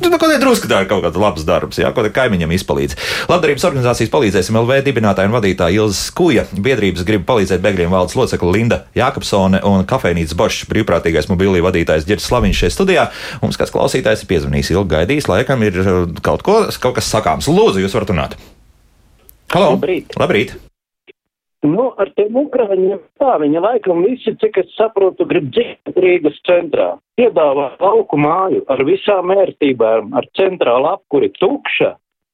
Nu, 0.00 0.08
kaut 0.08 0.22
kādā 0.22 0.38
drusku 0.40 0.68
ir 0.70 0.86
kaut 0.88 1.02
kāds 1.04 1.18
labs 1.20 1.44
darbs, 1.44 1.78
jā, 1.80 1.90
kaut 1.92 2.06
kā 2.08 2.12
kaimiņam 2.22 2.54
izpalīdz. 2.56 2.96
Labdarības 3.28 3.66
organizācijas 3.68 4.12
palīdzēsim 4.12 4.56
LV 4.62 4.78
dibinātāja 4.86 5.28
un 5.28 5.34
vadītāja 5.36 5.82
Ilza 5.82 5.98
Skuja, 5.98 6.46
biedrības 6.56 7.04
grib 7.08 7.26
palīdzēt 7.28 7.60
bēgļiem 7.64 7.92
valdes 7.92 8.16
locekli 8.16 8.54
Linda 8.54 8.84
Jākapsone 8.96 9.60
un 9.68 9.84
kafejnīcas 9.90 10.38
Bošs, 10.40 10.64
brīvprātīgais 10.72 11.28
mobilī 11.32 11.60
vadītājs 11.66 12.08
Girts 12.08 12.30
Slaviņš 12.30 12.64
šeit 12.64 12.76
studijā. 12.78 13.10
Mums 13.44 13.60
kāds 13.60 13.74
klausītājs 13.76 14.24
ir 14.24 14.32
piezvanījis, 14.32 14.72
ilgi 14.72 14.94
gaidījis, 14.96 15.28
laikam 15.28 15.68
ir 15.68 15.82
uh, 15.84 15.92
kaut, 16.24 16.46
ko, 16.46 16.62
kaut 16.80 16.96
kas 16.96 17.12
sakāms. 17.12 17.50
Lūdzu, 17.52 17.84
jūs 17.84 17.98
varat 17.98 18.16
runāt. 18.16 18.40
Halo! 19.52 19.74
Labrīt! 19.76 20.16
Labrīt. 20.16 20.56
Nu, 21.60 21.90
ar 22.00 22.08
tiem 22.16 22.36
ukrāņiem 22.40 23.00
tā, 23.20 23.34
viņi 23.42 23.60
laikam 23.60 23.98
visi, 24.06 24.32
cik 24.40 24.62
es 24.62 24.70
saprotu, 24.78 25.26
grib 25.28 25.50
dzīvot 25.52 25.98
Rīgas 26.00 26.38
centrā. 26.48 26.94
Piedāvā 27.20 27.74
lauku 27.82 28.16
māju 28.16 28.62
ar 28.72 28.80
visām 28.88 29.28
ērtībām, 29.34 30.14
ar 30.16 30.24
centrālu 30.38 30.88
apkuri 30.94 31.28
tukša, 31.36 31.90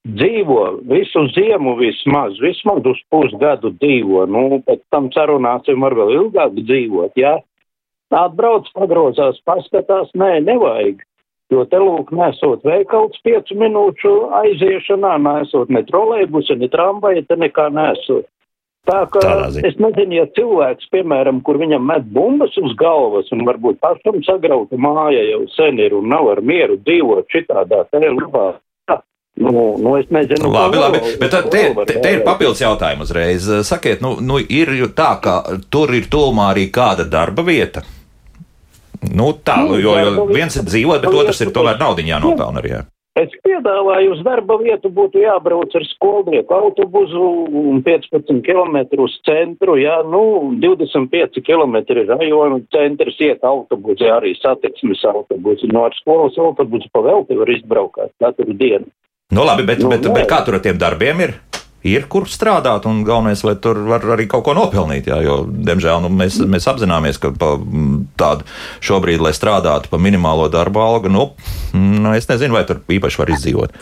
dzīvo 0.07 0.61
visu 0.87 1.25
ziemu 1.35 1.75
vismaz, 1.81 2.39
vismaz 2.39 2.87
uz 2.87 3.01
pusgadu 3.11 3.73
dzīvo, 3.81 4.29
nu, 4.31 4.61
pēc 4.63 4.85
tam 4.95 5.11
sarunāsim 5.11 5.83
var 5.83 5.99
vēl 5.99 6.15
ilgāk 6.21 6.55
dzīvot, 6.61 7.19
jā. 7.19 7.35
Atbrauc, 8.15 8.71
pagrozās, 8.79 9.43
paskatās, 9.43 10.15
nē, 10.15 10.39
nevajag. 10.47 11.03
Jo 11.51 11.63
te 11.71 11.79
lūk, 11.79 12.13
nesot 12.15 12.63
veikals 12.67 13.19
piecu 13.27 13.59
minūšu 13.59 14.15
aiziešanā, 14.39 15.17
nesot 15.23 15.71
ne 15.71 15.83
trolēbusi, 15.87 16.59
ne 16.59 16.71
tramvaja, 16.71 17.27
te 17.27 17.39
nekā 17.39 17.69
nesot. 17.75 18.27
Tā 18.87 19.01
kā 19.11 19.23
es 19.67 19.79
nezinu, 19.83 20.15
ja 20.15 20.27
cilvēks, 20.37 20.87
piemēram, 20.95 21.41
kur 21.47 21.59
viņam 21.59 21.89
met 21.89 22.05
bumbas 22.15 22.55
uz 22.61 22.75
galvas 22.79 23.33
un 23.35 23.43
varbūt 23.49 23.81
pašam 23.83 24.21
sagrauta 24.27 24.79
māja 24.79 25.25
jau 25.27 25.43
sen 25.57 25.81
ir 25.83 25.97
un 25.99 26.07
nav 26.13 26.31
ar 26.37 26.43
mieru 26.47 26.79
dzīvot 26.87 27.27
šitādā 27.35 27.83
tēlā. 27.91 28.47
Nu, 29.37 29.75
nu, 29.77 29.91
es 30.01 30.07
nezinu, 30.09 30.49
labi, 30.49 30.79
labi. 30.81 31.01
Bet 31.21 31.35
te, 31.35 31.43
te, 31.53 31.99
te 32.01 32.13
ir 32.15 32.23
papildus 32.25 32.63
jautājums 32.63 33.05
uzreiz. 33.05 33.51
Sakiet, 33.69 34.01
nu, 34.01 34.15
nu 34.25 34.39
ir 34.41 34.73
tā, 34.97 35.11
ka 35.21 35.35
tur 35.69 35.93
ir 35.93 36.09
tūmā 36.09 36.49
arī 36.55 36.71
kāda 36.73 37.05
darba 37.05 37.45
vieta. 37.45 37.85
Nu, 39.13 39.35
tā, 39.45 39.59
nu, 39.67 39.77
jo, 39.77 39.93
jo 40.01 40.25
viens 40.31 40.57
ir 40.57 40.65
dzīvot, 40.65 41.05
bet 41.05 41.21
otrs 41.21 41.45
ir 41.45 41.53
tomēr 41.53 41.77
naudiņā 41.83 42.15
jānopelna 42.15 42.63
arī. 42.63 42.73
Jā. 42.79 42.85
Es 43.17 43.33
piedāvāju, 43.47 44.11
uz 44.13 44.19
darba 44.27 44.59
vietu 44.61 44.91
būtu 44.93 45.23
jābrauc 45.23 45.73
ar 45.79 45.85
skolnieku 45.89 46.53
autobusu 46.53 47.29
un 47.49 47.81
15 47.87 48.43
km 48.45 48.77
uz 49.01 49.15
centru, 49.25 49.79
jā, 49.81 50.03
nu, 50.05 50.53
25 50.61 51.41
km 51.47 51.79
rajonu 52.11 52.61
centrs, 52.77 53.17
iet 53.25 53.47
autobusi, 53.49 54.05
arī 54.13 54.35
satiksmes 54.37 55.01
autobusi, 55.09 55.73
no 55.73 55.87
ar 55.89 55.97
skolas 55.97 56.37
autobusu 56.37 56.93
pa 56.93 57.01
velti 57.09 57.41
var 57.41 57.55
izbraukāt 57.57 58.13
katru 58.21 58.53
dienu. 58.53 58.93
Nu, 59.33 59.49
labi, 59.49 59.65
bet, 59.65 59.81
nu, 59.81 59.95
bet, 59.95 60.05
bet 60.13 60.29
kā 60.29 60.45
tur 60.45 60.61
ar 60.61 60.67
tiem 60.69 60.77
darbiem 60.77 61.25
ir? 61.25 61.33
Ir 61.89 62.09
kur 62.13 62.29
strādāt, 62.31 62.89
un 62.89 63.03
galvenais, 63.07 63.43
lai 63.47 63.57
tur 63.63 63.83
var 63.89 64.05
arī 64.17 64.29
kaut 64.31 64.47
ko 64.47 64.57
nopelnīt. 64.57 65.11
Jā, 65.11 65.21
jo, 65.25 65.43
diemžēl, 65.47 66.03
nu, 66.05 66.13
mēs, 66.13 66.39
mēs 66.47 66.69
apzināmies, 66.71 67.21
ka 67.23 67.33
tādu 67.37 68.47
šobrīd, 68.85 69.23
lai 69.25 69.35
strādātu 69.37 69.93
pa 69.93 70.01
minimālo 70.01 70.49
darba 70.53 70.87
algu, 70.89 71.13
nu, 71.13 71.31
nu, 71.77 72.17
es 72.17 72.29
nezinu, 72.31 72.59
vai 72.59 72.67
tur 72.69 72.83
īpaši 72.99 73.23
var 73.23 73.37
izdzīvot. 73.37 73.81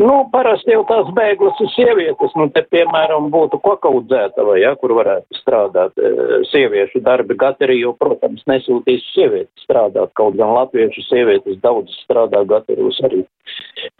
Nu, 0.00 0.14
parasti 0.32 0.72
jau 0.72 0.80
tās 0.88 1.10
bēglas 1.12 1.58
ir 1.60 1.68
sievietes, 1.74 2.32
nu, 2.38 2.46
te, 2.54 2.62
piemēram, 2.72 3.26
būtu 3.34 3.58
kokaudzētava, 3.60 4.54
ja, 4.56 4.70
kur 4.80 4.94
varētu 4.96 5.36
strādāt 5.36 6.00
e, 6.00 6.12
sieviešu 6.48 7.02
darbi. 7.04 7.36
Gateri 7.40 7.76
jau, 7.82 7.92
protams, 8.00 8.40
nesūtīs 8.48 9.04
sievietes 9.12 9.66
strādāt, 9.66 10.14
kaut 10.16 10.38
gan 10.40 10.54
latviešu 10.56 11.04
sievietes 11.04 11.58
daudz 11.60 11.92
strādā 12.06 12.40
gateros 12.48 13.02
arī. 13.04 13.26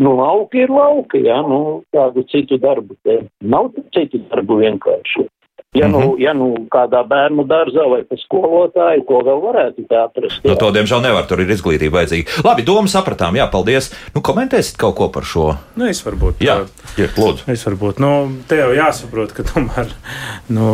Nu, 0.01 0.15
lauki 0.17 0.65
ir 0.65 0.73
lauki, 0.73 1.21
ja, 1.29 1.43
nu, 1.45 1.83
kādu 1.93 2.25
citu 2.33 2.57
darbu 2.63 2.97
te. 3.05 3.21
Nav 3.45 3.69
citu 3.93 4.23
darbu 4.31 4.63
vienkārši. 4.63 5.27
Ja, 5.75 5.87
mm 5.87 5.94
-hmm. 5.94 6.01
nu, 6.01 6.16
ja 6.18 6.33
nu 6.35 6.46
kādā 6.70 7.05
bērnu 7.07 7.44
dārzā 7.46 7.85
vai 7.90 8.03
pa 8.03 8.16
skolotāju, 8.18 9.05
ko 9.07 9.20
vēl 9.27 9.40
varētu 9.44 9.87
atrast? 10.05 10.40
Jā. 10.42 10.51
No 10.51 10.55
to, 10.55 10.70
diemžēl, 10.70 11.03
nevar. 11.03 11.27
Tur 11.27 11.40
ir 11.40 11.51
izglītība 11.51 12.01
vajadzīga. 12.01 12.42
Labi, 12.44 12.62
domu 12.62 12.88
sapratām. 12.88 13.37
Jā, 13.37 13.46
paldies. 13.51 13.92
Nu, 14.14 14.20
komentēsiet 14.20 14.77
kaut 14.77 14.96
ko 14.96 15.09
par 15.09 15.23
šo? 15.23 15.55
Nu, 15.77 15.87
es 15.87 16.03
varbūt. 16.07 16.40
Jā, 16.40 16.66
jā 16.99 17.07
lūdzu. 17.16 17.46
Es 17.46 17.66
varbūt. 17.66 17.99
Nu, 17.99 18.33
te 18.49 18.57
jau 18.57 18.73
jāsaprot, 18.75 19.33
ka 19.33 19.42
tomēr 19.42 19.87
nu, 20.49 20.66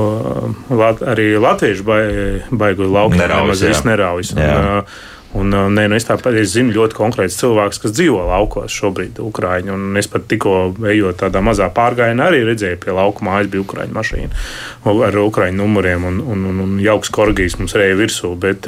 lat, 0.70 1.02
arī 1.02 1.36
latviešu 1.38 1.84
bai, 1.84 2.02
baigu 2.50 2.88
lauku 2.88 3.16
neraujas. 3.20 3.84
neraujas. 3.84 4.34
Un, 5.34 5.46
Un, 5.46 5.74
nē, 5.76 5.84
nu 5.90 5.96
es 5.98 6.06
tāpat 6.06 6.34
es 6.40 6.52
zinu 6.56 6.72
ļoti 6.74 6.96
konkrēts 6.96 7.36
cilvēks, 7.38 7.78
kas 7.82 7.92
dzīvo 7.94 8.24
laukos 8.26 8.74
šobrīd, 8.74 9.20
Ukrāņi. 9.22 9.70
Un 9.74 9.98
es 10.00 10.08
pat 10.10 10.26
tikko 10.30 10.74
ejot 10.90 11.20
tādā 11.20 11.42
mazā 11.44 11.68
pārgājienā, 11.74 12.30
arī 12.30 12.40
redzēju, 12.48 12.80
pie 12.82 12.94
lauka 12.96 13.26
mājas 13.26 13.50
bija 13.52 13.62
Ukrāņu 13.62 13.94
mašīna 13.94 14.42
ar 15.06 15.18
Ukrāņu 15.20 15.58
numuriem 15.60 16.06
un, 16.08 16.18
un, 16.34 16.44
un, 16.50 16.60
un 16.64 16.74
jauks 16.82 17.10
korgijas 17.14 17.58
mums 17.60 17.76
reja 17.78 17.96
virsū. 17.98 18.32
Bet 18.42 18.66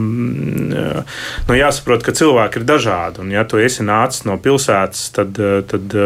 nu, 0.00 1.56
jāsaprot, 1.60 2.04
ka 2.06 2.14
cilvēki 2.16 2.60
ir 2.60 2.68
dažādi. 2.72 3.22
Un, 3.24 3.32
ja 3.34 3.46
tu 3.46 3.62
esi 3.62 3.86
nācis 3.86 4.26
no 4.28 4.38
pilsētas, 4.42 5.06
tad, 5.16 5.38
tad, 5.70 5.96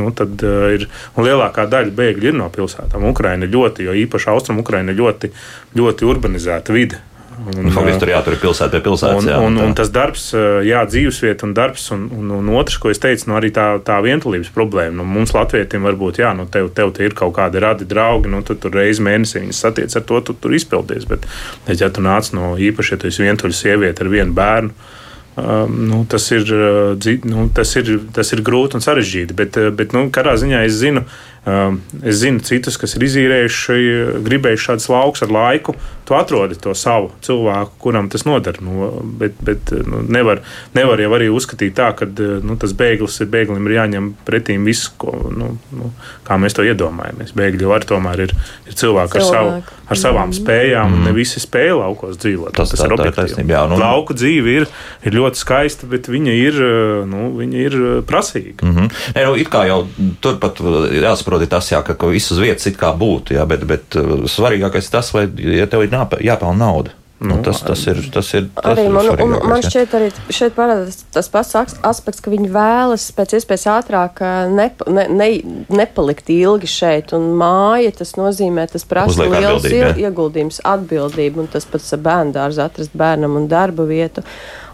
nu, 0.00 0.10
tad 0.16 0.48
ir 0.78 0.88
lielākā 1.18 1.68
daļa 1.72 1.96
bēgļu 2.00 2.32
ir 2.32 2.40
no 2.40 2.48
pilsētām. 2.52 3.08
Ukraina 3.12 3.48
ļoti, 3.48 3.88
jo 3.88 3.96
īpaši 4.06 4.32
Austrum 4.32 4.64
Ukraina 4.64 4.94
ir 4.94 5.00
ļoti, 5.02 5.32
ļoti 5.78 6.12
urbanizēta 6.14 6.76
vide. 6.76 7.00
Un, 7.42 7.70
Faktiski 7.72 8.00
tur 8.02 8.10
jātur 8.12 8.36
pilsēta 8.38 8.76
pie 8.76 8.82
pilsētas. 8.84 9.24
Un, 9.24 9.30
jā, 9.32 9.38
un, 9.42 9.56
un 9.64 9.74
tas 9.76 9.90
darbs, 9.92 10.28
jā, 10.66 10.82
dzīvesvieta 10.88 11.46
un 11.48 11.54
darbs, 11.56 11.88
un, 11.94 12.04
un, 12.14 12.30
un 12.38 12.50
otrs, 12.60 12.78
ko 12.82 12.92
es 12.92 13.00
teicu, 13.02 13.30
nu, 13.30 13.36
arī 13.40 13.50
tā, 13.54 13.66
tā 13.84 13.98
vientulības 14.04 14.52
problēma. 14.54 14.94
Nu, 15.00 15.06
mums, 15.08 15.34
Latvijiem, 15.36 15.88
varbūt, 15.88 16.22
jā, 16.22 16.32
nu, 16.38 16.46
tev, 16.52 16.70
tev 16.76 16.92
ir 17.02 17.16
kaut 17.18 17.34
kādi 17.38 17.62
radi 17.62 17.88
draugi, 17.88 18.30
nu, 18.32 18.44
tu 18.46 18.56
tur 18.60 18.76
reizes 18.78 19.02
mēnesī 19.04 19.42
viņus 19.42 19.62
satiec 19.66 19.98
ar 19.98 20.06
to, 20.08 20.22
tu 20.28 20.38
tur 20.38 20.54
izpildies. 20.56 21.08
Bet, 21.10 21.26
ja 21.72 21.90
tu 21.90 22.04
nāc 22.04 22.30
no 22.36 22.54
īpaši, 22.60 22.94
ja 22.94 23.02
tu 23.02 23.10
esi 23.10 23.24
vientuļa 23.26 23.58
sieviete 23.64 24.04
ar 24.04 24.12
vienu 24.12 24.36
bērnu, 24.38 24.90
Um, 25.32 25.86
nu, 25.88 26.04
tas, 26.04 26.26
ir, 26.28 26.44
nu, 27.24 27.46
tas, 27.56 27.70
ir, 27.80 27.86
tas 28.12 28.28
ir 28.34 28.42
grūti 28.44 28.76
un 28.76 28.82
sarežģīti. 28.84 29.32
Bet, 29.32 29.56
bet 29.72 29.94
nu, 29.96 30.02
katrā 30.12 30.34
ziņā 30.36 30.60
es 30.66 30.76
zinu, 30.76 31.06
es 31.44 32.20
zinu 32.20 32.42
citus, 32.46 32.76
kas 32.78 32.94
ir 32.94 33.06
izīrējuši, 33.08 33.78
gribējuši 34.22 34.68
šādus 34.68 34.88
laukus 34.92 35.24
ar 35.26 35.34
laiku 35.34 35.74
tu 36.04 36.14
atrodi 36.14 36.58
to 36.60 36.74
savu 36.74 37.10
cilvēku, 37.22 37.72
kuram 37.80 38.08
tas 38.12 38.26
noder. 38.26 38.58
Nu, 38.60 38.90
bet 39.18 39.38
bet 39.40 39.70
nu, 39.86 40.02
nevar, 40.12 40.42
nevar 40.74 41.00
jau 41.00 41.12
arī 41.16 41.28
uzskatīt 41.32 41.76
tā, 41.78 41.92
ka 41.96 42.08
nu, 42.44 42.56
tas 42.60 42.74
bēglis 42.76 43.20
ir 43.22 43.30
bēglim 43.32 43.68
ir 43.68 43.76
jāņem 43.78 44.10
pretī 44.26 44.58
viss, 44.62 44.90
ko, 45.00 45.14
nu, 45.32 45.54
nu, 45.72 45.92
kā 46.26 46.36
mēs 46.42 46.58
to 46.58 46.66
iedomājamies. 46.66 47.32
Bēgļi 47.38 47.64
jau 47.64 47.72
arī 47.76 47.88
tomēr 47.88 48.24
ir, 48.26 48.34
ir 48.68 48.76
cilvēki 48.82 49.20
ar, 49.20 49.26
savu, 49.28 49.54
ar 49.88 50.00
savām 50.00 50.28
mm. 50.28 50.38
spējām, 50.40 50.90
mm. 50.90 50.98
un 50.98 51.08
ne 51.08 51.14
visi 51.16 51.40
spēj 51.42 51.72
laukos 51.78 52.20
dzīvot. 52.20 52.52
Tas, 52.60 52.74
tas 52.74 52.82
tā, 52.82 52.90
ir 52.90 52.96
objektīvi. 52.98 53.46
Nu. 53.72 53.80
Lauku 53.80 54.16
dzīve 54.18 54.56
ir, 54.58 54.68
ir 55.06 55.16
ļoti 55.16 55.40
skaista, 55.40 55.88
bet 55.88 56.10
viņa 56.12 56.36
ir, 56.36 56.60
nu, 57.08 57.30
viņa 57.38 57.64
ir 57.64 57.78
prasīga. 58.08 58.60
Mm 58.66 58.76
-hmm. 58.76 58.92
ne, 59.16 59.26
nu, 59.30 59.40
it 59.40 59.48
kā 59.52 59.64
jau 59.70 59.80
turpat 60.20 60.60
jāsaprot 60.60 61.31
tas, 61.50 61.70
jā, 61.72 61.82
ka, 61.86 61.96
ka 61.98 62.10
viss 62.12 62.32
uz 62.34 62.40
vietas 62.42 62.66
it 62.70 62.80
kā 62.80 62.92
būtu, 62.98 63.36
jā, 63.38 63.46
bet, 63.48 63.66
bet 63.68 63.98
svarīgākais 64.30 64.88
ir 64.88 64.96
tas, 64.96 65.12
vai 65.16 65.28
ja 65.60 65.68
tev 65.70 65.86
ir 65.86 65.94
jāpelnā 65.94 66.58
nauda. 66.58 66.96
Nu, 67.22 67.36
nu, 67.36 67.42
tas, 67.42 67.60
tas 67.62 67.86
ir 67.86 67.98
tas, 68.10 68.32
ir, 68.34 68.48
tas 68.56 68.72
arī 68.72 68.88
man, 68.90 69.06
un, 69.22 69.34
man 69.46 69.62
šķiet, 69.62 69.92
arī 69.94 70.08
šeit 70.34 70.56
parādās 70.56 71.04
tas 71.14 71.28
pats 71.30 71.54
aspekts, 71.86 72.22
ka 72.24 72.32
viņi 72.32 72.50
vēlas 72.50 73.04
pēc 73.14 73.36
iespējas 73.38 73.66
ātrāk 73.76 74.18
ne, 74.50 74.66
ne, 74.90 75.04
ne, 75.06 75.28
nepalikt 75.70 76.32
ilgi 76.34 76.70
šeit. 76.72 77.14
Un 77.14 77.28
māja 77.38 77.92
tas 78.00 78.16
nozīmē, 78.18 78.66
tas 78.72 78.86
prasa 78.90 79.28
liels 79.30 79.68
ieguldījums, 79.70 80.64
atbildību, 80.66 81.44
un 81.44 81.52
tas 81.52 81.68
pats 81.70 81.94
bērndārs 81.94 82.58
atrast 82.64 82.98
bērnam 82.98 83.38
un 83.38 83.46
darba 83.52 83.86
vietu. 83.86 84.26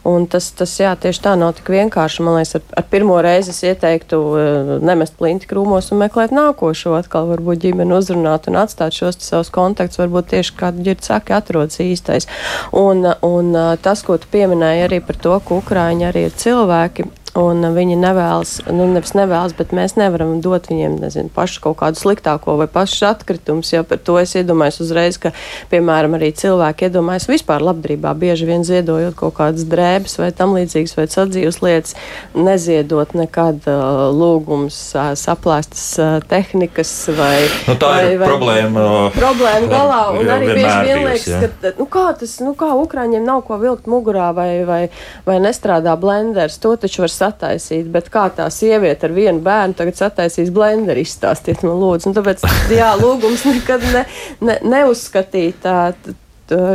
Un 0.09 0.25
tas, 0.31 0.47
tas 0.57 0.73
jā, 0.81 0.95
tieši 0.97 1.21
tā 1.25 1.35
nav 1.37 1.55
tik 1.59 1.69
vienkārši. 1.75 2.23
Man 2.25 2.39
liekas, 2.39 2.57
ar, 2.57 2.65
ar 2.81 2.87
pirmo 2.89 3.19
reizi 3.25 3.53
es 3.53 3.61
ieteiktu 3.67 4.21
uh, 4.25 4.73
nemest 4.85 5.19
plinti 5.19 5.49
krūmos 5.51 5.91
un 5.93 6.01
meklēt 6.03 6.33
nākošo. 6.33 6.95
Atkal 6.97 7.29
varbūt 7.29 7.61
ģimeni 7.67 7.97
uzrunāt 7.99 8.49
un 8.49 8.57
atstāt 8.63 8.97
šos 8.97 9.21
savus 9.25 9.53
kontaktus. 9.53 10.01
Varbūt 10.01 10.31
tieši 10.33 10.57
kāda 10.59 10.87
ģirta 10.87 11.13
saka, 11.13 11.43
atrodas 11.43 11.83
īstais. 11.85 12.29
Un, 12.73 13.05
un 13.27 13.53
uh, 13.53 13.75
tas, 13.85 14.05
ko 14.07 14.17
tu 14.21 14.31
pieminēji 14.33 14.87
arī 14.89 15.03
par 15.05 15.21
to, 15.21 15.37
ka 15.45 15.61
Ukrāņi 15.61 16.09
arī 16.09 16.29
ir 16.31 16.37
cilvēki, 16.41 17.09
Un 17.39 17.63
viņi 17.71 17.95
nevēlas, 18.01 18.57
nu, 18.67 18.89
nevis 18.91 19.13
nevēlas, 19.15 19.53
bet 19.55 19.71
mēs 19.77 19.95
nevaram 19.99 20.41
dot 20.43 20.67
viņiem, 20.71 20.97
nezinu, 20.99 21.31
pašu 21.31 21.61
kaut 21.69 21.77
kādu 21.79 22.01
sliktāko 22.01 22.57
vai 22.59 22.67
pašu 22.73 23.07
atkritumus. 23.13 23.71
Jo 23.71 23.85
par 23.87 24.01
to 24.03 24.17
es 24.19 24.33
iedomājos 24.39 24.81
uzreiz, 24.83 25.21
ka, 25.23 25.31
piemēram, 25.71 26.17
arī 26.19 26.33
cilvēki 26.35 26.89
iedomājas 26.89 27.29
vispār 27.31 27.63
labdarībā, 27.63 28.11
bieži 28.19 28.49
vien 28.49 28.67
ziedojot 28.67 29.15
kaut 29.21 29.37
kādas 29.37 29.69
drēbes 29.71 30.19
vai 30.19 30.33
tam 30.35 30.57
līdzīgas 30.57 30.97
vai 30.99 31.07
sadzīves 31.13 31.61
lietas, 31.63 31.95
neziedot 32.35 33.15
nekad 33.19 33.69
uh, 33.71 34.09
lūgums, 34.19 34.81
uh, 34.97 35.13
saplēstas 35.19 35.87
uh, 36.03 36.19
tehnikas 36.27 36.93
vai. 37.15 37.37
Nu, 37.69 37.79
tā 37.79 37.93
vai, 37.93 38.03
ir 38.17 38.23
vai, 38.25 38.33
problēma. 38.33 38.89
Problēma 39.15 39.71
galā. 39.77 40.01
Un 40.19 40.35
arī 40.35 40.51
bieži 40.57 40.75
vien 40.91 41.05
liekas, 41.05 41.29
jā. 41.31 41.41
ka, 41.47 41.75
nu, 41.79 41.87
kā 41.93 42.09
tas, 42.19 42.35
nu, 42.43 42.57
kā 42.59 42.73
Ukraiņiem 42.83 43.23
nav 43.31 43.45
ko 43.47 43.63
vilkt 43.63 43.87
mugurā 43.87 44.33
vai, 44.35 44.51
vai, 44.67 44.83
vai 45.29 45.39
nestrādā 45.45 45.95
blenders, 46.01 46.59
to 46.59 46.75
taču 46.81 47.07
var 47.07 47.15
sataisīt, 47.29 47.89
bet 47.93 48.09
kā 48.13 48.29
tā 48.35 48.49
sieviete 48.53 49.09
ar 49.09 49.17
vienu 49.17 49.43
bērnu 49.45 49.77
tagad 49.79 49.99
sataisīs 50.01 50.53
blenderu, 50.55 51.03
izstāstiet 51.05 51.65
man 51.67 51.79
lūdzu. 51.83 52.11
Un 52.11 52.17
tāpēc, 52.19 52.45
jā, 52.73 52.93
lūgums 53.01 53.45
nekad 53.49 53.85
ne, 53.93 54.05
ne, 54.45 54.59
neuzskatīt 54.77 55.61
tā, 55.65 55.77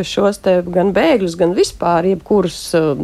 šos 0.06 0.38
te 0.44 0.60
gan 0.70 0.92
bēgļus, 0.94 1.38
gan 1.40 1.56
vispār 1.58 2.06
jebkurus, 2.12 2.60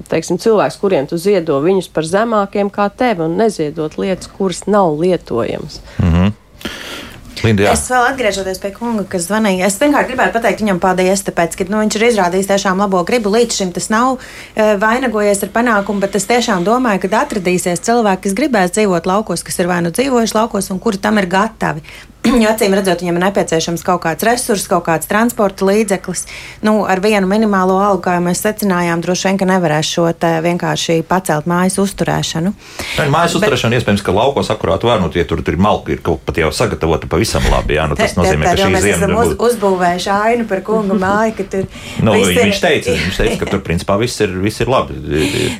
teiksim, 0.09 0.37
cilvēkus, 0.41 0.77
kuriem 0.81 1.09
tu 1.09 1.17
ziedo 1.17 1.57
viņus 1.63 1.89
par 1.93 2.05
zemākiem 2.05 2.69
kā 2.73 2.89
tevi 2.93 3.25
un 3.25 3.39
neziedot 3.39 3.97
lietas, 3.97 4.29
kuras 4.37 4.65
nav 4.67 4.99
lietojamas. 4.99 5.81
Mm 5.97 6.13
-hmm. 6.13 6.37
Linda, 7.45 7.65
jā. 7.67 7.73
es 7.75 7.85
vēl 7.91 8.07
atgriežoties 8.09 8.59
pie 8.61 8.71
kunga, 8.75 9.05
kas 9.09 9.27
zvanīja. 9.29 9.69
Es 9.69 9.79
vienkārši 9.81 10.11
gribētu 10.11 10.35
pateikt 10.35 10.63
viņam 10.63 10.81
paldies, 10.83 11.23
tāpēc, 11.27 11.55
ka 11.59 11.67
nu, 11.69 11.79
viņš 11.83 11.97
ir 11.99 12.05
izrādījis 12.09 12.51
tiešām 12.51 12.83
labo 12.83 13.01
gribu. 13.07 13.31
Līdz 13.33 13.61
šim 13.61 13.73
tas 13.75 13.89
nav 13.93 14.17
e, 14.19 14.73
vainagojies 14.81 15.45
ar 15.47 15.53
panākumu, 15.55 16.03
bet 16.03 16.19
es 16.19 16.27
tiešām 16.29 16.67
domāju, 16.67 17.05
ka 17.05 17.23
atradīsies 17.23 17.83
cilvēki, 17.87 18.25
kas 18.27 18.37
gribēs 18.37 18.75
dzīvot 18.75 19.09
laukos, 19.09 19.45
kas 19.47 19.59
ir 19.61 19.71
vai 19.71 19.81
nu 19.85 19.93
dzīvojuši 19.95 20.37
laukos 20.37 20.71
un 20.73 20.83
kuri 20.83 21.01
tam 21.01 21.21
ir 21.21 21.29
gatavi. 21.31 21.85
Jo 22.43 22.51
acīm 22.51 22.73
redzot, 22.75 23.01
viņam 23.01 23.17
ir 23.17 23.23
nepieciešams 23.27 23.83
kaut 23.87 24.01
kāds 24.03 24.25
resurs, 24.27 24.65
kaut 24.69 24.83
kāds 24.87 25.07
transporta 25.09 25.65
līdzeklis. 25.67 26.25
Nu, 26.65 26.81
ar 26.89 26.99
vienu 27.03 27.27
minimālo 27.29 27.77
algu, 27.79 28.01
kā 28.05 28.17
mēs 28.23 28.43
secinājām, 28.43 29.01
droši 29.03 29.29
vien, 29.29 29.39
nevarēs 29.49 29.91
šo 29.95 30.07
vienkārši 30.43 30.99
pacelt 31.07 31.47
mājas 31.49 31.79
uzturēšanu. 31.81 32.51
Tā 32.97 33.07
ir 33.07 33.13
mājas 33.13 33.35
Bet, 33.35 33.41
uzturēšana, 33.41 33.79
iespējams, 33.79 34.03
ka 34.03 34.15
laukos 34.15 34.51
akurāt 34.51 34.83
var, 34.87 34.99
nu, 35.03 35.11
ja 35.15 35.23
tur 35.27 35.43
ir 35.45 35.59
malka, 35.61 35.93
ir 35.95 36.03
kaut 36.05 36.23
pat 36.27 36.41
jau 36.41 36.51
sagatavota 36.55 37.07
pavisam 37.11 37.45
labi. 37.53 37.77
Jā, 37.79 37.87
nu, 37.89 37.97
tas 37.99 38.17
nozīmē, 38.19 38.49
te, 38.49 38.55
ka 38.57 38.67
šī 38.67 38.73
mēs 38.75 38.87
esam 38.93 39.15
uz, 39.15 39.33
uzbūvējuši 39.49 40.11
ainu 40.15 40.47
par 40.49 40.63
kungu 40.67 40.99
māju, 40.99 41.37
ka 41.39 41.47
tur 41.55 41.67
nu, 42.05 42.17
viņš, 42.19 42.35
ir... 42.35 42.61
teica, 42.65 42.97
viņš 43.05 43.21
teica, 43.23 43.39
ka 43.43 43.51
tur 43.53 43.63
principā 43.67 43.99
viss 44.01 44.19
ir, 44.25 44.35
viss 44.43 44.63
ir 44.63 44.71
labi. 44.71 44.99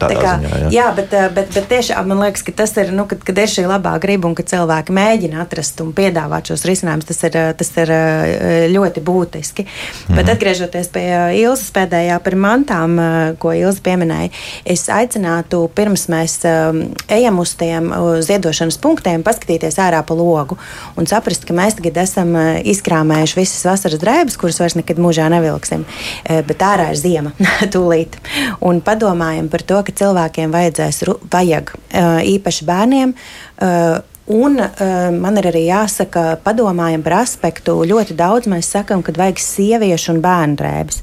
Tā 0.01 0.11
kā, 0.11 0.35
ziņā, 0.43 0.53
jā. 0.65 0.71
jā, 0.75 0.89
bet, 0.99 1.17
bet, 1.37 1.53
bet 1.55 1.71
tiešām 1.71 2.11
man 2.11 2.23
liekas, 2.25 2.43
ka 2.45 2.55
tas 2.63 2.75
ir, 2.81 2.91
nu, 2.95 3.07
kad, 3.09 3.23
kad 3.25 3.43
ir 3.45 3.51
šī 3.51 3.67
labā 3.69 3.95
griba 4.03 4.29
un 4.29 4.35
ka 4.37 4.45
cilvēki 4.47 4.95
mēģina 4.95 5.43
atrast 5.45 5.79
un 5.85 5.93
piedāvāt 5.95 6.48
šos 6.49 6.65
risinājumus, 6.67 7.07
tas 7.09 7.21
ir, 7.27 7.37
tas 7.59 7.71
ir 7.77 7.91
eh, 7.93 8.65
ļoti 8.73 9.03
būtiski. 9.05 9.65
Mm. 9.65 10.17
Bet 10.17 10.31
atgriežoties 10.33 10.91
pie 10.93 11.05
eh, 11.05 11.37
Ilzas 11.43 11.69
pēdējā 11.75 12.17
par 12.25 12.37
mantām, 12.39 12.97
eh, 12.99 13.17
ko 13.41 13.53
Ilza 13.55 13.83
pieminēja, 13.85 14.31
es 14.65 14.87
aicinātu 14.93 15.61
pirms 15.75 16.07
mēs 16.11 16.39
ejam 17.11 17.39
uz 17.41 17.53
tiem 17.59 17.89
ziedošanas 18.25 18.79
punktiem, 18.81 19.23
paskatīties 19.25 19.77
ārā 19.81 20.01
pa 20.05 20.15
logu 20.17 20.57
un 20.99 21.07
saprast, 21.09 21.45
ka 21.47 21.55
mēs 21.57 21.77
tagad 21.77 21.99
esam 22.01 22.35
izkrāmējuši 22.67 23.39
visas 23.39 23.65
vasaras 23.67 24.01
drēbes, 24.01 24.37
kuras 24.39 24.59
vairs 24.61 24.77
nekad 24.79 25.01
mūžā 25.01 25.27
nevilksim, 25.31 25.85
bet 26.47 26.65
ārā 26.65 26.89
ir 26.93 26.99
ziema 26.99 27.33
tūlīt. 27.73 28.19
Un 28.65 28.81
padomājam 28.85 29.49
par 29.51 29.65
to, 29.67 29.81
ka 29.85 29.95
cilvēkiem 30.01 30.53
vajadzēs, 30.55 31.03
vajag 31.33 31.73
īpaši 32.35 32.69
bērniem 32.69 33.15
Un 34.29 34.59
uh, 34.61 35.09
man 35.17 35.39
ir 35.41 35.47
arī 35.49 35.63
jāsaka, 35.65 36.35
padomājam 36.45 37.01
par 37.01 37.23
aspektu. 37.23 37.79
Ļoti 37.89 38.13
daudz 38.17 38.49
mēs 38.51 38.69
sakām, 38.69 39.01
ka 39.01 39.15
vajag 39.17 39.41
sieviešu 39.41 40.13
un 40.13 40.21
bērnu 40.21 40.59
drēbes. 40.59 41.01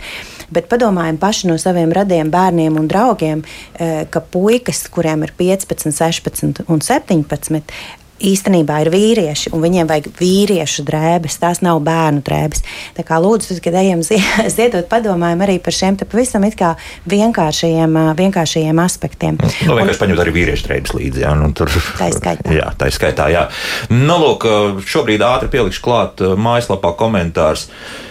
Bet 0.55 0.69
padomājam 0.71 1.19
paši 1.19 1.51
no 1.51 1.57
saviem 1.59 1.91
radiem 1.91 2.31
bērniem 2.31 2.79
un 2.79 2.87
draugiem, 2.87 3.43
uh, 3.43 4.05
ka 4.11 4.23
puikas, 4.23 4.85
kuriem 4.95 5.27
ir 5.27 5.35
15, 5.35 5.91
16 5.91 6.63
un 6.71 6.85
17, 6.87 7.75
īstenībā 8.23 8.81
ir 8.85 8.91
vīrieši, 8.95 9.53
un 9.55 9.63
viņiem 9.65 9.89
vajag 9.91 10.09
vīriešu 10.19 10.85
drēbes, 10.87 11.39
tās 11.43 11.61
nav 11.65 11.81
bērnu 11.85 12.23
drēbes. 12.27 12.65
Tā 12.97 13.05
kā 13.07 13.19
lūdzu, 13.23 13.59
kad 13.65 13.77
ejam 13.77 14.03
ziedot, 14.57 14.89
padomājam 14.91 15.45
arī 15.47 15.59
par 15.63 15.77
šiem 15.77 15.99
pavisam 16.05 16.45
vienkāršajiem, 16.47 17.99
vienkāršajiem 18.19 18.81
aspektiem. 18.83 19.39
Nu, 19.41 19.77
vienkārši 19.79 20.03
paņemt 20.03 20.25
arī 20.25 20.35
vīriešu 20.41 20.69
drēbes 20.69 20.97
līdzi. 20.97 21.25
Jā, 21.27 21.35
nu, 21.39 21.51
tur, 21.57 21.71
tā 21.99 22.11
ir 22.11 22.17
skaitā. 22.17 22.55
Jā, 22.61 22.73
tā 22.79 22.89
ir 22.91 22.97
skaitā, 22.97 23.29
jā. 23.33 23.47
Nu, 23.93 24.17
lūk, 24.23 24.47
šobrīd 24.89 25.23
ātri 25.25 25.51
pielikšu 25.53 25.83
klāt 25.85 26.23
mājaslapā 26.41 26.95
komentārs. 26.99 27.67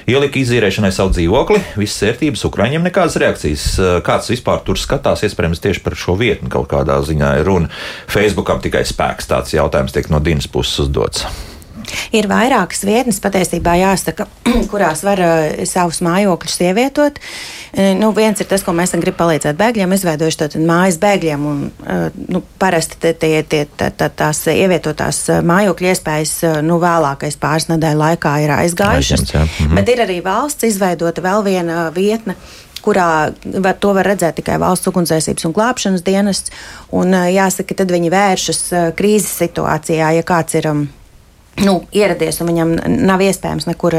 Ielika 0.06 0.38
izīrēšanai 0.38 0.92
savu 0.94 1.16
dzīvokli, 1.16 1.58
visas 1.82 2.04
vērtības, 2.06 2.44
Ukraiņiem 2.46 2.84
nekādas 2.86 3.16
reakcijas. 3.22 3.64
Kāds 4.06 4.30
vispār 4.30 4.60
tur 4.68 4.78
skatās, 4.78 5.24
iespējams, 5.26 5.64
tieši 5.64 5.82
par 5.82 5.96
šo 5.98 6.14
vietni 6.20 6.52
kaut 6.54 6.68
kādā 6.70 7.00
ziņā 7.02 7.32
ir 7.40 7.50
runa. 7.50 7.72
Facebookam 8.12 8.62
tikai 8.62 8.84
spēks 8.86 9.32
tāds 9.32 9.56
jautājums 9.56 9.95
tiek 9.96 10.12
no 10.14 10.22
Dienas 10.24 10.48
puses 10.52 10.86
uzdots. 10.86 11.26
Ir 12.16 12.28
vairākas 12.30 12.84
vietnes, 12.88 13.20
patiesībā 13.24 13.76
jāsaka, 13.80 14.28
kurās 14.72 15.04
var 15.06 15.22
uh, 15.22 15.66
savus 15.70 16.02
mājokļus 16.06 16.58
ievietot. 16.68 17.20
Uh, 17.20 17.92
nu, 18.00 18.12
viens 18.16 18.42
ir 18.42 18.50
tas, 18.50 18.64
ko 18.66 18.74
mēs 18.76 18.96
gribam 18.96 19.20
palīdzēt 19.26 19.58
bēgļiem, 19.60 19.96
izveidojuši 19.98 20.42
tātad 20.42 20.66
mājas 20.68 21.00
bēgļiem. 21.02 21.48
Un, 21.52 21.64
uh, 21.86 22.20
nu, 22.32 22.42
parasti 22.62 23.00
tie, 23.02 23.14
tie, 23.22 23.44
tie, 23.48 23.64
tā, 23.78 23.92
tā, 23.96 24.10
tās 24.24 24.44
ievietotās 24.52 25.24
mājokļu 25.46 25.92
iespējas 25.94 26.36
nu, 26.66 26.80
vēlākais 26.84 27.40
pāris 27.42 27.70
nedēļu 27.72 28.02
laikā 28.02 28.36
ir 28.46 28.56
aizgājušas. 28.60 29.26
Aizņemts, 29.26 29.36
jā. 29.38 29.48
Mhm. 29.68 29.80
Bet 29.80 29.94
ir 29.94 30.06
arī 30.08 30.22
valsts 30.26 30.68
izveidota 30.68 31.26
vēl 31.26 31.46
viena 31.46 31.90
vietne 31.96 32.38
kurā 32.86 33.10
var, 33.44 33.80
to 33.82 33.94
var 33.98 34.08
redzēt 34.08 34.40
tikai 34.40 34.60
valsts 34.62 34.92
ugunsdzēsības 34.92 35.48
un 35.50 35.56
glābšanas 35.56 36.06
dienests. 36.06 36.54
Un, 36.96 37.16
jāsaka, 37.34 37.78
tad 37.82 37.94
viņi 37.94 38.14
vēršas 38.14 38.62
krīzes 39.00 39.34
situācijā, 39.42 40.14
ja 40.20 40.28
kāds 40.28 40.62
ir. 40.62 40.70
Um, 40.72 40.86
nu, 41.64 41.84
ieradies 41.96 42.42
un 42.44 42.48
viņam 42.52 42.70
nav 43.08 43.22
iespējams 43.24 43.68
nekur 43.70 43.96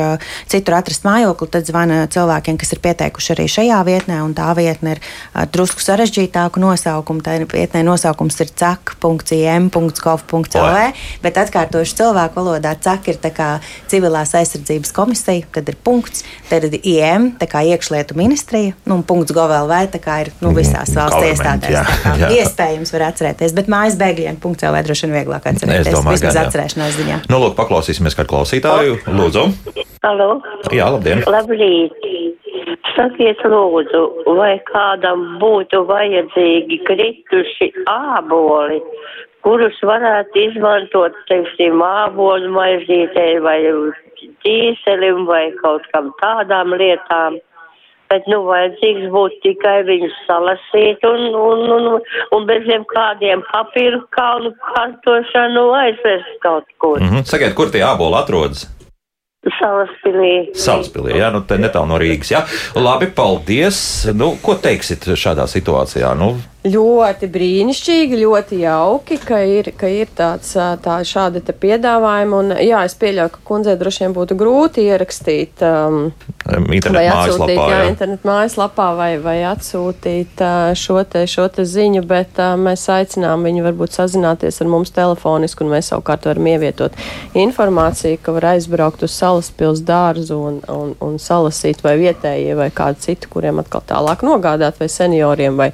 citur 0.50 0.74
atrast 0.76 1.04
mājokli, 1.06 1.48
tad 1.54 1.64
zvana 1.68 2.06
cilvēkiem, 2.12 2.56
kas 2.60 2.72
ir 2.74 2.80
pieteikuši 2.84 3.32
arī 3.36 3.46
šajā 3.52 3.80
vietnē. 3.86 4.16
Tā 4.36 4.48
vietne 4.58 4.88
ir 4.96 5.00
ar 5.36 5.46
drusku 5.52 5.80
sarežģītāku 5.84 6.60
nosaukumu. 6.60 7.20
Tā 7.24 7.32
vietnē 7.48 7.80
nosaukums 7.86 8.36
ir 8.44 8.48
cak.im.gov.lv, 8.60 9.72
bet 11.24 11.34
atkārtoši 11.40 11.96
cilvēku 12.02 12.34
valodā 12.40 12.72
cak 12.82 13.02
ir 13.12 13.16
civilās 13.90 14.34
aizsardzības 14.36 14.90
komisija, 14.96 15.46
tad 15.56 15.64
ir 15.72 15.76
punkts, 15.84 16.24
tad 16.50 16.60
ir 16.68 16.74
IM, 16.82 17.22
tā 17.40 17.46
kā 17.50 17.60
iekšlietu 17.72 18.12
ministrija, 18.18 18.72
nu, 18.84 18.94
un 18.98 19.02
punkts 19.06 19.32
GOVLV, 19.36 19.72
tā 19.94 20.00
kā 20.02 20.14
ir 20.24 20.28
nu, 20.42 20.52
visās 20.56 20.90
valsts 20.96 21.24
iestādēs. 21.30 21.72
Jā, 21.72 21.84
jā. 22.20 22.28
Iespējams, 22.42 22.92
var 22.96 23.02
atcerēties, 23.10 23.52
bet 23.56 23.66
mājas 23.72 23.96
bēgļiem 24.00 24.36
punkts 24.42 24.62
jau 24.66 24.72
droši 24.76 25.06
vien 25.06 25.14
vieglāk 25.20 25.44
atcerēties. 25.52 25.94
Domāju, 25.94 26.20
vismaz 26.20 26.36
atcerēšanās 26.44 26.92
ziņā. 27.00 27.16
Nu, 27.32 27.45
lūk, 27.46 27.56
paklausīsimies 27.58 28.16
kādu 28.18 28.32
klausītāju. 28.34 28.98
Lūdzu. 29.06 29.46
Halo. 30.04 30.40
Jā, 30.74 30.90
labdien. 30.94 31.22
Labrīt. 31.30 31.94
Sakiet, 32.96 33.42
lūdzu, 33.44 34.02
vai 34.38 34.56
kādam 34.70 35.36
būtu 35.40 35.82
vajadzīgi 35.88 36.80
krituši 36.88 37.68
āboli, 37.92 38.80
kurus 39.44 39.76
varētu 39.84 40.40
izmantot, 40.48 41.18
teiksim, 41.28 41.82
ābolu 41.84 42.48
maizītē 42.54 43.26
vai 43.44 43.58
ķīselim 44.42 45.26
vai 45.28 45.50
kaut 45.60 45.84
kam 45.92 46.08
tādām 46.22 46.72
lietām? 46.80 47.36
Bet, 48.10 48.26
nu, 48.30 48.44
vajadzīgs 48.46 49.08
būtu 49.10 49.40
tikai 49.42 49.80
viņus 49.88 50.14
salasīt 50.28 51.02
un, 51.08 51.26
un, 51.34 51.64
un, 51.76 51.88
un 52.36 52.46
bez 52.46 52.68
jebkādiem 52.70 53.42
papīru 53.50 54.04
kalnu 54.14 54.52
kartošanu 54.68 55.66
aizvest 55.82 56.38
kaut 56.44 56.70
kur. 56.78 57.00
Mm 57.00 57.08
-hmm. 57.08 57.28
Sakiet, 57.32 57.54
kur 57.58 57.70
tie 57.70 57.82
āboli 57.82 58.18
atrodas? 58.22 58.68
Salaspilī. 59.58 60.50
Salaspilī, 60.58 61.20
jā, 61.20 61.30
nu 61.30 61.40
te 61.46 61.58
netālu 61.58 61.86
no 61.86 61.98
Rīgas, 62.02 62.32
jā. 62.34 62.42
Labi, 62.74 63.06
paldies. 63.06 63.78
Nu, 64.14 64.32
ko 64.42 64.54
teiksit 64.54 65.06
šādā 65.14 65.46
situācijā? 65.46 66.14
Nu, 66.18 66.34
ļoti 66.66 67.28
brīnišķīgi, 67.30 68.18
ļoti 68.22 68.60
jauki, 68.62 69.18
ka 69.22 69.40
ir, 69.46 69.70
ka 69.78 69.88
ir 69.90 70.10
tāds, 70.16 70.52
tā, 70.82 70.96
šādi 71.06 71.42
piedāvājumi. 71.46 72.36
Un, 72.36 72.54
jā, 72.62 72.82
es 72.88 72.96
pieļauju, 72.98 73.32
ka 73.34 73.42
kundzei 73.46 73.76
droši 73.78 74.04
vien 74.04 74.16
būtu 74.16 74.36
grūti 74.38 74.86
ierakstīt 74.86 75.62
um, 75.66 76.10
vai 76.46 77.06
atsūtīt, 77.10 77.56
jā, 77.56 77.68
jā. 77.70 77.82
internetu 77.90 78.28
mājaslapā 78.28 78.88
vai, 78.98 79.10
vai 79.22 79.36
atsūtīt 79.48 80.42
uh, 80.42 80.72
šo, 80.78 80.98
te, 81.08 81.24
šo 81.30 81.46
te 81.52 81.66
ziņu, 81.68 82.02
bet 82.08 82.40
uh, 82.42 82.54
mēs 82.60 82.86
aicinām 82.92 83.46
viņu 83.46 83.66
varbūt 83.66 83.96
sazināties 83.98 84.60
ar 84.62 84.70
mums 84.72 84.94
telefoniski, 84.96 85.64
un 85.64 85.74
mēs 85.76 85.92
savukārt 85.92 86.28
varam 86.30 86.50
ievietot 86.50 86.96
informāciju, 87.38 88.20
ka 88.22 88.34
var 88.36 88.50
aizbraukt 88.54 89.06
uz 89.06 89.14
salas 89.14 89.52
pils 89.54 89.84
dārzu 89.86 90.40
un, 90.50 90.60
un, 90.72 90.94
un 91.04 91.18
salasīt 91.22 91.84
vai 91.86 91.96
vietējie 92.00 92.56
vai 92.58 92.70
kādu 92.74 93.06
citu, 93.06 93.30
kuriem 93.32 93.62
atkal 93.62 93.84
tālāk 93.86 94.24
nogādāt 94.26 94.80
vai 94.82 94.90
senioriem 94.92 95.58
vai, 95.58 95.70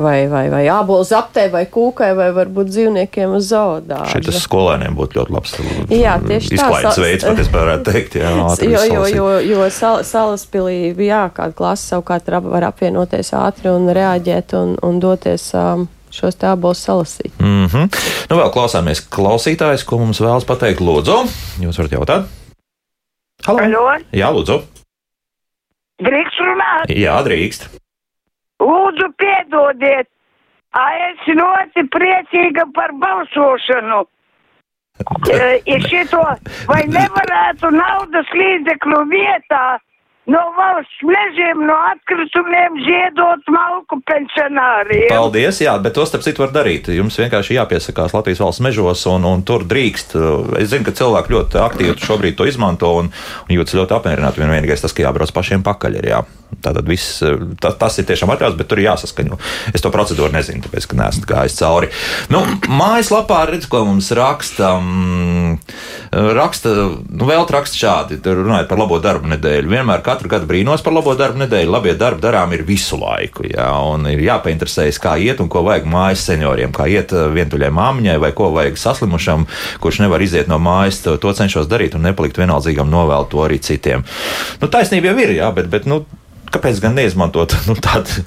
vai 0.00 0.29
vai, 0.30 0.44
vai 0.52 0.62
ābols 0.72 1.12
aptē, 1.16 1.48
vai 1.52 1.64
kūkai, 1.70 2.10
vai 2.18 2.30
varbūt 2.36 2.70
dzīvniekiem 2.70 3.36
uz 3.36 3.50
zoodārza. 3.50 4.22
Šis 4.24 4.42
skolēniem 4.46 4.96
būtu 4.98 5.20
ļoti 5.20 5.36
labs 5.36 5.54
jā, 5.92 6.16
tieši 6.24 6.56
izklaides 6.56 7.00
veids, 7.02 7.28
pat 7.28 7.44
es 7.44 7.52
varētu 7.52 7.92
teikt. 7.92 8.18
Jā, 8.20 8.32
jo, 8.74 8.82
jo, 8.88 9.06
jo, 9.14 9.30
jo 9.50 9.70
sal, 9.74 10.04
salaspilī, 10.06 10.92
jā, 11.06 11.24
kāda 11.36 11.56
klasa 11.56 11.96
savukārt 11.96 12.30
var 12.30 12.70
apvienoties 12.70 13.34
ātri 13.36 13.72
un 13.72 13.90
reaģēt 13.96 14.56
un, 14.58 14.76
un 14.86 15.00
doties. 15.02 15.50
Um, 15.54 15.88
šos 16.10 16.34
tābolus 16.34 16.82
salasīt. 16.82 17.32
Mm 17.38 17.66
-hmm. 17.70 17.86
Nu, 18.30 18.36
vēl 18.36 18.50
klausāmies 18.50 18.98
klausītājs, 19.16 19.84
ko 19.86 19.98
mums 19.98 20.20
vēlas 20.20 20.46
pateikt. 20.46 20.80
Lūdzu, 20.80 21.22
jūs 21.62 21.78
varat 21.78 21.92
jautāt? 21.92 22.24
Halo? 23.46 23.58
Halo? 23.62 23.98
Jā, 24.12 24.32
lūdzu. 24.34 24.60
Drīkst 26.00 26.40
runāt? 26.40 26.90
Jā, 26.96 27.20
drīkst. 27.24 27.68
Lūdzu, 28.60 29.06
piedodiet, 29.20 30.08
es 31.10 31.28
ļoti 31.34 31.86
priecīga 31.90 32.66
par 32.74 32.94
balsošanu. 33.02 34.04
Ir 35.72 35.86
šito, 35.88 36.20
vai 36.68 36.82
nevarētu 36.86 37.70
naudas 37.74 38.28
līdzekļu 38.36 39.04
vietā 39.10 39.64
no 40.30 40.42
valsts 40.56 41.04
mežiem, 41.06 41.62
no 41.66 41.76
atkritumiem 41.90 42.78
ziedot 42.86 43.52
malku 43.52 44.00
pensionāriem. 44.08 45.08
Paldies, 45.10 45.60
jā, 45.64 45.74
bet 45.82 45.96
to 45.96 46.06
starp 46.08 46.26
citu 46.26 46.44
var 46.44 46.54
darīt. 46.54 46.90
Jums 46.94 47.18
vienkārši 47.20 47.58
jāpiesakās 47.58 48.14
Latvijas 48.16 48.42
valsts 48.44 48.64
mežos, 48.64 49.06
un, 49.10 49.26
un 49.28 49.44
tur 49.46 49.66
drīkst. 49.68 50.16
Es 50.60 50.72
zinu, 50.72 50.86
ka 50.86 50.96
cilvēki 50.96 51.36
ļoti 51.36 51.62
aktīvi 51.64 51.96
šobrīd 52.04 52.38
to 52.38 52.48
izmanto 52.50 52.92
un, 53.00 53.10
un 53.46 53.56
jūtas 53.56 53.78
ļoti 53.78 53.98
apmierināti. 53.98 54.44
Vienīgais 54.44 54.84
tas, 54.84 54.94
ka 54.94 55.06
jābrauc 55.06 55.32
pašiem 55.34 55.66
pakaļ. 55.66 55.98
Ir, 56.00 56.12
jā. 56.14 56.22
Tātad 56.60 56.84
viss, 56.90 57.20
tas, 57.62 57.76
tas 57.78 57.96
ir 58.00 58.06
tiešām 58.08 58.32
atļauts, 58.34 58.56
bet 58.58 58.68
tur 58.68 58.80
ir 58.80 58.88
jāsaskaņo. 58.88 59.38
Es 59.70 59.84
to 59.84 59.92
procedūru 59.94 60.34
nezinu, 60.34 60.64
tāpēc, 60.64 60.88
ka 60.90 60.98
neesmu 60.98 61.28
gājis 61.30 61.56
cauri. 61.60 61.90
Nu, 62.32 62.42
mājaslapā 62.66 63.44
redz, 63.48 63.68
ko 63.70 63.84
mums 63.86 64.10
raksta. 64.18 64.74
Um, 64.76 65.54
raksta, 66.10 66.74
nu, 67.06 67.28
vēl 67.28 67.46
raksta 67.54 67.80
šādi, 67.80 68.18
runājot 68.26 68.68
par 68.70 68.82
labo 68.82 68.98
darbu 69.02 69.30
nedēļu. 69.30 69.70
Vienmēr 69.70 70.02
katru 70.20 70.28
gadu 70.28 70.48
brīnos 70.50 70.82
par 70.84 70.92
labo 70.92 71.14
darbu 71.16 71.40
nedēļu. 71.40 71.72
Labie 71.72 71.94
darbi 71.96 72.20
darām 72.20 72.52
ir 72.52 72.64
visu 72.68 72.98
laiku, 73.00 73.46
jā, 73.48 73.68
un 73.88 74.04
ir 74.10 74.20
jāpainteresējas, 74.26 74.98
kā 75.00 75.14
iet 75.16 75.40
un 75.40 75.48
ko 75.48 75.62
vajag 75.64 75.86
mājas 75.88 76.26
senioriem, 76.28 76.74
kā 76.76 76.84
iet 76.92 77.14
uh, 77.16 77.30
vientuļai 77.32 77.70
māmiņai 77.72 78.18
vai 78.20 78.32
ko 78.36 78.50
vajag 78.52 78.76
saslimušam, 78.80 79.46
kurš 79.80 80.02
nevar 80.04 80.20
iziet 80.20 80.50
no 80.50 80.60
mājas. 80.60 81.00
To, 81.06 81.32
cenšos 81.40 81.70
darīt 81.70 81.96
un 81.96 82.04
nepalikt 82.04 82.36
vienaldzīgam 82.36 82.90
novēlu 82.92 83.30
to 83.32 83.40
arī 83.46 83.60
citiem. 83.64 84.04
Nu, 84.60 84.68
taisnība 84.68 85.12
jau 85.12 85.16
ir, 85.24 85.34
jā, 85.38 85.48
bet, 85.56 85.70
bet 85.72 85.88
nu, 85.88 86.02
kāpēc 86.52 86.82
gan 86.84 86.98
neizmantot 87.00 87.56
nu, 87.70 87.78
tādu, 87.80 88.26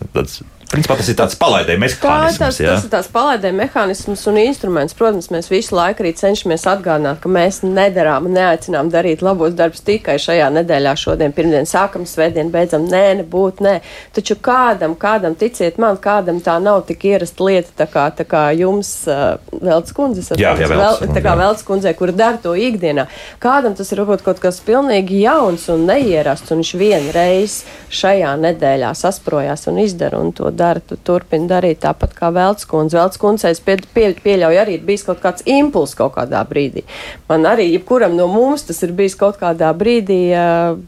Principā 0.74 0.96
tas 0.98 1.10
ir 1.12 1.18
tāds 1.20 1.36
palaidē 1.38 1.76
mehānisms. 1.78 2.40
Tā, 2.40 2.48
tas, 2.48 2.58
ja? 2.58 2.72
tas 2.74 2.88
ir 2.88 2.90
tāds 2.90 3.10
palaidē 3.14 3.52
mehānisms 3.54 4.24
un 4.32 4.40
instruments. 4.42 4.96
Protams, 4.98 5.28
mēs 5.30 5.52
visu 5.52 5.76
laiku 5.78 6.02
arī 6.02 6.16
cenšamies 6.18 6.64
atgādināt, 6.72 7.20
ka 7.22 7.30
mēs 7.30 7.60
nedarām 7.62 8.26
neaicinām 8.34 8.90
darīt 8.94 9.22
labos 9.22 9.54
darbus 9.54 9.84
tikai 9.86 10.16
šajā 10.22 10.48
nedēļā. 10.56 10.96
Šodien, 10.98 11.36
pirmdien, 11.38 11.70
sākam 11.70 12.08
svētdien, 12.10 12.50
beidzam. 12.54 12.88
Nē, 12.90 13.04
nebūt, 13.20 13.62
nē. 13.62 13.76
Taču 14.18 14.40
kādam, 14.42 14.96
kādam, 14.98 15.36
ticiet 15.38 15.78
man, 15.78 16.00
kādam 16.02 16.42
tā 16.42 16.58
nav 16.64 16.82
tik 16.90 17.06
ierasta 17.12 17.46
lieta, 17.46 17.70
tā 17.84 17.88
kā, 17.94 18.08
tā 18.18 18.26
kā 18.26 18.48
jums, 18.58 18.96
uh, 19.06 19.38
Veltes 19.54 19.94
kundze, 19.94 20.26
jā, 20.42 20.56
jā, 20.58 20.72
vēl, 20.74 21.04
tā 21.14 21.22
kā 21.22 21.38
Veltes 21.38 21.68
kundzei, 21.70 21.94
kur 22.00 22.16
dara 22.18 22.42
to 22.42 22.56
ikdienā. 22.58 23.06
Kādam 23.44 23.78
tas 23.78 23.94
ir 23.94 24.02
varbūt 24.02 24.26
kaut 24.26 24.42
kas 24.42 24.58
pilnīgi 24.66 25.22
jauns 25.22 25.70
un 25.70 25.86
neierasts, 25.86 26.50
un 26.50 26.64
viņš 26.64 26.74
vienreiz 26.82 27.62
šajā 27.94 28.34
nedēļā 28.42 28.90
sasprojās 28.98 29.70
un 29.70 29.84
izdara 29.86 30.18
un 30.18 30.34
to 30.34 30.50
dara 30.50 30.63
dara, 30.64 30.84
tu 30.84 30.98
turpini 30.98 31.50
darīt 31.52 31.84
tāpat 31.84 32.16
kā 32.18 32.32
Veltskundze. 32.34 32.98
Veltskundze 33.02 33.52
es 33.52 33.62
pie, 33.64 33.78
pie, 33.96 34.10
pieļauju 34.24 34.64
arī 34.64 34.80
ir 34.80 34.88
bijis 34.88 35.06
kaut 35.10 35.22
kāds 35.24 35.46
impulss 35.50 36.00
kaut 36.00 36.16
kādā 36.16 36.42
brīdī. 36.50 36.88
Man 37.30 37.46
arī, 37.50 37.70
jebkuram 37.76 38.16
no 38.18 38.30
mums 38.32 38.66
tas 38.70 38.82
ir 38.88 38.96
bijis 38.96 39.20
kaut 39.20 39.40
kādā 39.44 39.70
brīdī. 39.78 40.24
Uh, 40.34 40.82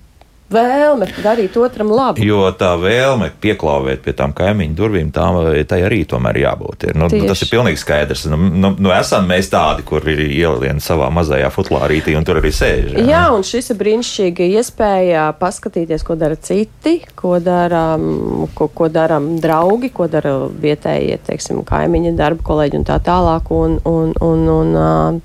vēlme 0.52 1.08
darīt 1.24 1.56
otram 1.58 1.90
labi. 1.94 2.26
Jo 2.26 2.50
tā 2.58 2.74
vēlme 2.80 3.32
pieklāvēt 3.42 4.04
pie 4.06 4.14
tām 4.18 4.34
kaimiņu 4.36 4.78
durvīm, 4.78 5.12
tā, 5.16 5.26
tai 5.70 5.82
arī 5.88 6.04
tomēr 6.10 6.40
jābūt. 6.44 6.88
Ir. 6.90 7.00
Nu, 7.00 7.10
Tieši. 7.12 7.28
tas 7.30 7.42
ir 7.42 7.52
pilnīgi 7.52 7.82
skaidrs. 7.82 8.26
Nu, 8.32 8.38
nu, 8.38 8.74
nu, 8.78 8.92
esam 8.96 9.28
mēs 9.30 9.50
tādi, 9.54 9.86
kur 9.88 10.06
ir 10.12 10.22
ielieni 10.28 10.84
savā 10.84 11.10
mazajā 11.14 11.50
futlārītī 11.54 12.16
un 12.18 12.28
tur 12.28 12.42
arī 12.42 12.54
sēž. 12.54 12.94
Jā, 12.94 13.06
jā 13.10 13.24
un 13.36 13.46
šis 13.48 13.74
ir 13.74 13.80
brīnišķīgi 13.82 14.50
iespēja 14.62 15.28
paskatīties, 15.42 16.06
ko 16.06 16.18
dara 16.20 16.38
citi, 16.38 17.00
ko 17.18 17.38
dara, 17.44 17.86
ko, 18.58 18.70
ko 18.70 18.90
dara 18.94 19.20
draugi, 19.20 19.92
ko 19.96 20.10
dara 20.12 20.38
vietējie, 20.50 21.20
teiksim, 21.26 21.64
kaimiņi, 21.68 22.16
darba 22.18 22.46
kolēģi 22.46 22.82
un 22.82 22.88
tā 22.88 23.00
tālāk. 23.04 23.50
Un, 23.56 23.80
un, 23.86 24.14
un, 24.22 24.50
un, 24.60 25.24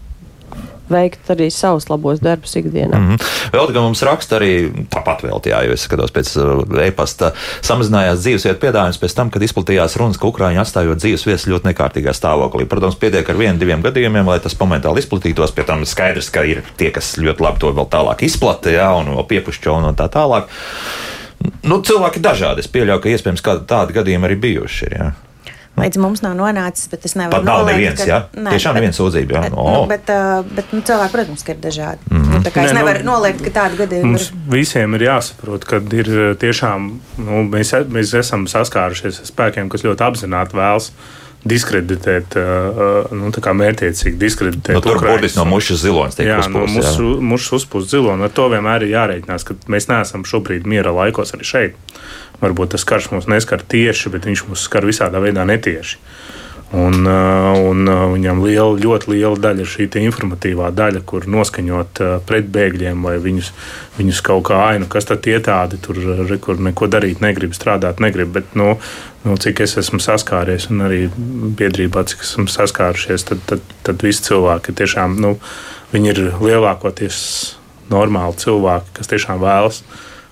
veikt 0.91 1.31
arī 1.33 1.49
savus 1.55 1.89
labos 1.91 2.21
darbus 2.23 2.57
ikdienā. 2.57 2.99
Mm 2.99 3.09
-hmm. 3.09 3.29
Vēl 3.53 3.67
tikai 3.67 3.83
mums 3.83 4.03
raksta 4.03 4.37
arī 4.39 4.53
tāpat 4.91 5.25
vēl, 5.25 5.41
jā, 5.47 5.63
jo 5.67 5.73
es 5.73 5.87
skatos 5.87 6.13
pēc 6.13 6.33
uh, 6.37 6.83
e-pasta, 6.87 7.33
samazinājās 7.63 8.21
dzīvesvietu 8.25 8.61
piedāvājums 8.61 9.01
pēc 9.01 9.15
tam, 9.15 9.31
kad 9.31 9.43
izplatījās 9.43 9.97
runas, 9.97 10.19
ka 10.19 10.27
Ukrāņi 10.27 10.61
atstājot 10.61 10.99
dzīvesvietas 10.99 11.47
ļoti 11.47 11.67
nekārtīgā 11.71 12.13
stāvoklī. 12.13 12.67
Protams, 12.67 12.97
pietiek 12.97 13.31
ar 13.31 13.37
vienu, 13.37 13.59
diviem 13.59 13.83
gadījumiem, 13.83 14.27
lai 14.27 14.41
tas 14.41 14.57
momentāli 14.61 14.99
izplatītos. 14.99 15.53
Pie 15.53 15.65
tam 15.65 15.85
skaidrs, 15.87 16.31
ka 16.31 16.43
ir 16.43 16.63
tie, 16.77 16.91
kas 16.91 17.17
ļoti 17.19 17.43
labi 17.43 17.59
to 17.59 17.73
vēl 17.73 17.89
tālāk 17.91 18.23
izplata, 18.23 18.71
jā, 18.71 18.91
un 18.97 19.25
piepušķo 19.27 19.73
un 19.73 19.95
tā 19.95 20.09
tālāk. 20.09 20.49
Nu, 21.63 21.81
cilvēki 21.85 22.21
ir 22.21 22.25
dažādi. 22.25 22.65
Es 22.65 22.69
pieļauju, 22.69 23.01
ka 23.01 23.09
iespējams 23.09 23.45
tādi 23.69 23.97
gadījumi 23.97 24.29
arī 24.29 24.37
bijuši. 24.41 24.87
Ir, 24.87 24.97
jā. 24.97 25.11
Līdz 25.81 26.01
mums 26.03 26.23
nav 26.25 26.35
nonācis, 26.39 26.89
bet 26.93 27.05
es 27.09 27.15
nevaru 27.19 27.39
Pat 27.39 27.45
nav 27.49 27.63
noliegt, 27.63 27.79
neviens, 27.79 28.05
ka-? 28.07 28.41
Nē, 28.41 28.51
Tiešām 28.55 28.75
bet- 28.75 28.81
neviens 28.81 29.01
sūdzība, 29.01 29.31
jā? 29.37 29.43
Bet, 29.47 29.53
O. 29.57 29.65
nu, 29.71 29.87
bet, 29.91 30.13
bet 30.57 30.75
nu, 30.77 30.83
cilvēki, 30.91 31.13
protams, 31.17 31.47
ir 31.49 31.63
dažādi. 31.65 32.11
Mm. 32.11 32.21
-hmm. 32.23 32.35
nu, 32.35 32.43
tā 32.47 32.51
kā 32.55 32.65
es 32.65 32.73
nu, 32.73 32.79
nevaru 32.79 33.05
noliegt, 33.05 33.41
ka 33.45 33.51
tādi 33.61 33.81
gadījumi 33.81 34.11
Mums 34.13 34.29
ir. 34.31 34.37
visiem 34.49 34.95
ir 34.95 35.07
jāsaprot, 35.09 35.65
ka 35.65 35.81
ir 35.93 36.13
tiešām 36.41 36.91
nu, 37.19 37.43
mēs, 37.51 37.73
mēs 37.89 38.15
esam 38.19 38.47
saskārušies 38.47 39.21
ar 39.21 39.27
spēkiem, 39.33 39.69
kas 39.69 39.83
ļoti 39.85 40.07
apzināti 40.09 40.57
vēlas 40.57 40.93
diskreditēt, 41.45 42.37
nu, 43.17 43.31
tā 43.33 43.41
kā 43.41 43.53
mērķiecīgi 43.57 44.19
diskreditēt. 44.21 44.77
Nu, 44.77 44.83
tur 44.85 44.99
Ukraiņus. 44.99 45.15
burtiski 45.17 45.39
no 45.41 45.45
mušas 45.49 45.81
zilonis 45.81 46.19
tiek 46.19 46.29
Jā, 46.29 46.37
no 46.45 46.65
uzpūsts, 46.67 46.77
mūsu, 46.77 47.21
mūsu 47.31 47.57
uzpūsts 47.57 47.95
ziloņa. 47.95 48.29
Ar 48.29 48.35
to 48.37 48.49
vienmēr 48.53 48.85
ir 48.85 48.93
jārēķinās, 48.95 49.47
ka 49.49 49.57
mēs 49.73 49.89
neesam 49.89 50.27
šobrīd 50.29 50.69
miera 50.69 50.93
laikos 50.93 51.33
arī 51.37 51.49
šeit. 51.49 51.75
Varbūt 52.41 52.75
tas 52.75 52.87
karš 52.89 53.11
mūs 53.15 53.29
neskar 53.29 53.63
tieši, 53.63 54.13
bet 54.13 54.29
viņš 54.29 54.47
mūs 54.49 54.69
skar 54.69 54.87
visādā 54.89 55.21
veidā 55.23 55.45
netieši. 55.49 55.99
Un, 56.71 57.03
uh, 57.03 57.57
un 57.67 57.89
uh, 57.91 58.05
viņam 58.13 58.45
liela, 58.45 58.77
ļoti 58.79 59.09
liela 59.11 59.35
daļa 59.43 59.65
ir 59.65 59.71
šī 59.73 59.89
informatīvā 60.05 60.69
daļa, 60.71 61.01
kur 61.03 61.25
noskaņot 61.27 62.01
uh, 62.05 62.13
pret 62.23 62.47
bēgļiem 62.55 63.01
vai 63.03 63.17
viņus, 63.19 63.49
viņus 63.97 64.21
kaut 64.23 64.45
kā 64.47 64.61
ainu, 64.69 64.87
kas 64.87 65.09
tad 65.09 65.25
tie 65.25 65.41
tādi, 65.43 65.81
tur, 65.83 65.99
kur 66.39 66.63
neko 66.63 66.87
darīt 66.87 67.19
negrib, 67.25 67.57
strādāt 67.59 67.99
negrib. 67.99 68.31
Bet, 68.37 68.55
nu, 68.55 68.77
nu, 69.25 69.35
cik 69.35 69.65
es 69.67 69.75
esmu 69.83 69.99
saskāries, 69.99 70.69
un 70.71 70.85
arī 70.87 71.09
biedrībā, 71.59 72.05
cik 72.07 72.23
esmu 72.23 72.47
saskārušies, 72.47 73.27
tad, 73.33 73.43
tad, 73.51 73.75
tad 73.83 74.07
visi 74.07 74.29
cilvēki 74.29 74.77
tiešām 74.79 75.19
nu, 75.19 75.35
ir 75.99 76.23
lielākoties 76.39 77.19
normāli 77.91 78.39
cilvēki, 78.47 78.95
kas 79.01 79.11
tiešām 79.11 79.43
vēlas 79.43 79.83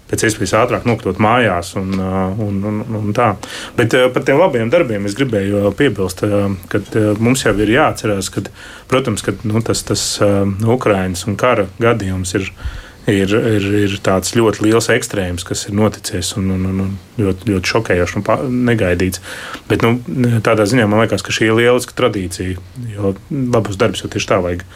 pēc 0.08 0.24
iespējas 0.28 0.56
ātrāk 0.62 0.88
nokļūt 0.88 1.20
mājās. 1.22 1.74
Un, 1.80 1.92
uh, 2.00 2.42
un, 2.44 2.58
un, 2.70 2.82
un 3.00 3.14
tā. 3.16 3.32
Bet 3.78 3.96
uh, 3.96 4.08
par 4.14 4.24
tiem 4.26 4.40
labiem 4.40 4.72
darbiem 4.72 5.06
es 5.08 5.16
gribēju 5.18 5.62
uh, 5.62 5.70
piebilst, 5.76 6.24
ka 6.72 6.82
mums 7.22 7.44
jau 7.44 7.54
ir 7.60 7.72
jāatcerās, 7.76 8.32
ka, 8.34 8.44
protams, 8.90 9.24
ka, 9.24 9.36
nu, 9.48 9.62
tas, 9.64 9.84
tas 9.86 10.04
Ukraiņas 10.18 11.26
un 11.28 11.40
kara 11.40 11.68
gadījums 11.82 12.36
ir. 12.40 12.52
Ir, 13.08 13.30
ir, 13.32 13.64
ir 13.72 13.92
tāds 14.04 14.34
ļoti 14.36 14.66
liels 14.66 14.90
ekstrēms, 14.92 15.40
kas 15.48 15.62
ir 15.70 15.72
noticis 15.78 16.34
un, 16.36 16.50
un, 16.52 16.66
un 16.68 16.82
un 16.84 16.90
ļoti, 17.16 17.48
ļoti 17.48 17.70
šokējošs 17.72 18.18
un 18.18 18.26
negaidīts. 18.68 19.22
Bet 19.70 19.80
nu, 19.80 19.94
tādā 20.44 20.66
ziņā 20.68 20.84
man 20.84 21.00
liekas, 21.00 21.24
ka 21.24 21.32
šī 21.32 21.48
ir 21.48 21.56
lieliska 21.56 21.96
tradīcija, 21.96 22.60
jo 22.92 23.14
labus 23.32 23.80
darbus 23.80 24.04
jau 24.04 24.12
tieši 24.12 24.28
tā 24.28 24.42
vajag. 24.44 24.66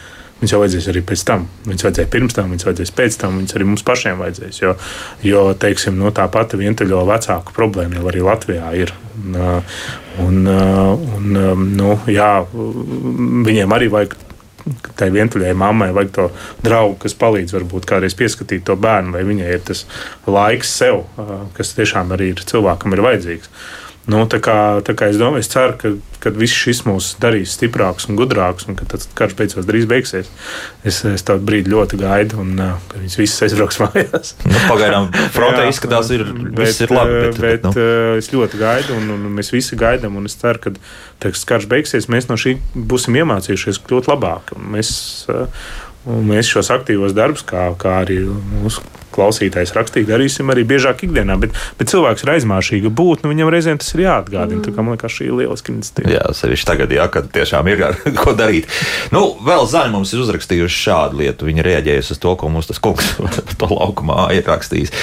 Viņus 0.41 0.53
jau 0.53 0.59
vajadzēs 0.59 0.89
arī 0.91 1.01
pēc 1.07 1.21
tam. 1.27 1.45
Viņus 1.63 1.85
vajadzēja 1.85 2.09
pirms 2.11 2.35
tam, 2.35 2.49
viņus 2.51 2.65
vajadzēs 2.67 2.91
pēc 2.97 3.17
tam, 3.21 3.37
viņus 3.39 3.55
arī 3.55 3.67
mums 3.69 3.85
pašiem 3.87 4.19
vajadzēs. 4.19 4.59
Jo, 4.59 4.73
jo 5.23 5.43
teiksim, 5.59 5.95
no 5.99 6.11
tā 6.15 6.25
pati 6.31 6.59
vientuļo 6.59 7.03
vecāku 7.07 7.55
problēma 7.55 7.99
jau 7.99 8.09
arī 8.11 8.25
Latvijā 8.25 8.73
ir. 8.75 8.91
Un, 9.23 9.37
uh, 9.39 9.79
un, 10.25 10.41
uh, 10.49 11.05
um, 11.53 11.63
nu, 11.77 11.95
jā, 12.11 12.33
viņiem 13.47 13.77
arī 13.77 13.89
vajag. 13.93 14.17
Tai 14.95 15.09
vientuļai 15.11 15.51
mammai 15.59 15.89
vajag 15.91 16.11
to 16.15 16.25
draugu, 16.63 16.95
kas 17.01 17.15
palīdz 17.19 17.51
varbūt 17.51 17.87
kādreiz 17.87 18.13
pieskatīt 18.15 18.63
to 18.67 18.77
bērnu, 18.79 19.11
vai 19.11 19.25
viņai 19.27 19.49
ir 19.51 19.63
tas 19.67 19.81
laiks 20.23 20.71
sev, 20.79 21.01
uh, 21.19 21.33
kas 21.55 21.73
tiešām 21.75 22.13
arī 22.15 22.29
ir 22.31 22.43
cilvēkam 22.47 22.95
ir 22.95 23.03
vajadzīgs. 23.03 23.51
Nu, 24.03 24.25
tā 24.27 24.41
kā, 24.43 24.55
tā 24.83 24.91
kā 24.99 25.07
es 25.07 25.15
domāju, 25.15 25.45
es 25.45 25.47
ceru, 25.47 25.77
ka, 25.79 25.89
ka 26.25 26.31
viss 26.35 26.55
šis 26.65 26.81
mūs 26.83 27.13
darīs 27.23 27.53
stiprākus 27.55 28.09
un 28.11 28.17
gudrākus, 28.19 28.65
un 28.67 28.75
ka 28.75 28.87
tas 28.91 29.05
karš 29.15 29.35
beidzot 29.39 29.67
drīz 29.69 29.85
beigsies. 29.87 30.27
Es, 30.83 30.97
es 31.07 31.23
tādu 31.23 31.45
brīdi 31.47 31.71
ļoti 31.71 31.99
gaidu, 32.01 32.41
un 32.43 32.51
uh, 32.59 32.73
viņas 32.97 33.15
visas 33.21 33.45
aizbrauks 33.47 33.79
mājās. 33.85 34.33
Nu, 34.43 34.57
pagaidām 34.67 35.07
frontē 35.37 35.69
izskatās, 35.71 36.11
ir, 36.15 36.25
bet, 36.51 36.81
ir 36.83 36.91
labi. 36.91 37.21
Bet, 37.21 37.39
bet, 37.39 37.63
bet, 37.63 37.69
nu. 37.69 37.85
es 38.19 38.27
ļoti 38.33 38.59
gaidu, 38.59 38.97
un, 38.99 39.07
un 39.15 39.29
mēs 39.37 39.53
visi 39.55 39.79
gaidām. 39.79 40.19
Es 40.27 40.35
ceru, 40.41 40.65
ka 40.65 40.75
tas 41.23 41.47
karš 41.47 41.69
beigsies. 41.71 42.09
Mēs 42.11 42.27
no 42.27 42.35
šī 42.39 42.57
būsim 42.75 43.15
iemācījušies 43.23 43.79
kļūt 43.87 44.11
labāk. 44.11 44.51
Un 44.57 44.67
Mēs, 44.73 44.91
uh, 45.31 45.47
un 46.11 46.27
mēs 46.27 46.51
šos 46.51 46.73
aktīvos 46.75 47.15
darbus, 47.15 47.45
kā, 47.47 47.69
kā 47.79 48.01
arī 48.03 48.19
mūsu 48.27 48.83
klausītājs 49.13 49.73
rakstīja, 49.77 50.09
darīsim 50.13 50.51
arī 50.53 50.65
biežāk 50.67 51.05
ikdienā. 51.07 51.37
Bet, 51.41 51.55
bet 51.79 51.91
cilvēks 51.91 52.25
ir 52.25 52.33
aizmāršīga 52.35 52.91
būtne, 52.93 53.31
viņam 53.31 53.51
reizēm 53.53 53.81
tas 53.81 53.93
ir 53.95 54.05
jāatgādina. 54.05 54.63
Tā 54.65 54.73
kā 54.73 54.85
man 54.85 54.97
liekas, 54.97 55.15
šī 55.17 55.29
ir 55.29 55.37
lieliska 55.41 55.73
iniciatīva. 55.73 56.13
Jā, 56.13 56.23
sevišķi 56.37 56.69
tagad, 56.69 56.95
jā, 56.95 57.07
kad 57.13 57.29
tiešām 57.33 57.69
ir 57.71 57.85
ko 58.19 58.35
darīt. 58.37 58.69
Nu, 59.13 59.25
vēl 59.45 59.67
zaļi 59.69 59.93
mums 59.93 60.13
ir 60.13 60.23
uzrakstījuši 60.23 60.81
šādu 60.87 61.21
lietu. 61.21 61.47
Viņi 61.49 61.65
reaģējuši 61.65 62.15
uz 62.15 62.21
to, 62.23 62.35
ko 62.39 62.49
mums 62.53 62.69
tas 62.69 62.81
kungs 62.83 63.13
par 63.23 63.57
to 63.59 63.69
laukumā 63.71 64.29
ir 64.35 64.45
rakstījis. 64.47 64.93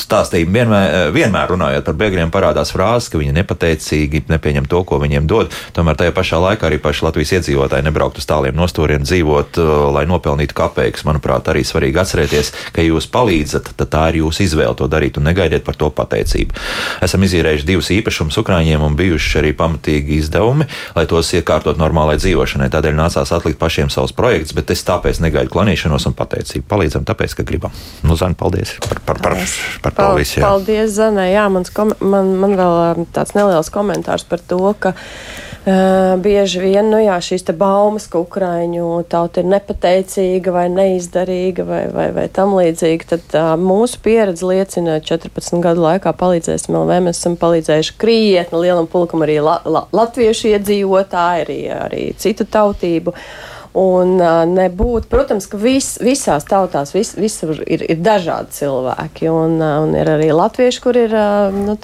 Stāstīja, 0.00 0.48
vienmēr, 0.50 1.10
vienmēr 1.14 1.54
runājot 1.54 1.86
par 1.86 1.98
bēgļiem, 2.00 2.32
parādās 2.34 2.72
frāzes, 2.74 3.10
ka 3.12 3.20
viņi 3.20 3.34
nepateicīgi 3.36 4.24
nepieņem 4.30 4.68
to, 4.70 4.82
ko 4.88 5.00
viņiem 5.02 5.28
dod. 5.30 5.54
Tomēr 5.76 5.98
tajā 6.00 6.14
pašā 6.16 6.40
laikā 6.42 6.68
arī 6.68 6.80
paši 6.82 7.06
Latvijas 7.06 7.34
iedzīvotāji 7.38 7.86
nebraukt 7.86 8.20
uz 8.20 8.28
tāliem 8.28 8.56
nostūriem 8.56 9.04
dzīvot, 9.06 9.60
lai 9.94 10.06
nopelnītu 10.08 10.56
kapeikus. 10.56 11.04
Manuprāt, 11.08 11.50
arī 11.52 11.64
svarīgi 11.66 12.00
atcerēties, 12.00 12.39
ka 12.72 12.80
ja 12.80 12.88
jūs 12.88 13.06
palīdzat, 13.12 13.72
tad 13.76 13.90
tā 13.92 14.06
ir 14.10 14.20
jūsu 14.22 14.44
izvēle 14.46 14.74
to 14.78 14.88
darīt 14.90 15.20
un 15.20 15.28
negaidiet 15.28 15.64
par 15.66 15.76
to 15.76 15.90
pateicību. 15.94 16.56
Esam 17.04 17.24
izīrējuši 17.26 17.68
divus 17.68 17.90
īpašumus 17.94 18.40
Ukrāņiem 18.40 18.82
un 18.86 18.96
bijuši 18.98 19.38
arī 19.42 19.52
pamatīgi 19.58 20.18
izdevumi, 20.22 20.66
lai 20.96 21.06
tos 21.10 21.32
iekārtot 21.36 21.78
normālai 21.80 22.16
dzīvošanai. 22.20 22.70
Tādēļ 22.72 22.96
nācās 22.98 23.34
atlikt 23.36 23.60
pašiem 23.60 23.92
savus 23.92 24.14
projektus, 24.16 24.54
bet 24.56 24.72
es 24.72 24.84
tāpēc 24.88 25.20
negaidu 25.24 25.52
klanīšanos 25.52 26.08
un 26.10 26.16
pateicību. 26.18 26.66
Palīdzam, 26.70 27.04
tāpēc, 27.08 27.36
ka 27.38 27.46
gribam. 27.46 27.74
Nu, 28.06 28.16
Zani, 28.16 28.38
paldies 28.38 28.76
par, 28.86 29.00
par, 29.04 29.20
par, 29.22 29.36
par 29.82 29.92
to 29.92 30.02
Pal- 30.02 30.18
visu. 30.18 30.40
jā. 30.40 30.46
Paldies, 30.46 30.94
Zanē. 30.96 31.28
Jā, 31.32 31.46
man, 31.52 31.66
man 32.40 32.56
vēl 32.58 32.74
ā, 32.80 32.90
tāds 33.14 33.36
neliels 33.36 33.70
komentārs 33.74 34.24
par 34.28 34.42
to, 34.42 34.60
ka 34.80 34.94
bieži 35.64 36.60
vien 36.62 36.86
nu, 36.88 36.96
jā, 37.02 37.18
šīs 37.20 37.44
baumas, 37.58 38.06
ka 38.08 38.22
Ukraiņu 38.22 39.02
tauta 39.12 39.42
ir 39.42 39.50
nepateicīga 39.52 40.54
vai 40.54 40.64
neizdarīga 40.72 41.66
vai, 41.68 41.82
vai, 41.92 42.06
vai 42.16 42.24
tam 42.32 42.54
līdzīga, 42.56 43.08
tad 43.12 43.36
uh, 43.36 43.50
mūsu 43.60 44.00
pieredze 44.00 44.46
liecina 44.48 44.96
14 45.04 45.60
gadu 45.60 45.84
laikā 45.84 46.14
palīdzēsim 46.16 46.78
LV. 46.80 47.02
Mēs 47.04 47.20
esam 47.20 47.36
palīdzējuši 47.40 47.96
krietni 48.00 48.62
lielam 48.64 48.88
pulkam 48.88 49.26
arī 49.26 49.36
la, 49.44 49.58
la, 49.68 49.84
latviešu 49.92 50.54
iedzīvotāji, 50.54 51.44
arī, 51.44 51.60
arī 51.76 52.04
citu 52.16 52.48
tautību. 52.48 53.12
Un 53.78 54.16
nebūt, 54.50 55.06
protams, 55.10 55.46
ka 55.46 55.58
vis, 55.60 55.92
visās 56.02 56.42
tautās 56.48 56.90
vis, 56.90 57.12
visur 57.14 57.52
ir, 57.70 57.84
ir 57.86 58.00
dažādi 58.02 58.50
cilvēki. 58.56 59.28
Un, 59.30 59.60
un 59.62 59.94
ir 59.94 60.10
arī 60.10 60.32
latvieši, 60.34 60.80
kur 60.82 60.98
ir 60.98 61.14
nu, 61.54 61.76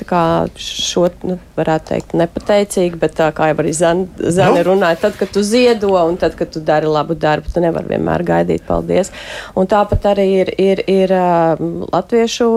šo, 0.58 1.04
nu, 1.22 1.36
varētu 1.54 1.92
teikt, 1.92 2.16
nepateicīgi, 2.18 2.98
bet 2.98 3.22
kā 3.36 3.52
jau 3.52 3.58
arī 3.62 3.74
Zani 3.76 4.08
Nu. 4.26 4.64
runāja, 4.66 4.98
tad, 5.06 5.14
kad 5.20 5.30
tu 5.30 5.44
ziedo 5.46 5.92
un 5.94 6.16
tad, 6.18 6.34
kad 6.34 6.50
tu 6.50 6.60
dari 6.60 6.90
labu 6.90 7.14
darbu, 7.14 7.52
tu 7.54 7.62
nevari 7.62 7.94
vienmēr 7.94 8.24
gaidīt 8.26 8.66
paldies. 8.66 9.12
Un 9.54 9.70
tāpat 9.70 10.08
arī 10.10 10.26
ir, 10.42 10.52
ir, 10.58 10.82
ir 10.90 11.14
latviešu 11.92 12.48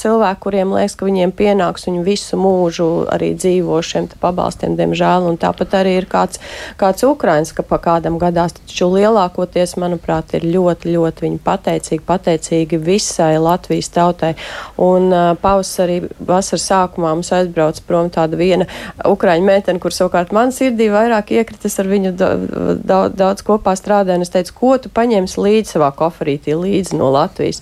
cilvēki, 0.00 0.40
kuriem 0.46 0.72
liekas, 0.78 0.96
ka 0.96 1.08
viņiem 1.08 1.34
pienāks 1.36 1.86
viņu 1.88 2.06
visu 2.06 2.40
mūžu 2.40 2.88
arī 3.12 3.32
dzīvo 3.36 3.82
šiem 3.84 4.08
pabalstiem, 4.22 4.78
diemžēl. 4.80 5.28
Un 5.28 5.38
tāpat 5.40 5.76
arī 5.82 5.98
ir 6.00 6.08
kāds, 6.10 6.40
kāds 6.80 7.04
Ukrains, 7.06 7.52
ka 7.52 7.66
pa 7.66 7.80
kādam 7.82 8.18
gadās 8.22 8.56
Taču 8.68 8.86
lielākoties, 8.92 9.74
manuprāt, 9.82 10.36
ir 10.38 10.46
ļoti, 10.46 10.92
ļoti 10.94 11.26
viņi 11.26 11.38
pateicīgi, 11.44 12.02
pateicīgi 12.06 12.78
visai 12.80 13.34
Latvijas 13.42 13.90
tautai. 13.92 14.32
Un 14.80 15.08
uh, 15.10 15.32
pavasarī, 15.42 15.98
vasaras 16.18 16.68
sākumā 16.70 17.10
mums 17.12 17.32
aizbrauc 17.34 17.82
prom 17.88 18.10
tāda 18.14 18.38
viena 18.38 18.68
ukraiņu 19.08 19.48
meitene, 19.48 19.82
kur 19.82 19.94
savukārt 19.94 20.32
man 20.36 20.54
sirdī 20.54 20.88
vairāk 20.94 21.34
iekritis 21.34 21.78
ar 21.82 21.90
viņu 21.90 22.14
da, 22.16 22.30
da, 22.78 23.00
daudz 23.10 23.44
kopā 23.46 23.74
strādāju. 23.78 24.22
Un 24.22 24.28
es 24.28 24.32
teicu, 24.34 24.54
ko 24.60 24.76
tu 24.78 24.92
paņemsi 24.94 25.42
līdzi 25.42 25.76
savā 25.76 25.90
koferītī 25.98 26.56
līdzi 26.56 27.00
no 27.00 27.10
Latvijas. 27.12 27.60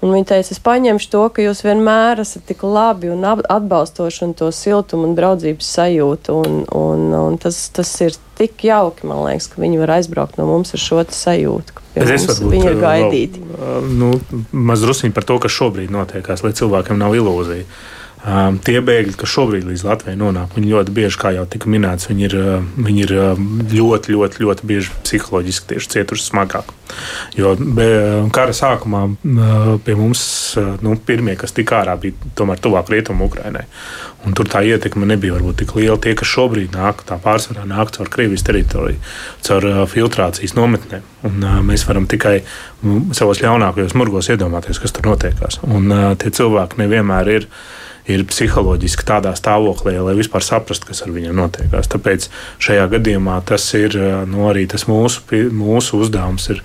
Un 0.00 0.14
viņa 0.14 0.30
teica, 0.30 0.54
es 0.54 0.60
paņemšu 0.64 1.10
to, 1.12 1.22
ka 1.36 1.44
jūs 1.44 1.60
vienmēr 1.60 2.22
esat 2.22 2.46
tik 2.48 2.62
labi 2.64 3.10
un 3.12 3.26
atbalstoši 3.28 4.22
un 4.24 4.32
to 4.38 4.48
siltumu 4.54 5.04
un 5.10 5.12
draudzības 5.18 5.72
sajūtu. 5.76 6.36
Un, 6.40 6.62
un, 6.72 7.04
un 7.18 7.36
tas, 7.40 7.58
tas 7.76 7.90
ir 8.06 8.16
tik 8.40 8.64
jauki, 8.64 9.04
man 9.10 9.26
liekas, 9.26 9.50
ka 9.52 9.60
viņi 9.60 9.82
var 9.82 9.98
aizbraukt 9.98 10.40
no 10.40 10.48
mums 10.48 10.72
ar 10.72 10.80
šo 10.80 11.04
sajūtu. 11.04 11.76
es 12.16 12.24
varbūt 12.30 12.54
Viņi 12.54 12.70
ir 12.70 12.78
uh, 12.78 12.82
gaidīti. 12.86 13.44
uh, 13.44 13.88
Nu, 14.00 14.14
maz 14.56 14.80
druskuļi 14.86 15.12
par 15.12 15.28
to, 15.28 15.36
kas 15.42 15.52
šobrīd 15.52 15.92
notiekās, 15.92 16.46
lai 16.46 16.54
cilvēkiem 16.56 16.96
nav 17.00 17.18
ilūzija. 17.20 17.68
Um, 18.20 18.58
tie 18.60 18.82
bēgļi, 18.84 19.14
kas 19.16 19.32
šobrīd 19.32 19.64
līdz 19.64 19.84
Latvijai 19.86 20.18
nonāk, 20.20 20.52
viņi 20.52 20.74
ļoti 20.74 20.92
bieži, 20.92 21.16
kā 21.22 21.30
jau 21.32 21.46
tika 21.48 21.70
minēts, 21.72 22.10
viņi 22.10 22.26
ir, 22.26 22.36
viņi 22.76 23.06
ir 23.06 23.14
ļoti, 23.72 24.12
ļoti, 24.12 24.42
ļoti 24.44 24.68
bieži 24.68 24.92
psiholoģiski 25.06 25.70
tieši 25.72 25.92
cietuši 25.94 26.26
smagāk. 26.26 26.74
Jo 27.38 27.54
kara 28.34 28.52
sākumā 28.56 29.06
pie 29.86 29.96
mums 29.96 30.22
nu, 30.84 30.98
pirmie, 31.06 31.38
kas 31.40 31.56
tika 31.56 31.80
ārā, 31.80 31.96
bija 32.02 32.32
tomēr 32.36 32.60
tuvāk 32.60 32.92
rietumu 32.92 33.30
Ukrainai. 33.30 33.64
Un 34.28 34.36
tur 34.36 34.50
tā 34.52 34.60
ietekme 34.68 35.08
nebija 35.08 35.38
varbūt 35.38 35.62
tik 35.62 35.74
liela. 35.78 35.96
Tie, 35.96 36.12
kas 36.18 36.28
šobrīd 36.28 36.74
nāk, 36.76 37.06
tā 37.08 37.16
pārsvarā 37.22 37.64
nāk 37.68 37.94
caur 37.94 38.10
Krievijas 38.12 38.44
teritoriju, 38.44 39.00
caur 39.46 39.68
filtrācijas 39.88 40.52
nometnēm. 40.58 41.06
Un, 41.24 41.38
uh, 41.40 41.60
mēs 41.64 41.86
varam 41.88 42.08
tikai 42.10 42.42
savos 43.16 43.40
ļaunākajos 43.40 43.96
murgos 43.96 44.28
iedomāties, 44.32 44.80
kas 44.82 44.92
tur 44.96 45.08
notiekās. 45.08 45.62
Un 45.64 45.88
uh, 45.88 46.10
tie 46.20 46.32
cilvēki 46.36 46.82
nevienmēr 46.82 47.32
ir 47.38 47.48
ir 48.10 48.24
psiholoģiski 48.28 49.06
tādā 49.08 49.32
stāvoklī, 49.38 49.96
lai 50.02 50.16
vispār 50.18 50.44
saprastu, 50.44 50.90
kas 50.90 51.04
ar 51.04 51.12
viņiem 51.14 51.36
notiekās. 51.38 51.90
Tāpēc 51.92 52.28
šajā 52.62 52.88
gadījumā 52.96 53.38
tas 53.48 53.68
ir 53.78 53.96
nu, 54.30 54.48
arī 54.50 54.66
tas 54.70 54.86
mūsu, 54.90 55.24
mūsu 55.54 56.02
uzdevums. 56.04 56.50
Ir, 56.54 56.64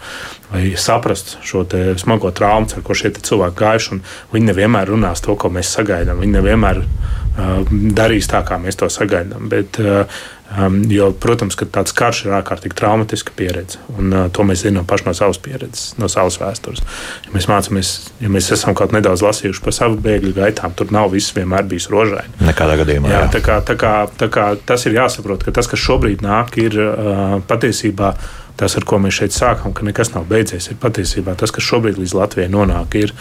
Lai 0.54 0.74
saprastu 0.78 1.38
šo 1.44 1.66
smago 1.98 2.30
traumu, 2.32 2.68
ar 2.78 2.84
ko 2.86 2.96
šie 2.96 3.10
cilvēki 3.18 3.58
gājuši. 3.60 3.98
Viņi 4.32 4.52
nevienmēr 4.52 4.92
runās 4.94 5.24
to, 5.26 5.34
ko 5.36 5.50
mēs 5.52 5.72
sagaidām. 5.74 6.22
Viņi 6.22 6.38
nevienmēr 6.38 6.82
uh, 6.84 7.74
darīs 7.98 8.30
tā, 8.32 8.44
kā 8.46 8.60
mēs 8.62 8.78
to 8.80 8.90
sagaidām. 8.94 9.50
Bet, 9.52 9.80
uh, 9.82 10.06
Um, 10.46 10.84
jo, 10.94 11.08
protams, 11.10 11.56
ka 11.58 11.66
tāds 11.66 11.94
karš 11.98 12.20
ir 12.28 12.36
ārkārtīgi 12.38 12.78
traumatiska 12.78 13.34
pieredze. 13.36 13.80
Un, 13.98 14.12
uh, 14.14 14.28
to 14.30 14.44
mēs 14.46 14.62
zinām 14.62 14.86
paši 14.88 15.08
no 15.08 15.14
savas 15.18 15.40
pieredzes, 15.42 15.96
no 15.98 16.06
savas 16.12 16.38
vēstures. 16.38 16.84
Ja 17.26 17.34
mēs 17.34 17.48
mācāmies, 17.50 17.94
ja 18.22 18.30
mēs 18.32 18.52
esam 18.54 18.78
kaut 18.78 18.94
nedaudz 18.94 19.24
lasījuši 19.26 19.64
par 19.66 19.76
savu 19.76 19.98
bēgļu 20.06 20.36
gaitām, 20.38 20.76
tur 20.78 20.94
nav 20.94 21.10
viss 21.16 21.34
vienmēr 21.36 21.66
bijis 21.72 21.90
rožaini. 21.90 22.38
Nekādā 22.46 22.78
gadījumā. 22.84 23.10
Jā, 23.10 23.24
jā. 23.26 23.34
Tā 23.34 23.42
kā, 23.48 23.58
tā 23.66 23.78
kā, 23.82 23.96
tā 24.22 24.30
kā 24.32 24.46
tas 24.70 24.86
ir 24.86 25.00
jāsaprot, 25.00 25.44
ka 25.44 25.56
tas, 25.58 25.70
kas 25.72 25.82
šobrīd 25.82 26.22
nāk, 26.24 26.56
ir 26.62 26.78
uh, 26.78 27.36
patiesībā 27.50 28.14
tas, 28.56 28.78
ar 28.78 28.86
ko 28.88 29.02
mēs 29.02 29.18
šeit 29.18 29.36
sākam, 29.36 29.74
ka 29.76 29.90
nekas 29.90 30.14
nav 30.14 30.30
beidzies. 30.30 30.70
Ir 30.70 30.80
patiesībā 30.80 31.34
tas, 31.42 31.52
kas 31.52 31.66
šobrīd 31.66 31.98
līdz 32.00 32.16
Latvijai 32.22 32.54
nonāk, 32.54 33.02
ir, 33.02 33.18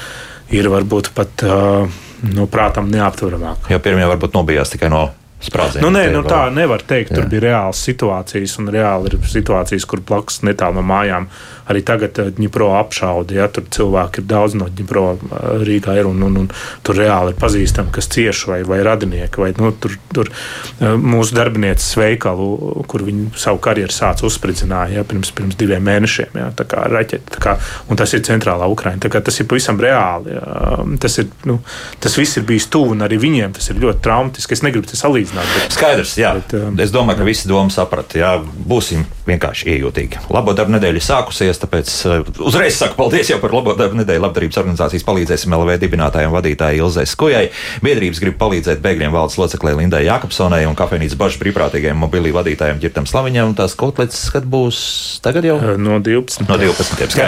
ir 0.52 0.70
varbūt 0.70 1.14
pat 1.16 1.48
uh, 1.48 2.00
no 2.36 2.48
prātam 2.52 2.92
neaptveramāk. 2.92 3.72
Jo 3.72 3.80
pirmie 3.82 4.06
varbūt 4.12 4.36
nobijās 4.36 4.76
tikai 4.76 4.92
no 4.92 5.08
sprādzienu. 5.49 5.86
Nu, 5.86 5.92
nē, 5.95 6.07
nu, 6.14 6.22
tā 6.26 6.47
nevar 6.55 6.84
teikt. 6.86 7.14
Tur 7.14 7.24
jā. 7.26 7.30
bija 7.32 7.45
reāls 7.49 7.82
situācijas, 7.86 8.57
un 8.62 8.70
reāli 8.74 9.12
ir 9.12 9.18
situācijas, 9.30 9.86
kur 9.90 10.03
blakus 10.07 10.42
netālu 10.47 10.80
no 10.80 10.86
mājām 10.88 11.28
arī 11.70 11.82
tagad 11.86 12.18
Dņipro 12.36 12.70
eh, 12.72 12.78
apšaudi. 12.80 13.38
Ja, 13.38 13.48
tur 13.52 13.66
cilvēki 13.72 14.22
ir 14.22 14.28
daudz 14.30 14.56
no 14.58 14.68
Dņipro 14.68 15.04
eh, 15.14 15.46
Rīgā 15.64 15.96
ir 16.00 16.08
un, 16.08 16.22
un, 16.26 16.38
un 16.44 16.50
tur 16.86 16.98
reāli 17.00 17.34
ir 17.34 17.40
pazīstami, 17.40 17.92
kas 17.94 18.10
cieši 18.14 18.50
vai, 18.50 18.60
vai 18.68 18.80
radinieki. 18.86 19.40
Vai, 19.40 19.50
nu, 19.58 19.72
tur, 19.80 19.96
tur 20.14 20.30
eh, 20.30 20.94
mūsu 21.00 21.36
darbinieces 21.36 21.96
veikalu, 22.00 22.48
kur 22.90 23.06
viņi 23.06 23.30
savu 23.40 23.60
karjeru 23.64 23.94
sāca 23.94 24.26
uzspridzināja 24.28 25.00
ja, 25.00 25.06
pirms, 25.08 25.32
pirms 25.36 25.58
diviem 25.60 25.84
mēnešiem. 25.86 26.36
Ja, 26.40 26.50
tā 26.56 26.68
kā 26.68 26.86
raķeti, 26.90 27.36
tā 27.36 27.42
kā, 27.42 27.56
un 27.88 28.00
tas 28.00 28.12
ir 28.16 28.24
centrālā 28.26 28.68
Ukraina. 28.70 29.00
Tas 29.14 29.40
ir 29.40 29.48
pavisam 29.50 29.80
reāli. 29.80 30.34
Ja, 30.34 30.78
tas, 31.00 31.18
ir, 31.22 31.30
nu, 31.48 31.58
tas 32.02 32.18
viss 32.18 32.40
ir 32.40 32.46
bijis 32.48 32.68
tuvu, 32.72 32.94
un 32.94 33.04
arī 33.06 33.18
viņiem 33.22 33.54
tas 33.56 33.70
ir 33.72 33.80
ļoti 33.82 34.02
traumatiski. 34.04 34.56
Es 34.56 34.64
negribu 34.64 34.88
to 34.90 34.98
salīdzināt. 34.98 35.48
Bet, 35.56 35.74
Skaidrs, 35.76 36.16
jā. 36.20 36.34
Bet, 36.38 36.54
um, 36.58 36.76
es 36.82 36.92
domāju, 36.94 37.20
ka 37.20 37.28
visi 37.28 37.50
domu 37.50 37.72
saprata. 37.72 38.34
Būsim 38.68 39.04
vienkārši 39.26 39.72
iejūtīgi. 39.74 40.26
Labo 40.34 40.54
darbu 40.56 40.76
nedēļu 40.76 41.02
sākusies 41.02 41.53
paldies. 41.55 41.62
Tāpēc 41.64 41.90
uh, 42.09 42.46
uzreiz 42.46 42.76
saku 42.78 42.96
paldies 42.98 43.30
jau 43.30 43.38
par 43.40 43.52
labo 43.55 43.74
darbu 43.76 43.98
nedēļu 44.00 44.22
labdarības 44.24 44.59
organizācijas 44.61 45.05
palīdzēsim 45.07 45.55
LV 45.55 45.78
dibinātājiem 45.82 46.34
vadītājai 46.34 46.80
Ilzai 46.80 47.07
Skujai. 47.07 47.50
Biedrības 47.84 48.20
grib 48.22 48.36
palīdzēt 48.40 48.82
bēgļiem 48.84 49.14
valdes 49.14 49.38
loceklē 49.38 49.74
Lindai 49.78 50.05
Jākapsonai 50.07 50.64
un 50.68 50.76
kafejnīcas 50.78 51.18
bažu 51.18 51.40
brīvprātīgajiem 51.42 51.98
mobilī 51.98 52.34
vadītājiem 52.34 52.80
Girtam 52.82 53.09
Slaviņam. 53.09 53.57
Tās 53.59 53.76
kotlets, 53.78 54.26
kad 54.34 54.46
būs 54.46 55.20
tagad 55.24 55.48
jau? 55.48 55.59
No 55.78 56.00
12. 56.02 56.46
No 56.48 56.59
12. 56.61 57.18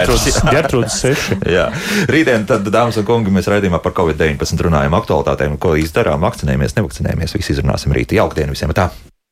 Gertrūdas 0.53 1.01
6. 1.01 1.41
Jā. 1.47 1.69
Rītdien 2.11 2.47
tad, 2.49 2.67
dāmas 2.73 2.99
un 2.99 3.07
kungi, 3.07 3.33
mēs 3.33 3.49
raidījumā 3.51 3.81
par 3.83 3.95
Covid-19 3.97 4.67
runājam 4.67 4.97
aktualitātēm, 4.99 5.59
ko 5.61 5.75
īsti 5.79 6.01
darām, 6.01 6.23
vakcinējamies, 6.27 6.79
nevakcinējamies, 6.79 7.37
visi 7.37 7.55
izrunāsim 7.55 7.95
rīt. 7.95 8.17
Jauktdien 8.17 8.51
visiem 8.53 8.75
tā! 8.77 8.91